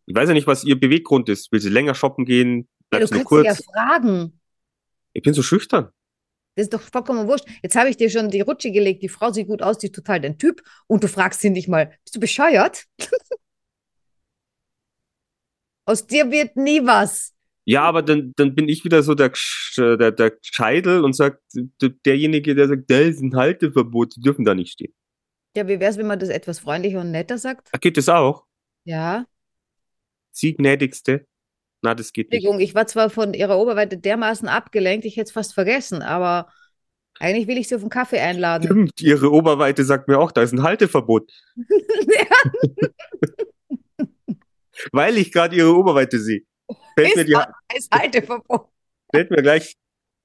Ich 0.07 0.15
weiß 0.15 0.29
ja 0.29 0.35
nicht, 0.35 0.47
was 0.47 0.65
ihr 0.65 0.79
Beweggrund 0.79 1.29
ist. 1.29 1.51
Will 1.53 1.61
sie 1.61 1.71
länger 1.71 1.95
shoppen 1.95 2.25
gehen? 2.25 2.69
Ja, 2.93 2.99
Bleibt 2.99 3.03
du 3.03 3.07
sie 3.09 3.15
nur 3.15 3.25
kannst 3.25 3.31
sie 3.31 3.65
kurz? 3.65 3.67
ja 3.67 3.73
fragen. 3.73 4.41
Ich 5.13 5.23
bin 5.23 5.35
so 5.35 5.43
schüchtern. 5.43 5.91
Das 6.57 6.65
ist 6.65 6.73
doch 6.73 6.81
vollkommen 6.81 7.27
wurscht. 7.27 7.47
Jetzt 7.63 7.75
habe 7.77 7.89
ich 7.89 7.97
dir 7.97 8.09
schon 8.11 8.31
die 8.31 8.41
Rutsche 8.41 8.71
gelegt. 8.71 9.03
Die 9.03 9.09
Frau 9.09 9.33
sieht 9.33 9.49
gut 9.49 9.61
aus, 9.63 9.79
die 9.79 9.87
ist 9.87 9.95
total 9.95 10.21
dein 10.21 10.39
Typ. 10.39 10.63
Und 10.87 11.03
du 11.03 11.09
fragst 11.09 11.41
sie 11.41 11.51
nicht 11.51 11.69
mal, 11.69 11.87
bist 12.05 12.15
du 12.15 12.21
bescheuert? 12.21 12.85
Aus 15.87 16.07
dir 16.07 16.31
wird 16.31 16.57
nie 16.57 16.85
was. 16.85 17.33
Ja, 17.67 17.83
aber 17.83 18.03
dann, 18.03 18.33
dann 18.37 18.55
bin 18.55 18.69
ich 18.69 18.85
wieder 18.85 19.03
so 19.03 19.15
der, 19.15 19.33
Gsch- 19.33 19.97
der, 19.97 20.13
der 20.13 20.33
Scheidel 20.43 21.03
und 21.03 21.15
sagt, 21.15 21.43
derjenige, 22.07 22.55
der 22.55 22.69
sagt, 22.69 22.91
da 22.91 22.99
ist 23.01 23.21
ein 23.23 23.35
Halteverbot, 23.35 24.17
die 24.17 24.21
dürfen 24.21 24.45
da 24.45 24.55
nicht 24.55 24.73
stehen. 24.73 24.95
Ja, 25.57 25.67
wie 25.67 25.81
wäre 25.81 25.91
es, 25.91 25.97
wenn 25.97 26.07
man 26.07 26.19
das 26.19 26.29
etwas 26.29 26.59
freundlicher 26.59 27.01
und 27.01 27.11
netter 27.11 27.39
sagt? 27.39 27.71
Geht 27.81 27.97
das 27.97 28.09
auch? 28.09 28.45
Ja. 28.85 29.25
Sie 30.33 30.55
gnädigste? 30.55 31.27
Na, 31.85 31.95
das 31.95 32.15
geht 32.15 32.31
nicht. 32.31 32.39
Entschuldigung, 32.39 32.67
ich 32.67 32.75
war 32.75 32.87
zwar 32.87 33.11
von 33.11 33.35
ihrer 33.35 33.59
Oberweite 33.59 33.99
dermaßen 33.99 34.49
abgelenkt, 34.49 35.05
ich 35.05 35.19
hätte 35.19 35.29
es 35.29 35.33
fast 35.33 35.53
vergessen, 35.53 36.01
aber 36.01 36.49
eigentlich 37.21 37.47
will 37.47 37.59
ich 37.59 37.69
sie 37.69 37.75
auf 37.75 37.83
einen 37.83 37.91
Kaffee 37.91 38.21
einladen. 38.21 38.65
Stimmt, 38.65 39.03
ihre 39.03 39.31
Oberweite 39.31 39.85
sagt 39.85 40.09
mir 40.09 40.19
auch, 40.19 40.33
da 40.33 40.41
ist 40.41 40.53
ein 40.53 40.63
Halteverbot. 40.63 41.31
Weil 44.93 45.19
ich 45.19 45.31
gerade 45.31 45.55
ihre 45.55 45.75
Oberweite 45.75 46.19
sehe. 46.19 46.41
Fällt 46.97 47.17
mir, 47.17 47.23
ist, 47.23 47.29
die, 47.29 47.37
ist 47.77 47.93
Halteverbot. 47.93 48.69
fällt, 49.15 49.31
mir 49.31 49.43
gleich, 49.43 49.75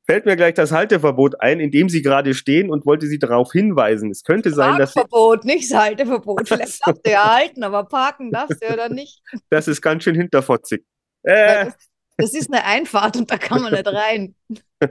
fällt 0.05 0.25
mir 0.25 0.37
gleich 0.37 0.53
das 0.53 0.71
Halteverbot 0.71 1.41
ein, 1.41 1.59
in 1.59 1.71
dem 1.71 1.89
sie 1.89 2.01
gerade 2.01 2.33
stehen 2.35 2.71
und 2.71 2.85
wollte 2.85 3.07
sie 3.07 3.19
darauf 3.19 3.51
hinweisen. 3.51 4.11
Es 4.11 4.23
könnte 4.23 4.53
sein, 4.53 4.77
dass 4.77 4.93
Parkverbot, 4.93 5.43
nicht 5.43 5.69
das 5.69 5.77
Halteverbot. 5.77 6.47
Vielleicht 6.47 6.87
darfst 6.87 7.05
du 7.05 7.11
ja 7.11 7.35
halten, 7.35 7.63
aber 7.63 7.83
parken 7.83 8.31
darfst 8.31 8.61
du 8.61 8.65
ja 8.65 8.77
dann 8.77 8.93
nicht. 8.93 9.21
das 9.49 9.67
ist 9.67 9.81
ganz 9.81 10.05
schön 10.05 10.15
hinterfotzig. 10.15 10.85
Äh, 11.23 11.65
das, 11.65 11.77
das 12.17 12.33
ist 12.33 12.51
eine 12.53 12.63
Einfahrt 12.65 13.17
und 13.17 13.29
da 13.31 13.37
kann 13.37 13.61
man 13.61 13.73
nicht 13.73 13.87
rein. 13.87 14.35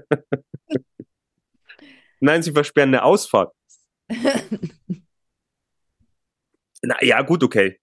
nein, 2.21 2.43
sie 2.43 2.53
versperren 2.53 2.91
eine 2.91 3.03
Ausfahrt. 3.03 3.53
Na 6.83 6.97
ja, 7.03 7.23
gut, 7.23 7.43
okay. 7.43 7.81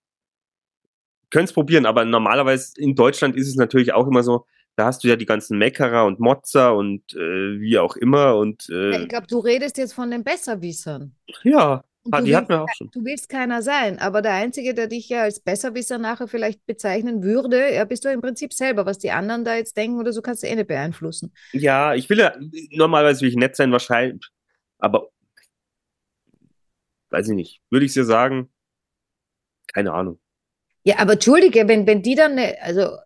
Könnt's 1.30 1.54
probieren, 1.54 1.86
aber 1.86 2.06
normalerweise 2.06 2.74
in 2.78 2.96
Deutschland 2.96 3.36
ist 3.36 3.50
es 3.50 3.56
natürlich 3.56 3.94
auch 3.94 4.08
immer 4.08 4.24
so, 4.24 4.46
da 4.76 4.86
hast 4.86 5.04
du 5.04 5.08
ja 5.08 5.16
die 5.16 5.26
ganzen 5.26 5.58
Meckerer 5.58 6.06
und 6.06 6.20
Motzer 6.20 6.76
und 6.76 7.14
äh, 7.14 7.60
wie 7.60 7.78
auch 7.78 7.96
immer 7.96 8.36
und 8.38 8.70
äh, 8.70 9.02
Ich 9.02 9.10
glaube, 9.10 9.28
du 9.28 9.40
redest 9.40 9.78
jetzt 9.78 9.94
von 9.94 10.12
den 10.12 10.24
Besserwissern. 10.24 11.16
ja, 11.44 11.84
ah, 12.12 12.20
du 12.20 12.26
die 12.26 12.36
hatten 12.36 12.50
willst, 12.50 12.60
wir 12.60 12.64
auch 12.64 12.76
schon. 12.76 12.92
du 12.92 13.06
willst 13.06 13.30
keiner 13.30 13.62
sein, 13.62 14.00
aber 14.00 14.22
der 14.22 14.34
Einzige, 14.34 14.74
der 14.74 14.88
dich 14.88 15.10
ja 15.10 15.24
als 15.24 15.40
Besserwisser 15.40 15.98
nachher 15.98 16.28
vielleicht 16.28 16.66
bezeichnen 16.66 17.24
würde, 17.24 17.74
ja, 17.74 17.86
bist 17.86 18.06
du 18.06 18.12
im 18.12 18.22
Prinzip 18.22 18.54
selber. 18.54 18.86
Was 18.86 19.00
die 19.00 19.12
anderen 19.12 19.46
da 19.46 19.56
jetzt 19.56 19.78
denken 19.78 20.00
oder 20.00 20.14
so, 20.14 20.22
kannst 20.22 20.44
du 20.44 20.48
eh 20.48 20.56
nicht 20.56 20.68
beeinflussen. 20.68 21.34
Ja, 21.52 21.94
ich 21.96 22.10
will 22.10 22.20
ja, 22.20 22.36
normalerweise 22.72 23.22
will 23.22 23.30
ich 23.30 23.36
nett 23.36 23.56
sein, 23.56 23.72
wahrscheinlich, 23.72 24.28
aber 24.80 25.10
weiß 27.10 27.30
ich 27.30 27.36
nicht, 27.36 27.62
würde 27.70 27.86
ich 27.86 27.94
dir 27.94 28.06
sagen, 28.06 28.50
keine 29.74 29.94
Ahnung. 29.94 30.20
Ja, 30.84 31.00
aber 31.00 31.14
entschuldige, 31.14 31.68
wenn, 31.68 31.88
wenn 31.88 32.02
die 32.02 32.16
dann 32.16 32.34
eine, 32.34 32.62
also 32.62 32.98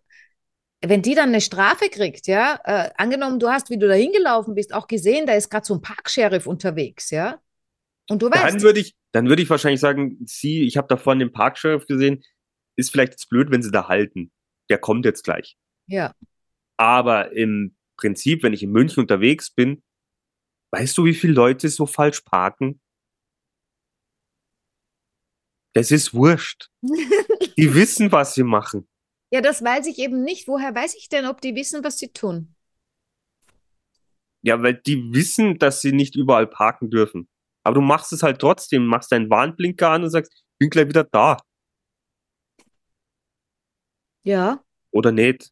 wenn 0.82 1.02
die 1.02 1.14
dann 1.14 1.28
eine 1.28 1.40
Strafe 1.40 1.88
kriegt, 1.90 2.26
ja, 2.26 2.58
äh, 2.64 2.90
angenommen, 2.96 3.38
du 3.38 3.48
hast, 3.48 3.70
wie 3.70 3.78
du 3.78 3.88
da 3.88 3.94
hingelaufen 3.94 4.54
bist, 4.54 4.74
auch 4.74 4.86
gesehen, 4.86 5.26
da 5.26 5.34
ist 5.34 5.50
gerade 5.50 5.66
so 5.66 5.74
ein 5.74 5.82
Parksheriff 5.82 6.46
unterwegs, 6.46 7.10
ja, 7.10 7.40
und 8.10 8.20
du 8.22 8.28
Dann 8.28 8.42
weißt, 8.54 8.60
würde 8.62 8.80
ich, 8.80 8.94
dann 9.12 9.28
würde 9.28 9.42
ich 9.42 9.50
wahrscheinlich 9.50 9.80
sagen, 9.80 10.18
sie, 10.26 10.64
ich 10.64 10.76
habe 10.76 10.88
da 10.88 10.96
vorne 10.96 11.24
den 11.24 11.32
Parksheriff 11.32 11.86
gesehen, 11.86 12.22
ist 12.76 12.90
vielleicht 12.90 13.12
jetzt 13.12 13.28
blöd, 13.28 13.50
wenn 13.50 13.62
sie 13.62 13.70
da 13.70 13.88
halten. 13.88 14.30
Der 14.68 14.78
kommt 14.78 15.04
jetzt 15.04 15.22
gleich. 15.24 15.56
ja, 15.86 16.14
Aber 16.76 17.32
im 17.32 17.76
Prinzip, 17.96 18.42
wenn 18.42 18.52
ich 18.52 18.62
in 18.62 18.70
München 18.72 19.00
unterwegs 19.00 19.50
bin, 19.50 19.82
weißt 20.72 20.96
du, 20.98 21.04
wie 21.04 21.14
viele 21.14 21.34
Leute 21.34 21.68
so 21.68 21.86
falsch 21.86 22.20
parken? 22.22 22.80
Das 25.74 25.90
ist 25.90 26.14
wurscht. 26.14 26.68
Die 27.56 27.74
wissen, 27.74 28.10
was 28.12 28.34
sie 28.34 28.42
machen. 28.42 28.88
ja, 29.32 29.40
das 29.40 29.62
weiß 29.62 29.86
ich 29.86 29.98
eben 29.98 30.22
nicht. 30.24 30.48
Woher 30.48 30.74
weiß 30.74 30.94
ich 30.96 31.08
denn, 31.08 31.26
ob 31.26 31.40
die 31.40 31.54
wissen, 31.54 31.84
was 31.84 31.98
sie 31.98 32.08
tun? 32.12 32.54
Ja, 34.42 34.62
weil 34.62 34.74
die 34.74 35.12
wissen, 35.12 35.58
dass 35.58 35.82
sie 35.82 35.92
nicht 35.92 36.16
überall 36.16 36.46
parken 36.46 36.90
dürfen. 36.90 37.28
Aber 37.62 37.74
du 37.74 37.80
machst 37.80 38.12
es 38.12 38.22
halt 38.22 38.40
trotzdem, 38.40 38.86
machst 38.86 39.12
deinen 39.12 39.30
Warnblinker 39.30 39.90
an 39.90 40.04
und 40.04 40.10
sagst, 40.10 40.32
ich 40.32 40.58
bin 40.58 40.70
gleich 40.70 40.88
wieder 40.88 41.04
da. 41.04 41.36
Ja, 44.22 44.62
Oder 44.90 45.12
nicht. 45.12 45.50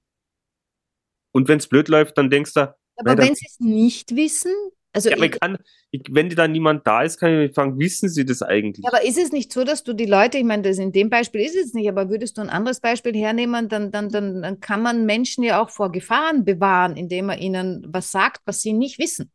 Und 1.32 1.48
wenn's 1.48 1.68
blöd 1.68 1.88
läuft, 1.88 2.18
dann 2.18 2.30
denkst 2.30 2.54
du, 2.54 2.74
aber 2.96 3.16
wenn 3.16 3.34
sie 3.34 3.46
es 3.46 3.60
nicht 3.60 4.16
wissen, 4.16 4.52
also 4.92 5.10
ja, 5.10 5.16
ich, 5.16 5.22
ich 5.22 5.40
kann, 5.40 5.58
ich, 5.90 6.02
wenn 6.10 6.28
da 6.30 6.48
niemand 6.48 6.86
da 6.86 7.02
ist, 7.02 7.18
kann 7.18 7.32
ich 7.32 7.38
mich 7.38 7.54
fragen, 7.54 7.78
wissen 7.78 8.08
sie 8.08 8.24
das 8.24 8.42
eigentlich? 8.42 8.84
Ja, 8.84 8.90
aber 8.92 9.04
ist 9.04 9.18
es 9.18 9.30
nicht 9.30 9.52
so, 9.52 9.62
dass 9.62 9.84
du 9.84 9.92
die 9.92 10.06
Leute, 10.06 10.38
ich 10.38 10.44
meine, 10.44 10.62
das 10.62 10.78
in 10.78 10.92
dem 10.92 11.10
Beispiel 11.10 11.42
ist 11.42 11.56
es 11.56 11.74
nicht, 11.74 11.88
aber 11.88 12.08
würdest 12.08 12.38
du 12.38 12.40
ein 12.40 12.48
anderes 12.48 12.80
Beispiel 12.80 13.14
hernehmen, 13.14 13.68
dann, 13.68 13.92
dann, 13.92 14.08
dann, 14.08 14.42
dann 14.42 14.60
kann 14.60 14.82
man 14.82 15.06
Menschen 15.06 15.44
ja 15.44 15.62
auch 15.62 15.70
vor 15.70 15.92
Gefahren 15.92 16.44
bewahren, 16.44 16.96
indem 16.96 17.26
man 17.26 17.38
ihnen 17.38 17.86
was 17.88 18.10
sagt, 18.10 18.42
was 18.46 18.62
sie 18.62 18.72
nicht 18.72 18.98
wissen. 18.98 19.30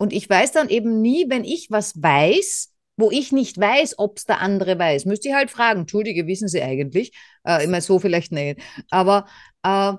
Und 0.00 0.14
ich 0.14 0.30
weiß 0.30 0.52
dann 0.52 0.70
eben 0.70 1.02
nie, 1.02 1.26
wenn 1.28 1.44
ich 1.44 1.70
was 1.70 2.02
weiß, 2.02 2.72
wo 2.96 3.10
ich 3.10 3.32
nicht 3.32 3.58
weiß, 3.58 3.98
ob 3.98 4.16
es 4.16 4.24
der 4.24 4.40
andere 4.40 4.78
weiß, 4.78 5.04
müsste 5.04 5.28
ich 5.28 5.34
halt 5.34 5.50
fragen, 5.50 5.80
Entschuldige, 5.80 6.26
wissen 6.26 6.48
Sie 6.48 6.62
eigentlich? 6.62 7.12
Äh, 7.44 7.64
immer 7.64 7.82
so 7.82 7.98
vielleicht 7.98 8.32
nicht. 8.32 8.62
Aber 8.88 9.26
äh, 9.62 9.92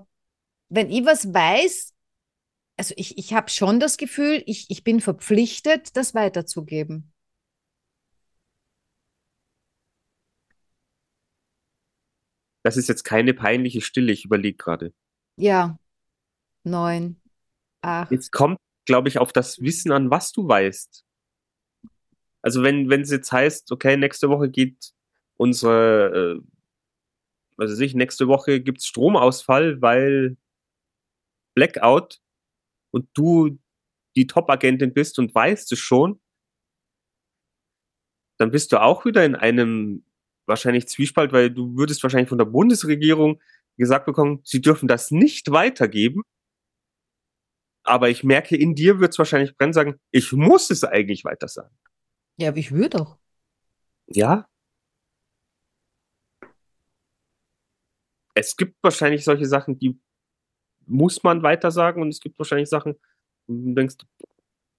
wenn 0.70 0.90
ich 0.90 1.06
was 1.06 1.32
weiß, 1.32 1.94
also 2.78 2.96
ich, 2.98 3.20
ich 3.20 3.36
habe 3.36 3.52
schon 3.52 3.80
das 3.80 3.98
Gefühl, 3.98 4.42
ich, 4.48 4.66
ich 4.70 4.84
bin 4.84 5.02
verpflichtet, 5.02 5.96
das 5.96 6.16
weiterzugeben. 6.16 7.14
Das 12.64 12.76
ist 12.76 12.90
jetzt 12.90 13.04
keine 13.04 13.36
peinliche 13.36 13.82
Stille, 13.82 14.12
ich 14.12 14.26
überlege 14.26 14.58
gerade. 14.58 14.94
Ja, 15.36 15.78
neun, 16.64 17.22
acht. 17.82 18.12
Jetzt 18.12 18.32
kommt, 18.32 18.58
glaube 18.92 19.08
ich, 19.08 19.20
auf 19.20 19.32
das 19.32 19.62
Wissen 19.62 19.94
an, 19.94 20.12
was 20.12 20.34
du 20.34 20.46
weißt. 20.46 21.06
Also 22.42 22.62
wenn, 22.62 22.90
wenn 22.90 23.00
es 23.00 23.10
jetzt 23.10 23.32
heißt, 23.32 23.72
okay, 23.72 23.96
nächste 23.96 24.28
Woche 24.28 24.50
geht 24.50 24.92
unsere, 25.38 26.42
äh, 26.42 26.42
was 27.56 27.72
weiß 27.72 27.80
ich, 27.80 27.96
nächste 27.96 28.28
Woche 28.28 28.60
gibt's 28.60 28.86
Stromausfall, 28.86 29.82
weil 29.82 30.36
Blackout 31.56 32.20
und 32.92 33.08
du 33.14 33.58
die 34.18 34.28
Top-Agentin 34.28 34.94
bist 34.94 35.20
und 35.20 35.34
weißt 35.34 35.72
es 35.72 35.80
schon, 35.80 36.20
dann 38.40 38.52
bist 38.52 38.74
du 38.74 38.82
auch 38.82 39.06
wieder 39.06 39.24
in 39.24 39.36
einem 39.36 40.04
wahrscheinlich 40.48 40.90
Zwiespalt, 40.90 41.32
weil 41.32 41.50
du 41.50 41.78
würdest 41.78 42.04
wahrscheinlich 42.04 42.28
von 42.28 42.40
der 42.40 42.46
Bundesregierung 42.46 43.40
gesagt 43.78 44.06
bekommen, 44.06 44.42
sie 44.44 44.60
dürfen 44.60 44.90
das 44.90 45.12
nicht 45.12 45.50
weitergeben. 45.52 46.24
Aber 47.84 48.10
ich 48.10 48.24
merke, 48.24 48.56
in 48.56 48.76
dir 48.76 49.00
wird 49.00 49.14
es 49.14 49.18
wahrscheinlich 49.18 49.58
brennen 49.58 49.74
sagen, 49.74 50.00
ich 50.12 50.32
muss 50.32 50.70
es 50.70 50.84
eigentlich 50.84 51.26
weiter 51.26 51.48
sagen. 51.48 51.76
Ja, 52.38 52.50
aber 52.50 52.58
ich 52.58 52.72
würde 52.72 52.98
doch. 52.98 53.18
Ja. 54.08 54.48
Es 58.34 58.56
gibt 58.56 58.78
wahrscheinlich 58.82 59.24
solche 59.24 59.46
Sachen, 59.46 59.78
die 59.78 60.00
muss 60.86 61.24
man 61.24 61.44
weiter 61.44 61.72
sagen 61.72 62.02
und 62.02 62.10
es 62.10 62.20
gibt 62.20 62.38
wahrscheinlich 62.38 62.70
Sachen, 62.70 62.96
wo 63.48 63.54
du 63.54 63.74
denkst, 63.74 63.96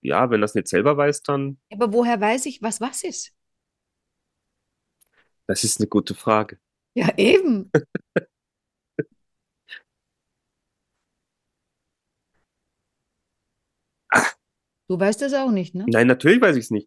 ja, 0.01 0.31
wenn 0.31 0.41
das 0.41 0.55
nicht 0.55 0.69
selber 0.69 0.97
weiß, 0.97 1.23
dann. 1.23 1.59
Aber 1.73 1.93
woher 1.93 2.21
weiß 2.21 2.47
ich, 2.47 2.61
was 2.63 2.81
was 2.81 3.05
ist? 3.05 3.33
Das 5.47 5.65
ist 5.65 5.81
eine 5.81 5.89
gute 5.89 6.15
Frage. 6.15 6.59
Ja, 6.95 7.17
eben. 7.17 7.71
Du 14.93 15.01
weißt 15.01 15.23
das 15.23 15.33
auch 15.33 15.51
nicht, 15.51 15.75
ne? 15.75 15.87
Nein, 15.89 16.07
natürlich 16.07 16.43
weiß 16.43 16.55
ich 16.55 16.65
es 16.65 16.71
nicht. 16.71 16.87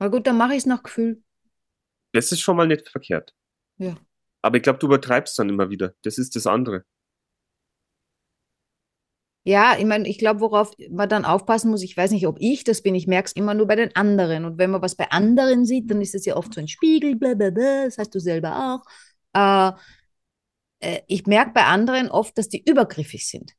Na 0.00 0.08
gut, 0.08 0.26
dann 0.26 0.36
mache 0.36 0.52
ich 0.52 0.58
es 0.58 0.66
nach 0.66 0.82
Gefühl. 0.82 1.22
Das 2.12 2.30
ist 2.30 2.40
schon 2.40 2.58
mal 2.58 2.66
nicht 2.66 2.90
verkehrt. 2.90 3.34
Ja. 3.78 3.96
Aber 4.42 4.58
ich 4.58 4.62
glaube, 4.62 4.78
du 4.78 4.84
übertreibst 4.84 5.38
dann 5.38 5.48
immer 5.48 5.70
wieder. 5.70 5.94
Das 6.02 6.18
ist 6.18 6.36
das 6.36 6.46
andere. 6.46 6.84
Ja, 9.44 9.78
ich 9.78 9.86
meine, 9.86 10.06
ich 10.06 10.18
glaube, 10.18 10.40
worauf 10.40 10.72
man 10.90 11.08
dann 11.08 11.24
aufpassen 11.24 11.70
muss, 11.70 11.82
ich 11.82 11.96
weiß 11.96 12.10
nicht, 12.10 12.26
ob 12.26 12.36
ich 12.38 12.64
das 12.64 12.82
bin, 12.82 12.94
ich 12.94 13.06
merke 13.06 13.28
es 13.28 13.32
immer 13.32 13.54
nur 13.54 13.66
bei 13.66 13.76
den 13.76 13.96
anderen. 13.96 14.44
Und 14.44 14.58
wenn 14.58 14.70
man 14.70 14.82
was 14.82 14.94
bei 14.94 15.10
anderen 15.10 15.64
sieht, 15.64 15.90
dann 15.90 16.02
ist 16.02 16.14
es 16.14 16.26
ja 16.26 16.36
oft 16.36 16.52
so 16.52 16.60
ein 16.60 16.68
Spiegel, 16.68 17.16
bla 17.16 17.32
bla 17.32 17.48
bla, 17.48 17.86
das 17.86 17.96
heißt 17.96 18.14
du 18.14 18.18
selber 18.18 18.82
auch. 19.32 19.72
Äh, 20.82 20.96
äh, 20.96 21.00
ich 21.06 21.24
merke 21.24 21.52
bei 21.54 21.64
anderen 21.64 22.10
oft, 22.10 22.36
dass 22.36 22.50
die 22.50 22.62
übergriffig 22.62 23.26
sind. 23.26 23.54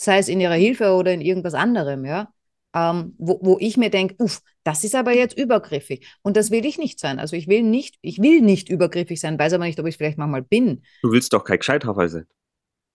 Sei 0.00 0.18
es 0.18 0.28
in 0.28 0.40
ihrer 0.40 0.54
Hilfe 0.54 0.92
oder 0.92 1.12
in 1.12 1.20
irgendwas 1.20 1.54
anderem, 1.54 2.04
ja. 2.04 2.32
Ähm, 2.74 3.14
wo, 3.18 3.40
wo 3.42 3.56
ich 3.58 3.76
mir 3.76 3.90
denke, 3.90 4.14
uff, 4.18 4.42
das 4.62 4.84
ist 4.84 4.94
aber 4.94 5.12
jetzt 5.14 5.36
übergriffig. 5.36 6.06
Und 6.22 6.36
das 6.36 6.50
will 6.50 6.64
ich 6.66 6.78
nicht 6.78 7.00
sein. 7.00 7.18
Also 7.18 7.34
ich 7.34 7.48
will 7.48 7.62
nicht, 7.62 7.96
ich 8.02 8.20
will 8.20 8.40
nicht 8.42 8.68
übergriffig 8.68 9.18
sein, 9.20 9.38
weiß 9.38 9.54
aber 9.54 9.64
nicht, 9.64 9.80
ob 9.80 9.86
ich 9.86 9.96
vielleicht 9.96 10.18
manchmal 10.18 10.42
bin. 10.42 10.82
Du 11.02 11.10
willst 11.10 11.32
doch 11.32 11.44
kein 11.44 11.58
Gescheithafer 11.58 12.08
sein. 12.08 12.26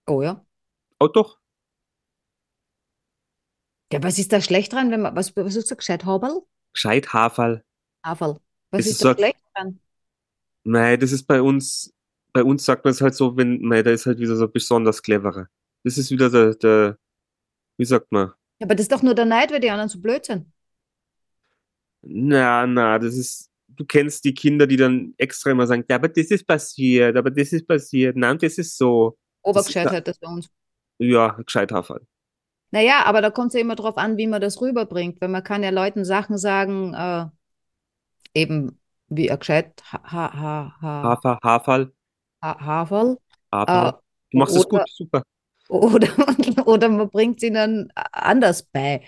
Oh 0.08 0.22
ja. 0.22 0.46
Oh 1.00 1.08
doch. 1.08 1.40
Ja, 3.92 4.02
was 4.02 4.18
ist 4.20 4.32
da 4.32 4.42
schlecht 4.42 4.74
dran, 4.74 4.92
wenn 4.92 5.02
man, 5.02 5.16
was, 5.16 5.36
was 5.36 5.56
hast 5.58 5.70
du 5.70 5.76
gesagt, 5.76 6.06
Haberl? 6.06 6.42
Gescheithaferl. 6.74 7.64
Haferl. 8.04 8.40
Was 8.72 8.86
ist 8.86 8.94
ist 8.94 9.06
da 9.06 9.10
so- 9.12 9.16
schlecht 9.18 9.40
dran? 9.56 9.80
Nein, 10.64 11.00
das 11.00 11.12
ist 11.12 11.24
bei 11.28 11.42
uns, 11.42 11.94
bei 12.32 12.44
uns 12.44 12.64
sagt 12.66 12.86
man 12.86 12.92
es 12.92 13.02
halt 13.02 13.16
so, 13.16 13.36
wenn, 13.38 13.60
nein, 13.62 13.84
der 13.84 13.94
ist 13.94 14.06
halt 14.06 14.20
wieder 14.20 14.36
so 14.36 14.48
besonders 14.48 15.02
cleverer. 15.04 15.48
Das 15.84 15.98
ist 15.98 16.12
wieder 16.12 16.30
der, 16.30 16.56
der, 16.56 16.98
wie 17.78 17.86
sagt 17.86 18.12
man? 18.12 18.32
Ja, 18.60 18.68
aber 18.68 18.76
das 18.76 18.86
ist 18.86 18.92
doch 18.92 19.04
nur 19.04 19.16
der 19.16 19.26
Neid, 19.26 19.52
weil 19.52 19.60
die 19.60 19.70
anderen 19.70 19.90
so 19.90 20.00
blöd 20.00 20.26
sind. 20.26 20.48
Na, 22.02 22.66
na, 22.68 23.00
das 23.00 23.16
ist, 23.16 23.50
du 23.68 23.86
kennst 23.86 24.26
die 24.26 24.34
Kinder, 24.34 24.68
die 24.68 24.78
dann 24.78 25.14
extra 25.18 25.52
immer 25.52 25.68
sagen, 25.68 25.86
ja, 25.90 25.96
aber 25.96 26.10
das 26.10 26.32
ist 26.32 26.46
passiert, 26.46 27.16
aber 27.16 27.32
das 27.32 27.54
ist 27.54 27.68
passiert, 27.68 28.16
nein, 28.16 28.38
das 28.38 28.58
ist 28.58 28.78
so. 28.78 29.18
Obergescheitheit, 29.42 30.08
das 30.08 30.20
bei 30.20 30.28
uns. 30.28 30.50
Ja, 30.98 31.30
Gescheithaferl. 31.30 32.06
Naja, 32.72 33.04
aber 33.06 33.22
da 33.22 33.30
kommt 33.30 33.50
es 33.50 33.54
ja 33.54 33.60
immer 33.60 33.76
drauf 33.76 33.98
an, 33.98 34.18
wie 34.18 34.26
man 34.26 34.42
das 34.42 34.60
rüberbringt. 34.60 35.22
Weil 35.22 35.30
man 35.30 35.44
kann 35.44 35.64
ja 35.64 35.70
Leuten 35.70 36.06
Sachen 36.06 36.38
sagen, 36.38 36.94
äh, 36.94 37.26
eben 38.34 38.80
wie 39.10 39.28
er 39.28 39.38
gescheit 39.38 39.84
ha, 39.92 40.02
ha, 40.04 40.34
ha, 40.34 40.76
ha, 40.82 41.04
Hafer, 41.04 41.40
Haferl, 41.44 41.94
ha, 42.42 42.60
Haferl. 42.60 43.18
Hafer. 43.52 44.02
Du 44.32 44.38
machst 44.40 44.56
es 44.56 44.68
gut, 44.68 44.82
super. 44.90 45.24
Oder, 45.70 46.10
oder 46.66 46.90
man 46.90 47.10
bringt 47.12 47.38
es 47.38 47.44
ihnen 47.44 47.92
anders 48.12 48.64
bei. 48.64 49.02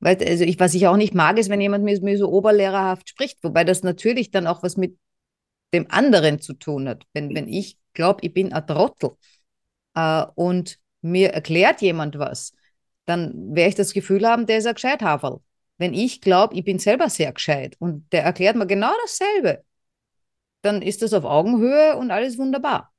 Weil, 0.00 0.16
also 0.26 0.44
ich, 0.44 0.58
was 0.58 0.74
ich 0.74 0.86
auch 0.86 0.96
nicht 0.96 1.14
mag, 1.14 1.38
ist, 1.38 1.50
wenn 1.50 1.60
jemand 1.60 1.84
mir, 1.84 2.00
mir 2.00 2.16
so 2.16 2.30
oberlehrerhaft 2.30 3.08
spricht, 3.08 3.42
wobei 3.44 3.64
das 3.64 3.82
natürlich 3.82 4.30
dann 4.30 4.46
auch 4.46 4.62
was 4.62 4.76
mit 4.76 4.98
dem 5.74 5.90
anderen 5.90 6.40
zu 6.40 6.54
tun 6.54 6.88
hat. 6.88 7.04
Wenn, 7.12 7.34
wenn 7.34 7.48
ich 7.48 7.78
glaube, 7.92 8.20
ich 8.24 8.32
bin 8.32 8.52
ein 8.52 8.66
Trottel 8.66 9.10
äh, 9.94 10.24
und 10.34 10.78
mir 11.02 11.30
erklärt 11.32 11.82
jemand 11.82 12.18
was, 12.18 12.54
dann 13.06 13.54
werde 13.54 13.70
ich 13.70 13.74
das 13.74 13.92
Gefühl 13.92 14.26
haben, 14.26 14.46
der 14.46 14.58
ist 14.58 14.66
ein 14.66 14.74
Gescheithaferl. 14.74 15.40
Wenn 15.78 15.94
ich 15.94 16.20
glaube, 16.20 16.54
ich 16.54 16.64
bin 16.64 16.78
selber 16.78 17.08
sehr 17.08 17.32
gescheit 17.32 17.76
und 17.78 18.10
der 18.12 18.22
erklärt 18.24 18.56
mir 18.56 18.66
genau 18.66 18.92
dasselbe, 19.02 19.64
dann 20.62 20.82
ist 20.82 21.02
das 21.02 21.12
auf 21.14 21.24
Augenhöhe 21.24 21.96
und 21.96 22.10
alles 22.10 22.38
wunderbar. 22.38 22.92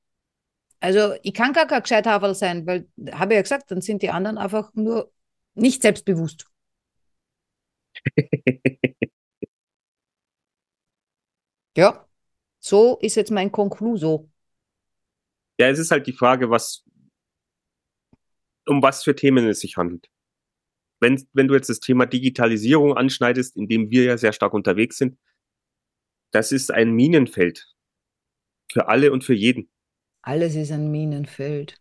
Also 0.82 1.14
ich 1.22 1.34
kann 1.34 1.54
gar 1.54 1.68
kein 1.68 1.84
Gescheithaferl 1.84 2.36
sein, 2.36 2.66
weil, 2.66 2.90
habe 3.14 3.34
ich 3.34 3.38
ja 3.38 3.42
gesagt, 3.44 3.72
dann 3.72 3.82
sind 3.82 4.02
die 4.02 4.10
anderen 4.10 4.38
einfach 4.38 4.74
nur 4.74 5.12
nicht 5.54 5.82
selbstbewusst. 5.82 6.48
Ja, 11.78 12.06
so 12.60 12.98
ist 13.00 13.16
jetzt 13.16 13.32
mein 13.32 13.52
Konkluso. 13.52 14.30
Ja, 15.58 15.70
es 15.70 15.80
ist 15.80 15.92
halt 15.92 16.06
die 16.06 16.14
Frage, 16.14 16.50
was, 16.50 16.84
um 18.66 18.82
was 18.82 19.04
für 19.04 19.16
Themen 19.16 19.48
es 19.48 19.62
sich 19.62 19.78
handelt. 19.78 20.10
Wenn, 21.00 21.26
wenn 21.34 21.48
du 21.48 21.56
jetzt 21.56 21.70
das 21.70 21.80
Thema 21.80 22.06
Digitalisierung 22.06 22.98
anschneidest, 22.98 23.56
in 23.56 23.68
dem 23.68 23.90
wir 23.90 24.04
ja 24.04 24.18
sehr 24.18 24.34
stark 24.34 24.54
unterwegs 24.54 24.98
sind, 24.98 25.18
das 26.32 26.52
ist 26.52 26.72
ein 26.72 26.92
Minenfeld. 26.92 27.74
Für 28.72 28.88
alle 28.88 29.12
und 29.12 29.24
für 29.24 29.34
jeden. 29.34 29.70
Alles 30.24 30.56
ist 30.56 30.72
ein 30.72 30.90
Minenfeld. 30.90 31.80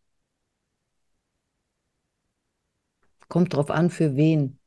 Kommt 3.28 3.54
drauf 3.54 3.70
an, 3.70 3.88
für 3.88 4.14
wen. 4.14 4.58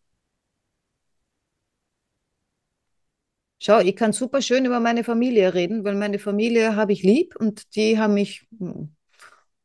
Schau, 3.60 3.80
ich 3.80 3.96
kann 3.96 4.12
super 4.12 4.42
schön 4.42 4.66
über 4.66 4.80
meine 4.82 5.04
Familie 5.06 5.54
reden, 5.54 5.84
weil 5.86 5.96
meine 5.96 6.20
Familie 6.20 6.76
habe 6.76 6.92
ich 6.94 7.04
lieb 7.04 7.36
und 7.38 7.76
die 7.76 7.98
haben 7.98 8.14
mich 8.16 8.46
hm, 8.60 8.94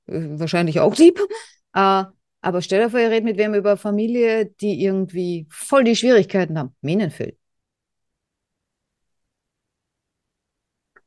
äh, 0.09 0.41
wahrscheinlich 0.41 0.81
auch 0.81 0.97
lieb. 0.97 1.21
Äh, 1.75 2.05
aber 2.43 2.63
stell 2.63 2.83
dir 2.85 2.91
vor, 2.91 3.01
ihr 3.01 3.11
redet 3.11 3.25
mit 3.25 3.39
wem 3.39 3.55
über 3.55 3.77
Familie, 3.77 4.47
die 4.47 4.83
irgendwie 4.85 5.47
voll 5.51 5.85
die 5.85 5.97
Schwierigkeiten 5.97 6.59
haben. 6.59 6.75
Minenfeld. 6.83 7.39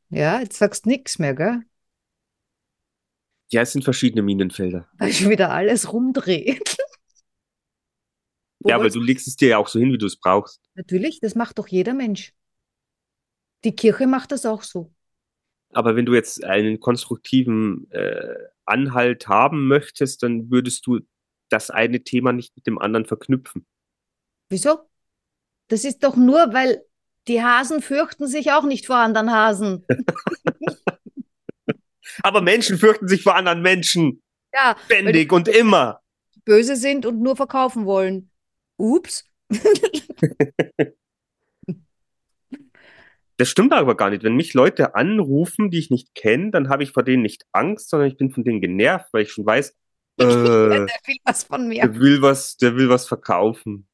Ja, 0.10 0.40
jetzt 0.40 0.58
sagst 0.58 0.86
nix 0.86 1.18
mehr, 1.20 1.34
gell? 1.36 1.62
Ja, 3.52 3.62
es 3.62 3.74
sind 3.74 3.84
verschiedene 3.84 4.22
Minenfelder. 4.22 4.88
Weil 4.98 5.12
schon 5.12 5.30
wieder 5.30 5.52
alles 5.52 5.92
rumdreht. 5.92 6.78
Ja, 8.66 8.76
aber 8.76 8.90
du 8.90 9.02
legst 9.02 9.28
es 9.28 9.36
dir 9.36 9.50
ja 9.50 9.58
auch 9.58 9.68
so 9.68 9.80
hin, 9.80 9.92
wie 9.92 9.98
du 9.98 10.06
es 10.06 10.18
brauchst. 10.18 10.62
Natürlich, 10.76 11.20
das 11.20 11.36
macht 11.36 11.58
doch 11.60 11.68
jeder 11.68 11.94
Mensch. 11.94 12.34
Die 13.64 13.76
Kirche 13.76 14.08
macht 14.08 14.32
das 14.32 14.46
auch 14.46 14.64
so. 14.64 14.94
Aber 15.74 15.96
wenn 15.96 16.06
du 16.06 16.14
jetzt 16.14 16.44
einen 16.44 16.80
konstruktiven 16.80 17.90
äh, 17.92 18.36
Anhalt 18.66 19.28
haben 19.28 19.68
möchtest, 19.68 20.24
dann 20.24 20.52
würdest 20.52 20.86
du 20.86 21.00
das 21.50 21.70
eine 21.70 22.04
Thema 22.04 22.34
nicht 22.34 22.56
mit 22.56 22.68
dem 22.68 22.78
anderen 22.78 23.06
verknüpfen. 23.06 23.66
Wieso? 24.50 24.80
Das 25.68 25.84
ist 25.84 26.04
doch 26.04 26.16
nur, 26.16 26.54
weil 26.54 26.84
die 27.28 27.42
Hasen 27.42 27.82
fürchten 27.82 28.28
sich 28.28 28.52
auch 28.52 28.64
nicht 28.64 28.86
vor 28.86 28.98
anderen 28.98 29.32
Hasen. 29.32 29.86
Aber 32.24 32.42
Menschen 32.42 32.78
fürchten 32.78 33.08
sich 33.08 33.24
vor 33.24 33.36
anderen 33.36 33.62
Menschen. 33.62 34.22
Ja, 34.54 34.76
Ständig 34.86 35.32
und 35.32 35.48
immer. 35.48 36.02
böse 36.46 36.76
sind 36.76 37.06
und 37.06 37.22
nur 37.22 37.36
verkaufen 37.36 37.86
wollen. 37.86 38.30
Ups. 38.78 39.26
Das 43.42 43.50
stimmt 43.50 43.74
aber 43.74 43.98
gar 43.98 44.12
nicht. 44.12 44.22
Wenn 44.22 44.36
mich 44.36 44.54
Leute 44.54 44.94
anrufen, 44.94 45.72
die 45.72 45.80
ich 45.80 45.90
nicht 45.90 46.14
kenne, 46.14 46.52
dann 46.52 46.70
habe 46.70 46.84
ich 46.84 46.92
vor 46.92 47.02
denen 47.02 47.24
nicht 47.24 47.44
Angst, 47.52 47.90
sondern 47.90 48.08
ich 48.08 48.16
bin 48.16 48.30
von 48.30 48.44
denen 48.44 48.62
genervt, 48.62 49.08
weil 49.14 49.24
ich 49.24 49.32
schon 49.32 49.48
weiß, 49.48 49.70
äh, 50.20 50.24
der 50.26 50.86
will 50.86 51.18
was 51.24 51.46
von 51.46 51.68
mir. 51.68 51.82
der 51.82 52.00
will 52.00 52.22
was, 52.22 52.58
der 52.58 52.76
will 52.76 52.90
was 52.90 53.08
verkaufen. 53.08 53.88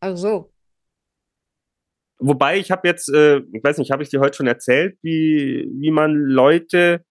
Ach 0.00 0.16
so. 0.16 0.50
Wobei 2.18 2.56
ich 2.56 2.70
habe 2.70 2.88
jetzt, 2.88 3.12
äh, 3.12 3.42
ich 3.52 3.62
weiß 3.62 3.76
nicht, 3.76 3.90
habe 3.90 4.02
ich 4.02 4.08
dir 4.08 4.20
heute 4.20 4.38
schon 4.38 4.46
erzählt, 4.46 4.96
wie, 5.02 5.68
wie 5.78 5.90
man 5.90 6.14
Leute 6.14 7.04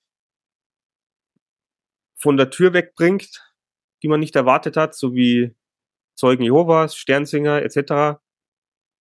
von 2.25 2.37
der 2.37 2.49
Tür 2.49 2.73
wegbringt, 2.73 3.41
die 4.01 4.07
man 4.07 4.19
nicht 4.19 4.35
erwartet 4.35 4.75
hat, 4.77 4.95
so 4.95 5.13
wie 5.13 5.55
Zeugen 6.15 6.43
Jehovas, 6.43 6.95
Sternsinger 6.95 7.61
etc. 7.61 8.19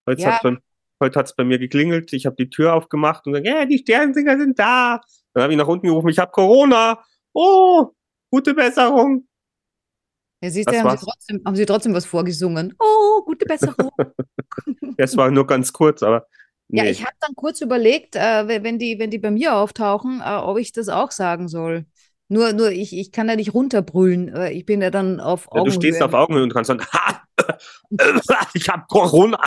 Heute 0.06 0.20
Ja. 0.22 0.38
beim, 0.42 0.60
heute 1.02 1.18
hat's 1.18 1.34
bei 1.34 1.42
mir 1.44 1.58
geklingelt, 1.58 2.12
ich 2.12 2.26
habe 2.26 2.36
die 2.36 2.50
Tür 2.50 2.74
aufgemacht 2.74 3.26
und 3.26 3.32
gesagt, 3.32 3.46
ja, 3.48 3.64
die 3.64 3.78
Sternsinger 3.78 4.38
sind 4.38 4.58
da. 4.58 5.00
Dann 5.32 5.42
habe 5.44 5.52
ich 5.54 5.58
nach 5.58 5.66
unten 5.66 5.86
gerufen, 5.86 6.08
ich 6.10 6.18
habe 6.18 6.30
Corona. 6.32 7.02
Oh, 7.32 7.92
gute 8.30 8.52
Besserung. 8.54 9.26
Ja, 10.42 10.50
siehst 10.50 10.68
du, 10.70 10.78
haben 10.78 10.98
sie, 10.98 11.04
trotzdem, 11.06 11.42
haben 11.46 11.56
sie 11.56 11.64
trotzdem 11.66 11.94
was 11.94 12.04
vorgesungen. 12.04 12.74
Oh, 12.80 13.22
gute 13.24 13.46
Besserung. 13.46 13.90
Es 14.98 15.16
war 15.16 15.30
nur 15.30 15.46
ganz 15.46 15.72
kurz, 15.72 16.02
aber 16.02 16.26
Ja, 16.68 16.82
nee. 16.84 16.90
ich 16.90 17.02
habe 17.04 17.16
dann 17.20 17.34
kurz 17.34 17.60
überlegt, 17.62 18.16
äh, 18.16 18.46
we- 18.48 18.62
wenn 18.62 18.78
die, 18.78 18.98
wenn 18.98 19.10
die 19.10 19.18
bei 19.18 19.30
mir 19.30 19.54
auftauchen, 19.56 20.20
äh, 20.20 20.36
ob 20.36 20.58
ich 20.58 20.72
das 20.72 20.88
auch 20.88 21.10
sagen 21.10 21.48
soll. 21.48 21.86
Nur, 22.28 22.52
nur 22.52 22.70
ich, 22.70 22.96
ich 22.96 23.12
kann 23.12 23.28
ja 23.28 23.36
nicht 23.36 23.54
runterbrüllen. 23.54 24.28
äh, 24.34 24.50
Ich 24.52 24.64
bin 24.64 24.80
ja 24.82 24.90
dann 24.90 25.20
auf 25.20 25.48
ja, 25.52 25.62
du 25.62 25.70
stehst 25.70 26.00
Augenhöhe. 26.02 26.04
auf 26.04 26.14
Augenhöhe 26.14 26.42
und 26.44 26.52
kannst 26.52 26.68
sagen, 26.68 26.84
ha, 26.92 27.22
ich 28.54 28.68
habe 28.68 28.84
Corona. 28.88 29.38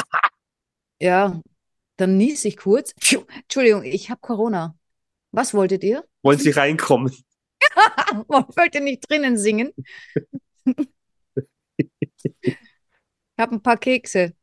Ja, 1.00 1.42
dann 1.98 2.18
nies 2.18 2.46
ich 2.46 2.58
kurz. 2.58 2.94
Entschuldigung, 3.44 3.84
ich 3.84 4.10
habe 4.10 4.20
Corona. 4.22 4.76
Was 5.32 5.54
wolltet 5.54 5.84
ihr? 5.84 6.04
Wollen 6.24 6.40
Sie 6.40 6.52
reinkommen? 6.52 7.12
Wollt 8.28 8.76
ihr 8.76 8.82
nicht 8.82 9.10
drinnen 9.10 9.38
singen? 9.38 9.72
Ich 11.76 12.58
habe 13.40 13.56
ein 13.56 13.62
paar 13.62 13.78
Kekse. 13.78 14.34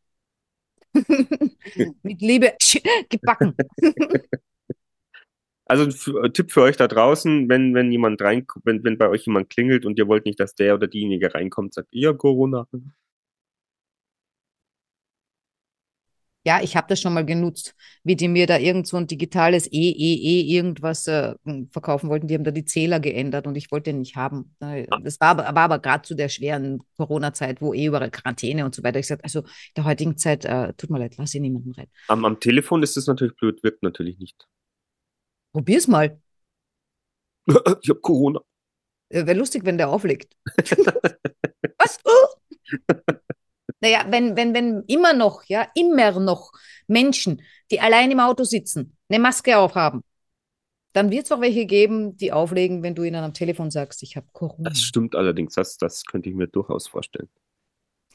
Mit 2.03 2.21
Liebe 2.21 2.55
gebacken. 3.09 3.55
Also 5.67 5.85
ein 5.85 5.91
F- 5.91 6.33
Tipp 6.33 6.53
für 6.53 6.63
euch 6.63 6.77
da 6.77 6.89
draußen, 6.89 7.49
wenn, 7.49 7.75
wenn 7.75 7.91
jemand 7.91 8.21
rein, 8.23 8.47
wenn, 8.65 8.85
wenn 8.85 8.99
bei 8.99 9.09
euch 9.09 9.27
jemand 9.27 9.51
klingelt 9.51 9.87
und 9.87 9.99
ihr 9.99 10.09
wollt 10.09 10.27
nicht, 10.27 10.39
dass 10.41 10.55
der 10.55 10.75
oder 10.75 10.87
diejenige 10.89 11.35
reinkommt, 11.35 11.75
sagt, 11.75 11.89
ihr 11.93 12.15
Corona. 12.15 12.67
Ja, 16.47 16.61
ich 16.63 16.77
habe 16.77 16.87
das 16.89 17.01
schon 17.01 17.15
mal 17.15 17.25
genutzt, 17.25 17.75
wie 18.03 18.17
die 18.17 18.29
mir 18.29 18.47
da 18.47 18.59
irgend 18.59 18.87
so 18.87 18.99
ein 18.99 19.07
digitales 19.07 19.67
E, 19.73 19.91
E, 19.91 20.15
E 20.15 20.41
irgendwas 20.55 21.07
äh, 21.07 21.35
verkaufen 21.73 22.11
wollten. 22.11 22.29
Die 22.29 22.35
haben 22.35 22.45
da 22.45 22.51
die 22.51 22.67
Zähler 22.67 23.01
geändert 23.01 23.47
und 23.47 23.57
ich 23.57 23.71
wollte 23.73 23.85
den 23.91 24.01
nicht 24.01 24.17
haben. 24.17 24.55
Äh, 24.61 24.87
Das 25.03 25.19
war 25.21 25.29
aber, 25.29 25.45
war 25.45 25.57
aber 25.65 25.79
gerade 25.79 26.03
zu 26.03 26.15
der 26.15 26.29
schweren 26.29 26.83
Corona-Zeit, 26.99 27.63
wo 27.63 27.73
eh 27.73 27.87
überall 27.87 28.11
Quarantäne 28.11 28.67
und 28.67 28.75
so 28.75 28.83
weiter. 28.83 28.99
Ich 28.99 29.07
sagte, 29.07 29.25
also 29.25 29.41
in 29.41 29.47
der 29.77 29.85
heutigen 29.85 30.19
Zeit, 30.19 30.45
äh, 30.45 30.75
tut 30.75 30.91
mir 30.91 30.99
leid, 30.99 31.15
lass 31.17 31.33
hier 31.33 31.41
niemanden 31.41 31.73
rein. 31.73 31.87
Am, 32.09 32.25
am 32.25 32.41
Telefon 32.41 32.83
ist 32.83 32.97
das 32.97 33.07
natürlich 33.09 33.37
blöd, 33.37 33.63
wirkt 33.63 33.83
natürlich 33.83 34.19
nicht. 34.19 34.47
Probier's 35.55 35.87
mal. 35.87 36.21
ich 37.47 37.89
habe 37.89 38.01
Corona. 38.01 38.41
Äh, 39.09 39.25
Wäre 39.25 39.39
lustig, 39.39 39.65
wenn 39.65 39.79
der 39.79 39.89
auflegt. 39.89 40.35
Was? 41.79 42.01
Oh! 42.05 42.27
Naja, 43.81 44.05
wenn, 44.09 44.37
wenn, 44.37 44.53
wenn 44.53 44.83
immer 44.89 45.13
noch, 45.13 45.45
ja, 45.45 45.69
immer 45.77 46.19
noch 46.19 46.51
Menschen, 46.89 47.43
die 47.71 47.81
allein 47.81 48.11
im 48.11 48.19
Auto 48.19 48.43
sitzen, 48.43 48.97
eine 49.09 49.21
Maske 49.21 49.57
aufhaben, 49.57 50.03
dann 50.93 51.11
wird 51.11 51.27
es 51.27 51.33
auch 51.33 51.41
welche 51.41 51.67
geben, 51.67 52.17
die 52.17 52.33
auflegen, 52.33 52.83
wenn 52.83 52.97
du 52.97 53.05
ihnen 53.05 53.23
am 53.23 53.35
Telefon 53.35 53.71
sagst, 53.71 54.03
ich 54.03 54.17
habe 54.17 54.27
Corona. 54.33 54.71
Das 54.71 54.81
stimmt 54.81 55.15
allerdings, 55.15 55.55
das, 55.55 55.77
das 55.77 56.05
könnte 56.05 56.31
ich 56.31 56.35
mir 56.35 56.49
durchaus 56.49 56.89
vorstellen. 56.89 57.29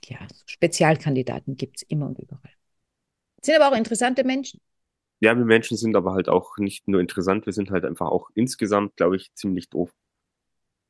Ja, 0.05 0.27
Spezialkandidaten 0.45 1.55
gibt 1.55 1.77
es 1.77 1.83
immer 1.83 2.07
und 2.07 2.19
überall. 2.19 2.51
Sind 3.41 3.55
aber 3.55 3.73
auch 3.73 3.77
interessante 3.77 4.25
Menschen. 4.25 4.59
Ja, 5.21 5.37
wir 5.37 5.45
Menschen 5.45 5.75
sind 5.77 5.95
aber 5.95 6.13
halt 6.13 6.29
auch 6.29 6.57
nicht 6.57 6.87
nur 6.87 7.01
interessant, 7.01 7.45
wir 7.45 7.53
sind 7.53 7.71
halt 7.71 7.85
einfach 7.85 8.07
auch 8.07 8.29
insgesamt, 8.35 8.95
glaube 8.95 9.17
ich, 9.17 9.33
ziemlich 9.33 9.69
doof. 9.69 9.91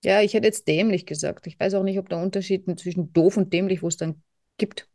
Ja, 0.03 0.21
ich 0.21 0.33
hätte 0.33 0.47
jetzt 0.47 0.67
dämlich 0.67 1.05
gesagt. 1.05 1.47
Ich 1.47 1.59
weiß 1.59 1.73
auch 1.73 1.83
nicht, 1.83 1.99
ob 1.99 2.09
der 2.09 2.19
Unterschied 2.19 2.65
zwischen 2.79 3.11
doof 3.11 3.37
und 3.37 3.51
dämlich, 3.51 3.81
wo 3.81 3.87
es 3.87 3.97
dann 3.97 4.21
gibt. 4.57 4.87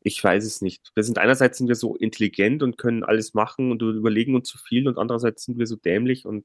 Ich 0.00 0.22
weiß 0.22 0.44
es 0.44 0.62
nicht. 0.62 0.90
Wir 0.94 1.04
sind 1.04 1.18
einerseits 1.18 1.58
sind 1.58 1.68
wir 1.68 1.76
so 1.76 1.94
intelligent 1.94 2.62
und 2.62 2.76
können 2.76 3.04
alles 3.04 3.34
machen 3.34 3.70
und 3.70 3.80
überlegen 3.82 4.34
uns 4.34 4.48
zu 4.48 4.58
viel 4.58 4.88
und 4.88 4.98
andererseits 4.98 5.44
sind 5.44 5.58
wir 5.58 5.66
so 5.66 5.76
dämlich 5.76 6.26
und 6.26 6.44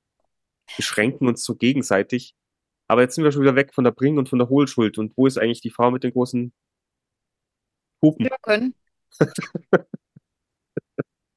beschränken 0.76 1.28
uns 1.28 1.44
so 1.44 1.56
gegenseitig. 1.56 2.36
Aber 2.88 3.02
jetzt 3.02 3.16
sind 3.16 3.24
wir 3.24 3.32
schon 3.32 3.42
wieder 3.42 3.56
weg 3.56 3.74
von 3.74 3.84
der 3.84 3.92
Bring 3.92 4.18
und 4.18 4.30
von 4.30 4.40
der 4.40 4.50
Hohlschuld. 4.50 4.98
Und 4.98 5.18
wo 5.18 5.26
ist 5.26 5.38
eigentlich 5.38 5.62
die 5.62 5.72
Frau 5.72 5.90
mit 5.92 6.04
den 6.04 6.12
großen 6.14 6.54
Hupen? 8.02 8.28
Ja, 8.28 8.38
können. 8.42 8.76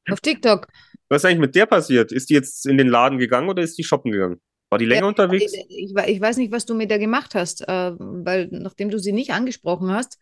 Auf 0.09 0.21
TikTok. 0.21 0.69
Was 1.09 1.23
ist 1.23 1.25
eigentlich 1.27 1.41
mit 1.41 1.55
der 1.55 1.67
passiert? 1.67 2.13
Ist 2.13 2.31
die 2.31 2.35
jetzt 2.35 2.67
in 2.67 2.79
den 2.79 2.89
Laden 2.89 3.19
gegangen 3.19 3.49
oder 3.49 3.63
ist 3.63 3.77
die 3.79 3.85
shoppen 3.85 4.13
gegangen? 4.13 4.41
War 4.71 4.79
die 4.79 4.87
länger 4.87 5.03
Ja, 5.03 5.09
unterwegs? 5.09 5.53
Ich, 5.53 5.67
ich, 5.69 5.95
we- 5.95 6.07
ich 6.07 6.21
weiß 6.21 6.37
nicht, 6.37 6.53
was 6.53 6.65
du 6.67 6.75
mit 6.75 6.91
der 6.91 6.99
gemacht 7.01 7.35
hast, 7.35 7.63
äh, 7.69 7.93
weil 7.99 8.49
nachdem 8.53 8.91
du 8.91 8.99
sie 8.99 9.13
nicht 9.13 9.33
angesprochen 9.33 9.91
hast, 9.91 10.19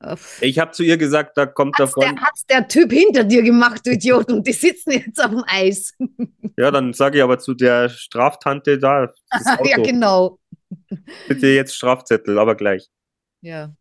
äh, 0.00 0.16
Ich 0.40 0.58
habe 0.58 0.72
zu 0.72 0.82
ihr 0.82 0.96
gesagt, 0.96 1.36
da 1.36 1.46
kommt 1.46 1.78
der 1.78 1.86
hat's 1.86 1.94
der, 1.94 2.08
Freund. 2.08 2.20
hat's 2.20 2.46
der 2.46 2.68
Typ 2.68 2.92
hinter 2.92 3.24
dir 3.24 3.42
gemacht, 3.42 3.82
du 3.86 3.92
Idiot, 3.92 4.30
und 4.32 4.46
die 4.46 4.52
sitzen 4.52 4.92
jetzt 4.92 5.22
auf 5.22 5.30
dem 5.30 5.44
Eis. 5.46 5.92
Ja, 6.58 6.70
dann 6.70 6.92
sage 6.94 7.18
ich 7.18 7.22
aber 7.24 7.38
zu 7.38 7.52
der 7.54 7.90
Straftante 7.90 8.78
da, 8.78 9.12
ja, 9.64 9.76
genau. 9.76 10.38
bitte 11.28 11.46
jetzt 11.48 11.74
Strafzettel, 11.74 12.38
aber 12.38 12.54
gleich. 12.56 12.88
Ja. 13.42 13.76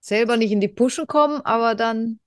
Selber 0.00 0.36
nicht 0.36 0.52
in 0.52 0.60
die 0.60 0.68
Puschen 0.68 1.06
kommen, 1.06 1.40
aber 1.42 1.74
dann, 1.74 2.20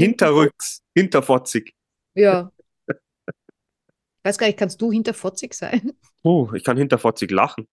Hinterrücks, 0.00 0.82
hinterfotzig. 0.94 1.74
ja. 2.14 2.50
Ich 4.18 4.24
weiß 4.24 4.38
gar 4.38 4.46
nicht, 4.46 4.58
kannst 4.58 4.80
du 4.82 4.92
hinterfotzig 4.92 5.54
sein? 5.54 5.92
Oh, 6.22 6.50
ich 6.54 6.64
kann 6.64 6.76
hinterfotzig 6.76 7.30
lachen. 7.30 7.66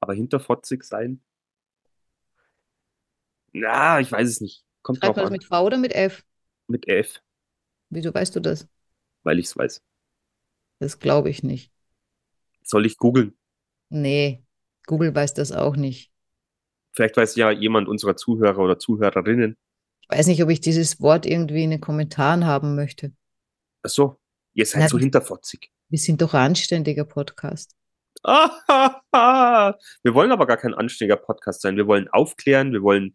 Aber 0.00 0.14
hinterfotzig 0.14 0.84
sein? 0.84 1.22
Na, 3.52 4.00
ich 4.00 4.10
weiß 4.12 4.28
es 4.28 4.40
nicht. 4.40 4.64
Kommt 4.82 4.98
Schreibt 4.98 5.16
man 5.16 5.24
das 5.24 5.26
an. 5.26 5.32
mit 5.32 5.44
V 5.44 5.64
oder 5.64 5.78
mit 5.78 5.94
F? 5.94 6.24
Mit 6.68 6.86
F, 6.88 7.20
Wieso 7.90 8.12
weißt 8.14 8.34
du 8.36 8.40
das? 8.40 8.66
weil 9.24 9.38
ich 9.38 9.46
es 9.46 9.56
weiß. 9.56 9.82
Das 10.80 10.98
glaube 10.98 11.30
ich 11.30 11.42
nicht. 11.42 11.72
Soll 12.62 12.86
ich 12.86 12.96
googeln? 12.98 13.36
Nee, 13.90 14.44
Google 14.86 15.14
weiß 15.14 15.34
das 15.34 15.52
auch 15.52 15.76
nicht. 15.76 16.10
Vielleicht 16.92 17.16
weiß 17.16 17.36
ja 17.36 17.50
jemand 17.50 17.88
unserer 17.88 18.16
Zuhörer 18.16 18.58
oder 18.58 18.78
Zuhörerinnen. 18.78 19.56
Weiß 20.08 20.26
nicht, 20.26 20.42
ob 20.42 20.48
ich 20.48 20.60
dieses 20.60 21.00
Wort 21.00 21.26
irgendwie 21.26 21.64
in 21.64 21.70
den 21.70 21.80
Kommentaren 21.80 22.46
haben 22.46 22.74
möchte. 22.74 23.12
Ach 23.82 23.90
so, 23.90 24.16
ihr 24.54 24.64
seid 24.64 24.82
Na, 24.82 24.88
so 24.88 24.98
hinterfotzig. 24.98 25.70
Wir 25.90 25.98
sind 25.98 26.22
doch 26.22 26.34
ein 26.34 26.50
anständiger 26.50 27.04
Podcast. 27.04 27.74
Ah, 28.24 28.50
wir 30.02 30.14
wollen 30.14 30.32
aber 30.32 30.46
gar 30.46 30.56
kein 30.56 30.74
anständiger 30.74 31.16
Podcast 31.16 31.60
sein. 31.60 31.76
Wir 31.76 31.86
wollen 31.86 32.08
aufklären, 32.08 32.72
wir 32.72 32.82
wollen 32.82 33.12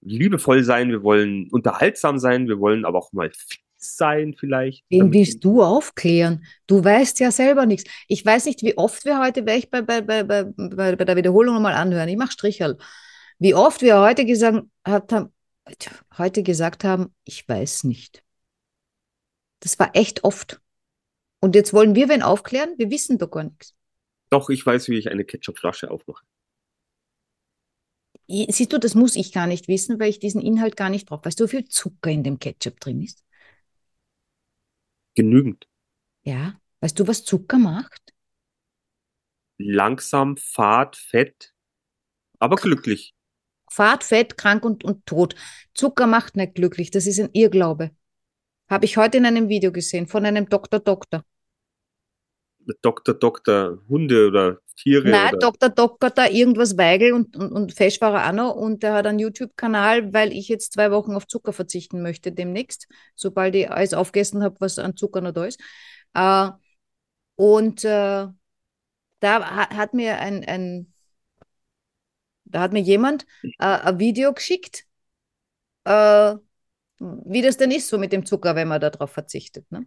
liebevoll 0.00 0.64
sein, 0.64 0.90
wir 0.90 1.02
wollen 1.02 1.48
unterhaltsam 1.50 2.18
sein, 2.18 2.48
wir 2.48 2.58
wollen 2.58 2.84
aber 2.84 2.98
auch 2.98 3.12
mal 3.12 3.30
sein 3.76 4.34
vielleicht. 4.36 4.84
Wen 4.88 5.12
willst 5.12 5.44
du 5.44 5.62
aufklären? 5.62 6.44
Du 6.66 6.82
weißt 6.82 7.20
ja 7.20 7.30
selber 7.30 7.66
nichts. 7.66 7.88
Ich 8.08 8.24
weiß 8.24 8.46
nicht, 8.46 8.62
wie 8.62 8.76
oft 8.76 9.04
wir 9.04 9.20
heute, 9.20 9.46
werde 9.46 9.58
ich 9.58 9.70
bei, 9.70 9.82
bei, 9.82 10.00
bei, 10.00 10.22
bei, 10.24 10.44
bei 10.44 11.04
der 11.04 11.16
Wiederholung 11.16 11.54
nochmal 11.54 11.74
anhören. 11.74 12.08
Ich 12.08 12.16
mache 12.16 12.32
Stricherl. 12.32 12.78
Wie 13.38 13.54
oft 13.54 13.82
wir 13.82 14.00
heute 14.00 14.24
gesagt 14.24 14.64
haben, 14.86 15.32
heute 16.16 16.42
gesagt 16.42 16.84
haben, 16.84 17.14
ich 17.24 17.48
weiß 17.48 17.84
nicht. 17.84 18.22
Das 19.60 19.78
war 19.78 19.94
echt 19.94 20.24
oft. 20.24 20.60
Und 21.40 21.54
jetzt 21.54 21.72
wollen 21.72 21.94
wir 21.94 22.08
wen 22.08 22.22
aufklären? 22.22 22.74
Wir 22.78 22.90
wissen 22.90 23.18
doch 23.18 23.30
gar 23.30 23.44
nichts. 23.44 23.74
Doch, 24.30 24.50
ich 24.50 24.64
weiß, 24.64 24.88
wie 24.88 24.98
ich 24.98 25.10
eine 25.10 25.24
Ketchupflasche 25.24 25.90
aufmache. 25.90 26.24
Siehst 28.28 28.72
du, 28.72 28.78
das 28.78 28.94
muss 28.94 29.16
ich 29.16 29.32
gar 29.32 29.46
nicht 29.46 29.68
wissen, 29.68 29.98
weil 29.98 30.10
ich 30.10 30.18
diesen 30.18 30.42
Inhalt 30.42 30.76
gar 30.76 30.90
nicht 30.90 31.08
brauche. 31.08 31.24
Weißt 31.24 31.40
du, 31.40 31.44
wie 31.44 31.48
viel 31.48 31.64
Zucker 31.68 32.10
in 32.10 32.22
dem 32.22 32.38
Ketchup 32.38 32.78
drin 32.78 33.00
ist? 33.00 33.24
Genügend. 35.14 35.66
Ja. 36.22 36.60
Weißt 36.80 36.98
du, 36.98 37.08
was 37.08 37.24
Zucker 37.24 37.58
macht? 37.58 38.14
Langsam, 39.56 40.36
fad, 40.36 40.94
fett, 40.94 41.54
aber 42.38 42.56
glücklich. 42.56 43.14
Fad, 43.70 44.04
Fett, 44.04 44.36
krank 44.36 44.64
und, 44.64 44.84
und 44.84 45.06
tot. 45.06 45.34
Zucker 45.74 46.06
macht 46.06 46.36
nicht 46.36 46.54
glücklich. 46.54 46.90
Das 46.90 47.06
ist 47.06 47.20
ein 47.20 47.30
Irrglaube. 47.32 47.90
Habe 48.68 48.84
ich 48.84 48.96
heute 48.96 49.18
in 49.18 49.26
einem 49.26 49.48
Video 49.48 49.72
gesehen 49.72 50.06
von 50.06 50.24
einem 50.26 50.48
Doktor 50.48 50.80
Doktor. 50.80 51.24
Dr. 52.82 53.14
Dr. 53.14 53.78
Hunde 53.88 54.28
oder 54.28 54.58
Tiere. 54.76 55.08
Nein, 55.08 55.34
oder? 55.34 55.38
Dr. 55.38 55.68
Dr. 55.70 56.10
da 56.10 56.26
irgendwas 56.26 56.76
Weigel 56.76 57.12
und, 57.12 57.36
und, 57.36 57.52
und 57.52 57.72
Fesch 57.72 58.00
war 58.00 58.14
er 58.14 58.28
auch 58.28 58.32
noch 58.32 58.54
und 58.54 58.82
der 58.82 58.94
hat 58.94 59.06
einen 59.06 59.18
YouTube-Kanal, 59.18 60.12
weil 60.12 60.32
ich 60.32 60.48
jetzt 60.48 60.74
zwei 60.74 60.90
Wochen 60.90 61.14
auf 61.14 61.26
Zucker 61.26 61.52
verzichten 61.52 62.02
möchte 62.02 62.32
demnächst, 62.32 62.86
sobald 63.14 63.54
ich 63.54 63.70
alles 63.70 63.94
aufgegessen 63.94 64.42
habe, 64.42 64.56
was 64.60 64.78
an 64.78 64.96
Zucker 64.96 65.20
noch 65.20 65.32
da 65.32 65.46
ist. 65.46 65.60
Äh, 66.14 66.50
und 67.36 67.84
äh, 67.84 68.26
da 69.20 69.44
hat, 69.44 69.70
hat 69.70 69.94
mir 69.94 70.18
ein, 70.18 70.44
ein, 70.44 70.92
da 72.50 72.60
hat 72.60 72.72
mir 72.72 72.80
jemand 72.80 73.26
äh, 73.42 73.64
ein 73.64 73.98
Video 73.98 74.32
geschickt, 74.32 74.84
äh, 75.84 76.34
wie 77.00 77.42
das 77.42 77.56
denn 77.56 77.70
ist 77.70 77.88
so 77.88 77.98
mit 77.98 78.12
dem 78.12 78.26
Zucker, 78.26 78.56
wenn 78.56 78.68
man 78.68 78.80
darauf 78.80 79.10
verzichtet. 79.10 79.70
Ne? 79.70 79.86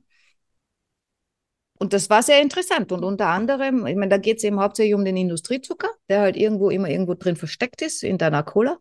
Und 1.82 1.94
das 1.94 2.10
war 2.10 2.22
sehr 2.22 2.42
interessant. 2.42 2.92
Und 2.92 3.04
unter 3.04 3.28
anderem, 3.28 3.86
ich 3.88 3.96
meine, 3.96 4.10
da 4.10 4.18
geht 4.18 4.38
es 4.38 4.44
eben 4.44 4.60
hauptsächlich 4.60 4.94
um 4.94 5.04
den 5.04 5.18
Industriezucker, 5.18 5.90
der 6.10 6.22
halt 6.22 6.38
irgendwo 6.38 6.70
immer 6.70 6.90
irgendwo 6.90 7.16
drin 7.16 7.36
versteckt 7.36 7.82
ist, 7.82 8.04
in 8.04 8.18
deiner 8.18 8.44
Cola 8.44 8.78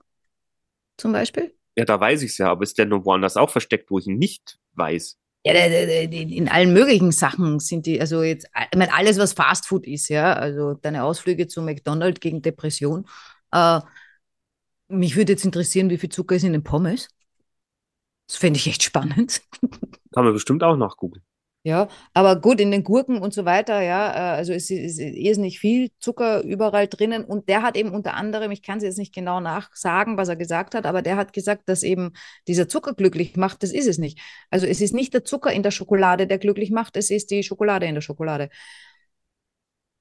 zum 0.98 1.12
Beispiel. 1.12 1.54
Ja, 1.76 1.86
da 1.86 1.98
weiß 1.98 2.22
ich 2.22 2.32
es 2.32 2.38
ja, 2.38 2.50
aber 2.50 2.62
ist 2.62 2.76
der 2.76 2.86
nur 2.86 3.04
woanders 3.06 3.36
auch 3.36 3.50
versteckt, 3.50 3.90
wo 3.90 3.98
ich 3.98 4.06
ihn 4.06 4.18
nicht 4.18 4.58
weiß? 4.74 5.16
Ja, 5.46 5.54
in 5.54 6.50
allen 6.50 6.74
möglichen 6.74 7.12
Sachen 7.12 7.60
sind 7.60 7.86
die, 7.86 7.98
also 7.98 8.22
jetzt, 8.22 8.46
ich 8.70 8.78
meine, 8.78 8.92
alles, 8.92 9.18
was 9.18 9.32
Fastfood 9.32 9.86
ist, 9.86 10.10
ja, 10.10 10.34
also 10.34 10.74
deine 10.74 11.04
Ausflüge 11.04 11.48
zu 11.48 11.62
McDonald's 11.62 12.20
gegen 12.20 12.42
Depression. 12.42 13.06
Äh, 13.52 13.80
mich 14.88 15.16
würde 15.16 15.32
jetzt 15.32 15.44
interessieren, 15.44 15.90
wie 15.90 15.98
viel 15.98 16.10
Zucker 16.10 16.36
ist 16.36 16.44
in 16.44 16.52
den 16.52 16.64
Pommes. 16.64 17.08
Das 18.26 18.36
fände 18.36 18.58
ich 18.58 18.66
echt 18.66 18.82
spannend. 18.82 19.42
Kann 20.12 20.24
man 20.24 20.32
bestimmt 20.32 20.62
auch 20.62 20.76
nachgucken. 20.76 21.22
Ja, 21.62 21.88
aber 22.14 22.40
gut, 22.40 22.58
in 22.58 22.70
den 22.70 22.84
Gurken 22.84 23.18
und 23.20 23.34
so 23.34 23.44
weiter, 23.44 23.82
ja, 23.82 24.10
äh, 24.14 24.36
also 24.38 24.54
es 24.54 24.70
ist, 24.70 24.98
ist 24.98 25.36
nicht 25.36 25.60
viel 25.60 25.90
Zucker 25.98 26.42
überall 26.42 26.88
drinnen 26.88 27.22
und 27.22 27.50
der 27.50 27.60
hat 27.60 27.76
eben 27.76 27.90
unter 27.90 28.14
anderem, 28.14 28.50
ich 28.50 28.62
kann 28.62 28.78
es 28.78 28.84
jetzt 28.84 28.96
nicht 28.96 29.14
genau 29.14 29.40
nachsagen, 29.40 30.16
was 30.16 30.30
er 30.30 30.36
gesagt 30.36 30.74
hat, 30.74 30.86
aber 30.86 31.02
der 31.02 31.16
hat 31.16 31.34
gesagt, 31.34 31.68
dass 31.68 31.82
eben 31.82 32.12
dieser 32.48 32.66
Zucker 32.66 32.94
glücklich 32.94 33.36
macht, 33.36 33.62
das 33.62 33.72
ist 33.72 33.86
es 33.86 33.98
nicht. 33.98 34.18
Also 34.48 34.66
es 34.66 34.80
ist 34.80 34.94
nicht 34.94 35.12
der 35.12 35.22
Zucker 35.24 35.52
in 35.52 35.62
der 35.62 35.70
Schokolade, 35.70 36.26
der 36.26 36.38
glücklich 36.38 36.70
macht, 36.70 36.96
es 36.96 37.10
ist 37.10 37.30
die 37.30 37.42
Schokolade 37.42 37.84
in 37.84 37.94
der 37.94 38.00
Schokolade. 38.00 38.48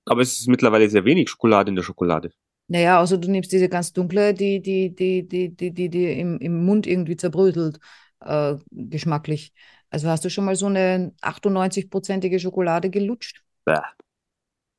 Aber 0.06 0.22
es 0.22 0.40
ist 0.40 0.48
mittlerweile 0.48 0.90
sehr 0.90 1.04
wenig 1.04 1.30
Schokolade 1.30 1.70
in 1.70 1.76
der 1.76 1.84
Schokolade. 1.84 2.32
Naja, 2.70 3.00
also 3.00 3.18
du 3.18 3.30
nimmst 3.30 3.52
diese 3.52 3.68
ganz 3.68 3.94
dunkle, 3.94 4.34
die, 4.34 4.62
die, 4.62 4.94
die, 4.94 5.28
die, 5.28 5.50
die, 5.56 5.72
die, 5.72 5.90
die 5.90 6.20
im, 6.20 6.38
im 6.38 6.66
Mund 6.66 6.86
irgendwie 6.86 7.18
zerbröselt, 7.18 7.80
äh, 8.22 8.56
geschmacklich. 8.70 9.54
Also 9.90 10.08
hast 10.08 10.24
du 10.24 10.30
schon 10.30 10.46
mal 10.46 10.56
so 10.56 10.68
eine 10.68 11.12
98-prozentige 11.22 12.40
Schokolade 12.40 12.92
gelutscht? 12.92 13.44
Bäh. 13.66 13.82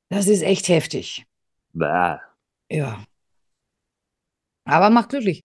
Das 0.09 0.28
ist 0.28 0.43
echt 0.43 0.68
heftig. 0.68 1.26
Bäh. 1.72 2.18
Ja. 2.70 3.05
Aber 4.64 4.91
macht 4.91 5.09
glücklich. 5.09 5.43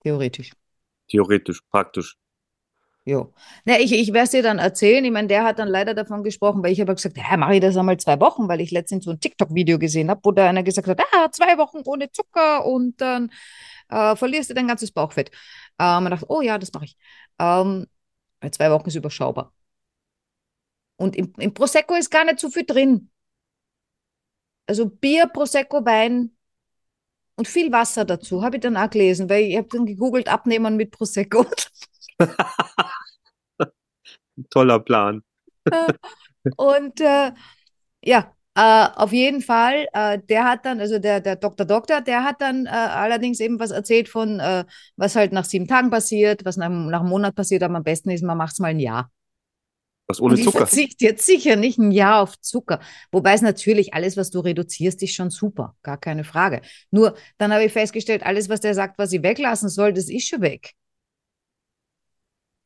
Theoretisch. 0.00 0.52
Theoretisch, 1.08 1.62
praktisch. 1.70 2.18
Jo. 3.08 3.32
Na, 3.64 3.78
ich, 3.80 3.90
ich 3.92 4.08
werde 4.12 4.24
es 4.24 4.30
dir 4.32 4.42
dann 4.42 4.58
erzählen. 4.58 5.02
Ich 5.02 5.10
meine, 5.10 5.28
der 5.28 5.42
hat 5.42 5.58
dann 5.58 5.68
leider 5.68 5.94
davon 5.94 6.22
gesprochen, 6.22 6.62
weil 6.62 6.72
ich 6.72 6.80
habe 6.82 6.94
gesagt, 6.94 7.16
ja, 7.16 7.38
mache 7.38 7.54
ich 7.54 7.60
das 7.62 7.74
einmal 7.78 7.96
zwei 7.96 8.20
Wochen, 8.20 8.48
weil 8.48 8.60
ich 8.60 8.70
letztens 8.70 9.06
so 9.06 9.12
ein 9.12 9.18
TikTok-Video 9.20 9.78
gesehen 9.78 10.10
habe, 10.10 10.20
wo 10.24 10.30
da 10.30 10.46
einer 10.46 10.62
gesagt 10.62 10.88
hat, 10.88 11.00
ah, 11.14 11.30
zwei 11.32 11.56
Wochen 11.56 11.78
ohne 11.86 12.12
Zucker 12.12 12.66
und 12.66 13.00
dann 13.00 13.30
äh, 13.88 14.14
verlierst 14.14 14.50
du 14.50 14.54
dein 14.54 14.68
ganzes 14.68 14.90
Bauchfett. 14.92 15.30
Ähm, 15.78 16.02
man 16.04 16.10
dachte, 16.10 16.26
oh 16.28 16.42
ja, 16.42 16.58
das 16.58 16.70
mache 16.74 16.84
ich. 16.84 16.98
Ähm, 17.38 17.86
zwei 18.52 18.70
Wochen 18.70 18.88
ist 18.88 18.96
überschaubar. 18.96 19.54
Und 20.96 21.16
im, 21.16 21.32
im 21.38 21.54
Prosecco 21.54 21.94
ist 21.94 22.10
gar 22.10 22.24
nicht 22.26 22.40
so 22.40 22.50
viel 22.50 22.66
drin. 22.66 23.10
Also 24.66 24.84
Bier, 24.86 25.28
Prosecco, 25.28 25.82
Wein 25.86 26.36
und 27.36 27.48
viel 27.48 27.72
Wasser 27.72 28.04
dazu, 28.04 28.42
habe 28.42 28.56
ich 28.56 28.62
dann 28.62 28.76
auch 28.76 28.90
gelesen, 28.90 29.30
weil 29.30 29.44
ich 29.44 29.56
habe 29.56 29.68
dann 29.70 29.86
gegoogelt, 29.86 30.28
abnehmen 30.28 30.76
mit 30.76 30.90
Prosecco. 30.90 31.46
Toller 34.50 34.80
Plan. 34.80 35.22
und 36.56 37.00
äh, 37.00 37.32
ja, 38.04 38.32
äh, 38.54 38.88
auf 38.96 39.12
jeden 39.12 39.40
Fall, 39.40 39.86
äh, 39.92 40.18
der 40.28 40.44
hat 40.44 40.64
dann, 40.64 40.80
also 40.80 40.98
der, 40.98 41.20
der 41.20 41.36
Dr. 41.36 41.66
Doktor, 41.66 42.00
der 42.00 42.24
hat 42.24 42.40
dann 42.40 42.66
äh, 42.66 42.70
allerdings 42.70 43.38
eben 43.40 43.60
was 43.60 43.70
erzählt 43.70 44.08
von, 44.08 44.38
was 44.96 45.16
halt 45.16 45.32
nach 45.32 45.44
sieben 45.44 45.68
Tagen 45.68 45.90
passiert, 45.90 46.44
was 46.44 46.56
nach, 46.56 46.68
nach 46.68 47.00
einem 47.00 47.08
Monat 47.08 47.34
passiert, 47.34 47.62
aber 47.62 47.76
am 47.76 47.84
besten 47.84 48.10
ist, 48.10 48.24
man 48.24 48.38
macht 48.38 48.54
es 48.54 48.58
mal 48.58 48.68
ein 48.68 48.80
Jahr. 48.80 49.10
Was 50.08 50.22
ohne 50.22 50.36
Zucker. 50.36 50.66
verzichte 50.66 51.04
jetzt 51.04 51.26
sicher 51.26 51.56
nicht 51.56 51.78
ein 51.78 51.90
Jahr 51.92 52.22
auf 52.22 52.40
Zucker. 52.40 52.80
Wobei 53.12 53.34
es 53.34 53.42
natürlich, 53.42 53.92
alles, 53.92 54.16
was 54.16 54.30
du 54.30 54.40
reduzierst, 54.40 55.02
ist 55.02 55.14
schon 55.14 55.28
super. 55.28 55.76
Gar 55.82 55.98
keine 55.98 56.24
Frage. 56.24 56.62
Nur, 56.90 57.14
dann 57.36 57.52
habe 57.52 57.64
ich 57.64 57.72
festgestellt, 57.72 58.24
alles, 58.24 58.48
was 58.48 58.60
der 58.60 58.74
sagt, 58.74 58.98
was 58.98 59.12
ich 59.12 59.22
weglassen 59.22 59.68
soll, 59.68 59.92
das 59.92 60.08
ist 60.08 60.26
schon 60.26 60.40
weg. 60.40 60.72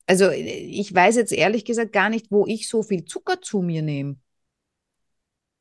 Also, 0.05 0.29
ich 0.31 0.93
weiß 0.93 1.15
jetzt 1.15 1.31
ehrlich 1.31 1.65
gesagt 1.65 1.93
gar 1.93 2.09
nicht, 2.09 2.27
wo 2.29 2.45
ich 2.45 2.67
so 2.67 2.83
viel 2.83 3.05
Zucker 3.05 3.41
zu 3.41 3.61
mir 3.61 3.81
nehme. 3.81 4.17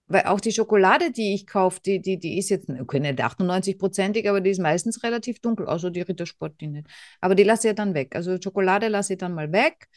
Weil 0.09 0.25
auch 0.25 0.41
die 0.41 0.53
Schokolade, 0.53 1.11
die 1.11 1.33
ich 1.35 1.47
kaufe, 1.47 1.81
die, 1.81 2.01
die, 2.01 2.19
die 2.19 2.37
ist 2.39 2.51
jetzt, 2.51 2.69
okay, 2.69 3.01
nicht 3.01 3.19
98-prozentig, 3.21 4.29
aber 4.29 4.41
die 4.41 4.51
ist 4.51 4.61
meistens 4.61 5.03
relativ 5.03 5.41
dunkel, 5.41 5.67
außer 5.67 5.91
die 5.91 6.03
Rittersport, 6.03 6.61
die 6.61 6.67
nicht. 6.67 6.87
Aber 7.21 7.35
die 7.35 7.45
lasse 7.45 7.71
ich 7.71 7.75
dann 7.75 7.95
weg. 7.95 8.15
Also 8.15 8.37
Schokolade 8.41 8.89
lasse 8.89 9.15
ich 9.15 9.19
dann 9.19 9.33
mal 9.33 9.53
weg. 9.53 9.89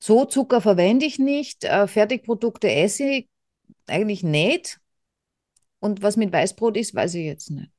So 0.00 0.24
Zucker 0.24 0.60
verwende 0.60 1.06
ich 1.06 1.18
nicht. 1.18 1.64
Äh, 1.64 1.86
Fertigprodukte 1.86 2.70
esse 2.70 3.04
ich 3.04 3.28
eigentlich 3.86 4.22
nicht. 4.22 4.78
Und 5.80 6.02
was 6.02 6.16
mit 6.16 6.32
Weißbrot 6.32 6.76
ist, 6.76 6.94
weiß 6.94 7.14
ich 7.14 7.24
jetzt 7.24 7.50
nicht. 7.50 7.70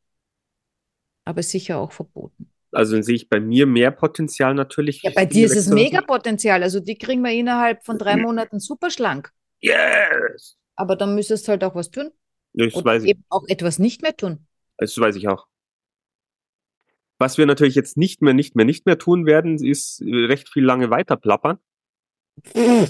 Aber 1.26 1.43
sicher 1.43 1.78
auch 1.80 1.91
verboten. 1.91 2.51
Also 2.72 2.94
dann 2.94 3.04
sehe 3.04 3.16
ich 3.16 3.30
bei 3.30 3.40
mir 3.40 3.66
mehr 3.66 3.92
Potenzial 3.92 4.54
natürlich. 4.54 5.02
Ja, 5.02 5.12
bei 5.16 5.26
dir 5.26 5.46
ist 5.46 5.56
es 5.56 5.68
mega 5.70 6.02
Potenzial. 6.02 6.62
Also 6.64 6.80
die 6.80 6.98
kriegen 6.98 7.22
wir 7.22 7.32
innerhalb 7.32 7.84
von 7.84 7.98
drei 7.98 8.16
Monaten 8.16 8.60
super 8.60 8.92
schlank. 8.92 9.32
Yes! 9.60 10.58
Aber 10.76 10.96
dann 10.96 11.16
müsstest 11.16 11.48
du 11.48 11.52
halt 11.52 11.64
auch 11.64 11.76
was 11.76 11.90
tun. 11.92 12.12
Das 12.54 12.74
Und 12.74 12.86
weiß 12.86 13.04
ich. 13.04 13.10
eben 13.10 13.26
auch 13.30 13.44
etwas 13.48 13.80
nicht 13.80 14.02
mehr 14.02 14.16
tun. 14.16 14.46
Das 14.78 14.98
weiß 14.98 15.16
ich 15.16 15.28
auch. 15.28 15.48
Was 17.18 17.38
wir 17.38 17.46
natürlich 17.46 17.76
jetzt 17.76 17.98
nicht 17.98 18.22
mehr, 18.22 18.34
nicht 18.34 18.56
mehr, 18.56 18.66
nicht 18.66 18.86
mehr 18.86 18.98
tun 18.98 19.26
werden, 19.26 19.64
ist 19.64 20.02
äh, 20.02 20.26
recht 20.26 20.48
viel 20.48 20.64
lange 20.64 20.90
weiter 20.90 21.18
plappern. 21.18 21.60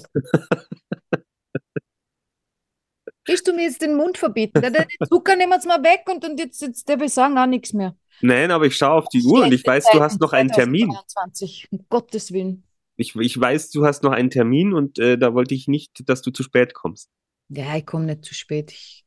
Willst 3.30 3.48
du 3.48 3.54
mir 3.54 3.64
jetzt 3.64 3.82
den 3.84 3.96
Mund 3.96 4.18
verbieten? 4.18 4.60
Der, 4.60 4.72
der 4.72 4.88
Zucker 5.08 5.36
nehmen 5.36 5.52
wir 5.52 5.68
mal 5.68 5.84
weg 5.84 6.02
und, 6.12 6.26
und 6.26 6.40
jetzt, 6.40 6.62
jetzt 6.62 6.90
der 6.90 7.00
wir 7.00 7.10
sagen 7.10 7.38
auch 7.38 7.46
nichts 7.46 7.74
mehr. 7.74 7.96
Nein, 8.22 8.50
aber 8.50 8.66
ich 8.66 8.76
schaue 8.76 8.94
auf 9.04 9.08
die 9.10 9.22
Uhr 9.24 9.44
und 9.44 9.54
ich 9.54 9.66
weiß, 9.66 9.86
du 9.94 10.02
hast 10.02 10.20
noch 10.20 10.34
einen 10.34 10.50
Termin. 10.50 10.90
2023, 10.90 11.68
um 11.70 11.86
Gottes 11.90 12.34
Willen. 12.34 12.64
Ich, 12.96 13.16
ich 13.16 13.40
weiß, 13.40 13.70
du 13.70 13.86
hast 13.86 14.02
noch 14.02 14.14
einen 14.14 14.32
Termin 14.32 14.74
und 14.74 14.98
äh, 14.98 15.16
da 15.16 15.36
wollte 15.36 15.54
ich 15.54 15.68
nicht, 15.68 16.10
dass 16.10 16.24
du 16.24 16.32
zu 16.32 16.42
spät 16.42 16.74
kommst. 16.74 17.12
Ja, 17.50 17.78
ich 17.78 17.86
komme 17.86 18.06
nicht 18.06 18.26
zu 18.26 18.34
spät. 18.34 18.72
Ich, 18.72 19.06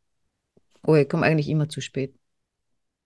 oh, 0.86 0.94
ich 0.94 1.08
komme 1.08 1.26
eigentlich 1.26 1.48
immer 1.48 1.68
zu 1.68 1.80
spät. 1.80 2.14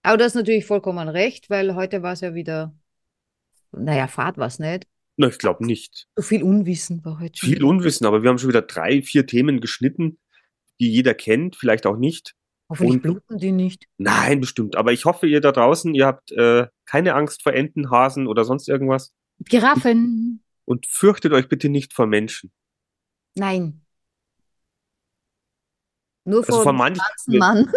Aber 0.02 0.18
du 0.18 0.24
hast 0.24 0.34
natürlich 0.34 0.66
vollkommen 0.66 1.08
recht, 1.08 1.48
weil 1.48 1.74
heute 1.74 2.02
war 2.02 2.12
es 2.12 2.20
ja 2.20 2.34
wieder, 2.34 2.74
naja, 3.72 4.06
Fahrt 4.06 4.36
war 4.36 4.48
es 4.48 4.58
nicht. 4.58 4.86
Na, 5.16 5.28
ich 5.28 5.38
glaube 5.38 5.64
nicht. 5.64 6.08
So 6.14 6.22
viel 6.22 6.42
Unwissen 6.42 7.02
war 7.06 7.18
heute 7.18 7.38
schon. 7.38 7.48
Viel 7.48 7.64
Unwissen, 7.64 8.06
aber 8.06 8.22
wir 8.22 8.28
haben 8.28 8.38
schon 8.38 8.50
wieder 8.50 8.62
drei, 8.62 9.00
vier 9.00 9.26
Themen 9.26 9.60
geschnitten, 9.60 10.18
die 10.80 10.90
jeder 10.90 11.14
kennt, 11.14 11.56
vielleicht 11.56 11.86
auch 11.86 11.96
nicht. 11.96 12.34
Hoffentlich 12.68 12.94
und- 12.96 13.02
bluten 13.02 13.38
die 13.38 13.52
nicht. 13.52 13.86
Nein, 13.98 14.40
bestimmt. 14.40 14.76
Aber 14.76 14.92
ich 14.92 15.04
hoffe, 15.04 15.26
ihr 15.26 15.40
da 15.40 15.52
draußen, 15.52 15.94
ihr 15.94 16.06
habt 16.06 16.32
äh, 16.32 16.66
keine 16.84 17.14
Angst 17.14 17.42
vor 17.42 17.52
Enten, 17.52 17.90
Hasen 17.90 18.26
oder 18.26 18.44
sonst 18.44 18.68
irgendwas 18.68 19.12
Giraffen. 19.40 20.42
und 20.64 20.86
fürchtet 20.86 21.32
euch 21.32 21.48
bitte 21.48 21.68
nicht 21.68 21.92
vor 21.92 22.06
Menschen. 22.06 22.50
Nein. 23.36 23.82
Nur 26.24 26.40
Also 26.40 26.54
vor, 26.54 26.62
vor 26.64 26.72
dem 26.72 26.78
manchen, 26.78 27.02
wenn, 27.26 27.38
Mann. 27.38 27.72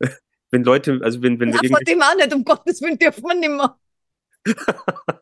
wenn 0.50 0.64
Leute, 0.64 1.00
also 1.02 1.22
wenn, 1.22 1.38
wenn 1.38 1.50
Ja, 1.52 1.58
vor 1.68 1.80
dem 1.80 2.00
auch 2.00 2.14
nicht, 2.16 2.34
um 2.34 2.44
Gottes 2.44 2.80
Willen 2.80 2.98
dürfen 2.98 3.22
wir 3.22 3.34
nicht 3.34 3.50
mehr. 3.50 3.76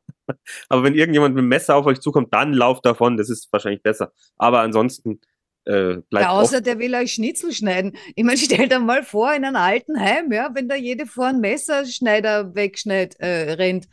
aber 0.68 0.82
wenn 0.84 0.94
irgendjemand 0.94 1.34
mit 1.34 1.42
dem 1.42 1.48
Messer 1.48 1.74
auf 1.74 1.86
euch 1.86 2.00
zukommt, 2.00 2.32
dann 2.32 2.52
lauft 2.52 2.86
davon, 2.86 3.16
das 3.16 3.30
ist 3.30 3.52
wahrscheinlich 3.52 3.82
besser. 3.82 4.12
Aber 4.36 4.60
ansonsten 4.60 5.20
äh, 5.68 5.98
bleibt 6.08 6.24
Ja, 6.24 6.32
offen. 6.32 6.42
außer 6.44 6.60
der 6.62 6.78
will 6.78 6.94
euch 6.94 7.12
Schnitzel 7.12 7.52
schneiden. 7.52 7.96
Ich 8.16 8.24
meine, 8.24 8.38
stell 8.38 8.68
dir 8.68 8.78
mal 8.80 9.02
vor, 9.04 9.32
in 9.34 9.44
einem 9.44 9.56
alten 9.56 10.00
Heim, 10.00 10.32
ja, 10.32 10.50
wenn 10.54 10.68
da 10.68 10.74
jede 10.74 11.06
vor 11.06 11.26
ein 11.26 11.40
Messerschneider 11.40 12.54
wegschneidet, 12.54 13.20
äh, 13.20 13.52
rennt, 13.52 13.86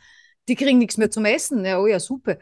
die 0.48 0.54
kriegen 0.54 0.78
nichts 0.78 0.96
mehr 0.96 1.10
zum 1.10 1.24
Essen. 1.24 1.64
Ja, 1.64 1.80
oh 1.80 1.86
ja, 1.86 2.00
super. 2.00 2.38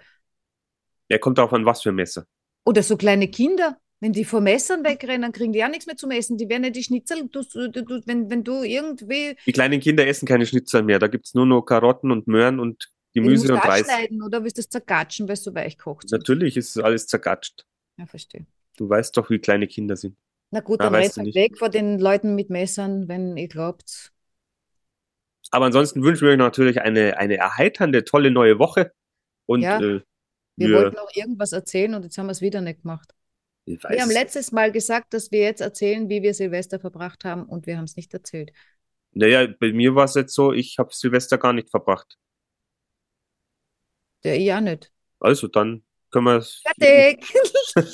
Er 1.08 1.18
kommt 1.18 1.38
darauf 1.38 1.52
an, 1.52 1.66
was 1.66 1.82
für 1.82 1.90
ein 1.90 1.96
Messer. 1.96 2.26
Oder 2.64 2.82
so 2.82 2.96
kleine 2.96 3.28
Kinder, 3.28 3.78
wenn 4.00 4.12
die 4.12 4.24
vor 4.24 4.40
Messern 4.40 4.84
wegrennen, 4.84 5.32
kriegen 5.32 5.52
die 5.52 5.64
auch 5.64 5.68
nichts 5.68 5.86
mehr 5.86 5.96
zum 5.96 6.10
Essen. 6.10 6.36
Die 6.38 6.48
werden 6.48 6.64
ja 6.64 6.70
die 6.70 6.82
Schnitzel, 6.82 7.28
du, 7.28 7.42
du, 7.42 8.00
wenn, 8.06 8.30
wenn 8.30 8.44
du 8.44 8.62
irgendwie 8.62 9.36
Die 9.46 9.52
kleinen 9.52 9.80
Kinder 9.80 10.06
essen 10.06 10.26
keine 10.26 10.46
Schnitzel 10.46 10.82
mehr. 10.82 10.98
Da 10.98 11.08
gibt's 11.08 11.34
nur 11.34 11.46
noch 11.46 11.62
Karotten 11.62 12.10
und 12.10 12.26
Möhren 12.26 12.60
und 12.60 12.88
Gemüse 13.14 13.52
und 13.52 13.58
Reis. 13.60 13.86
oder 14.24 14.42
willst 14.42 14.56
du 14.58 14.60
es 14.60 14.68
zergatschen, 14.68 15.28
weil 15.28 15.34
es 15.34 15.44
so 15.44 15.54
weich 15.54 15.78
kocht. 15.78 16.10
Natürlich 16.10 16.56
ist 16.56 16.76
alles 16.78 17.06
zergatscht. 17.06 17.64
Ja, 17.96 18.06
verstehe. 18.06 18.46
Du 18.76 18.88
weißt 18.88 19.16
doch, 19.16 19.30
wie 19.30 19.38
kleine 19.40 19.66
Kinder 19.66 19.96
sind. 19.96 20.16
Na 20.50 20.60
gut, 20.60 20.82
Ah, 20.82 20.84
dann 20.84 20.94
weißt 20.94 21.16
rennt 21.16 21.18
halt 21.18 21.34
weg 21.34 21.58
vor 21.58 21.68
den 21.68 21.98
Leuten 21.98 22.34
mit 22.34 22.48
Messern, 22.50 23.08
wenn 23.08 23.36
ihr 23.36 23.48
glaubt. 23.48 24.12
Aber 25.50 25.66
ansonsten 25.66 26.02
wünschen 26.02 26.26
wir 26.26 26.32
euch 26.32 26.38
natürlich 26.38 26.80
eine, 26.80 27.16
eine 27.18 27.36
erheiternde, 27.36 28.04
tolle 28.04 28.30
neue 28.30 28.58
Woche. 28.58 28.92
Und 29.46 29.62
Ja, 29.62 29.78
äh, 29.78 30.02
Wir 30.56 30.70
wir, 30.70 30.72
wollten 30.72 30.98
auch 30.98 31.10
irgendwas 31.14 31.52
erzählen 31.52 31.94
und 31.94 32.04
jetzt 32.04 32.18
haben 32.18 32.26
wir 32.28 32.32
es 32.32 32.42
wieder 32.42 32.60
nicht 32.62 32.82
gemacht. 32.82 33.14
ich 33.66 33.80
Wir 33.88 34.02
haben 34.02 34.10
letztes 34.10 34.52
Mal 34.52 34.72
gesagt, 34.72 35.14
dass 35.14 35.32
wir 35.32 35.40
jetzt 35.42 35.60
erzählen, 35.62 36.08
wie 36.10 36.22
wir 36.22 36.34
Silvester 36.34 36.80
verbracht 36.80 37.24
haben 37.24 37.44
und 37.46 37.66
wir 37.66 37.76
haben 37.78 37.84
es 37.84 37.96
nicht 37.96 38.14
erzählt. 38.14 38.52
naja, 39.12 39.46
bei 39.60 39.72
mir 39.72 39.94
war 39.94 40.04
es 40.04 40.14
jetzt 40.14 40.34
so, 40.34 40.52
ich 40.52 40.78
habe 40.78 40.90
Silvester 40.94 41.38
gar 41.38 41.52
nicht 41.52 41.70
verbracht. 41.70 42.18
Ja 44.24 44.60
nicht. 44.60 44.92
Also 45.18 45.48
dann 45.48 45.82
können 46.14 46.26
wir. 46.26 46.42
Fertig! 46.42 47.34
Und 47.76 47.92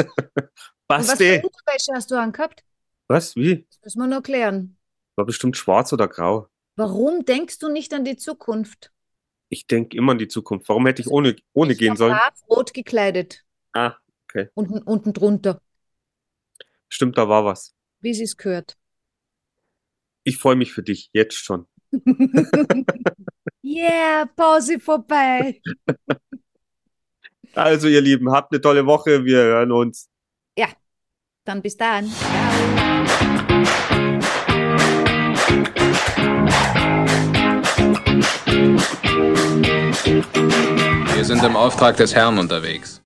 was 0.88 1.06
für 1.12 1.16
Basti! 1.16 1.40
Unterwäsche 1.42 1.92
hast 1.94 2.10
du 2.10 2.16
angehabt? 2.16 2.62
Was? 3.08 3.34
Wie? 3.34 3.66
Das 3.70 3.94
müssen 3.96 4.10
wir 4.10 4.16
noch 4.16 4.22
klären. 4.22 4.76
War 5.16 5.24
bestimmt 5.24 5.56
schwarz 5.56 5.92
oder 5.92 6.06
grau. 6.06 6.48
Warum 6.76 7.24
denkst 7.24 7.58
du 7.58 7.68
nicht 7.68 7.92
an 7.94 8.04
die 8.04 8.16
Zukunft? 8.16 8.92
Ich 9.48 9.66
denke 9.66 9.96
immer 9.96 10.12
an 10.12 10.18
die 10.18 10.28
Zukunft. 10.28 10.68
Warum 10.68 10.86
hätte 10.86 11.02
ich 11.02 11.08
ohne, 11.08 11.34
ohne 11.52 11.72
Ich 11.72 11.78
gehen 11.78 11.96
sollen? 11.96 12.16
rot 12.48 12.72
gekleidet. 12.72 13.44
Ah, 13.72 13.94
okay. 14.24 14.48
Unten, 14.54 14.82
unten 14.82 15.12
drunter, 15.12 15.60
Stimmt, 16.88 17.18
da 17.18 17.28
war 17.28 17.44
was. 17.44 17.74
wie 18.00 18.14
sie 18.14 18.24
es 18.24 18.36
gehört. 18.36 18.76
Ich 20.24 20.36
freue 20.38 20.56
mich 20.56 20.72
für 20.72 20.82
dich, 20.82 21.10
jetzt 21.12 21.36
schon. 21.36 21.66
yeah, 23.64 24.26
Pause 24.36 24.78
vorbei. 24.78 25.60
Also, 27.54 27.88
ihr 27.88 28.00
Lieben, 28.00 28.30
habt 28.30 28.52
eine 28.52 28.60
tolle 28.60 28.86
Woche. 28.86 29.24
Wir 29.24 29.38
hören 29.38 29.72
uns. 29.72 30.08
Ja, 30.56 30.68
dann 31.44 31.62
bis 31.62 31.76
dann. 31.76 32.06
Ciao. 32.06 32.90
Wir 41.14 41.24
sind 41.24 41.44
im 41.44 41.56
Auftrag 41.56 41.96
des 41.96 42.14
Herrn 42.14 42.38
unterwegs. 42.38 42.99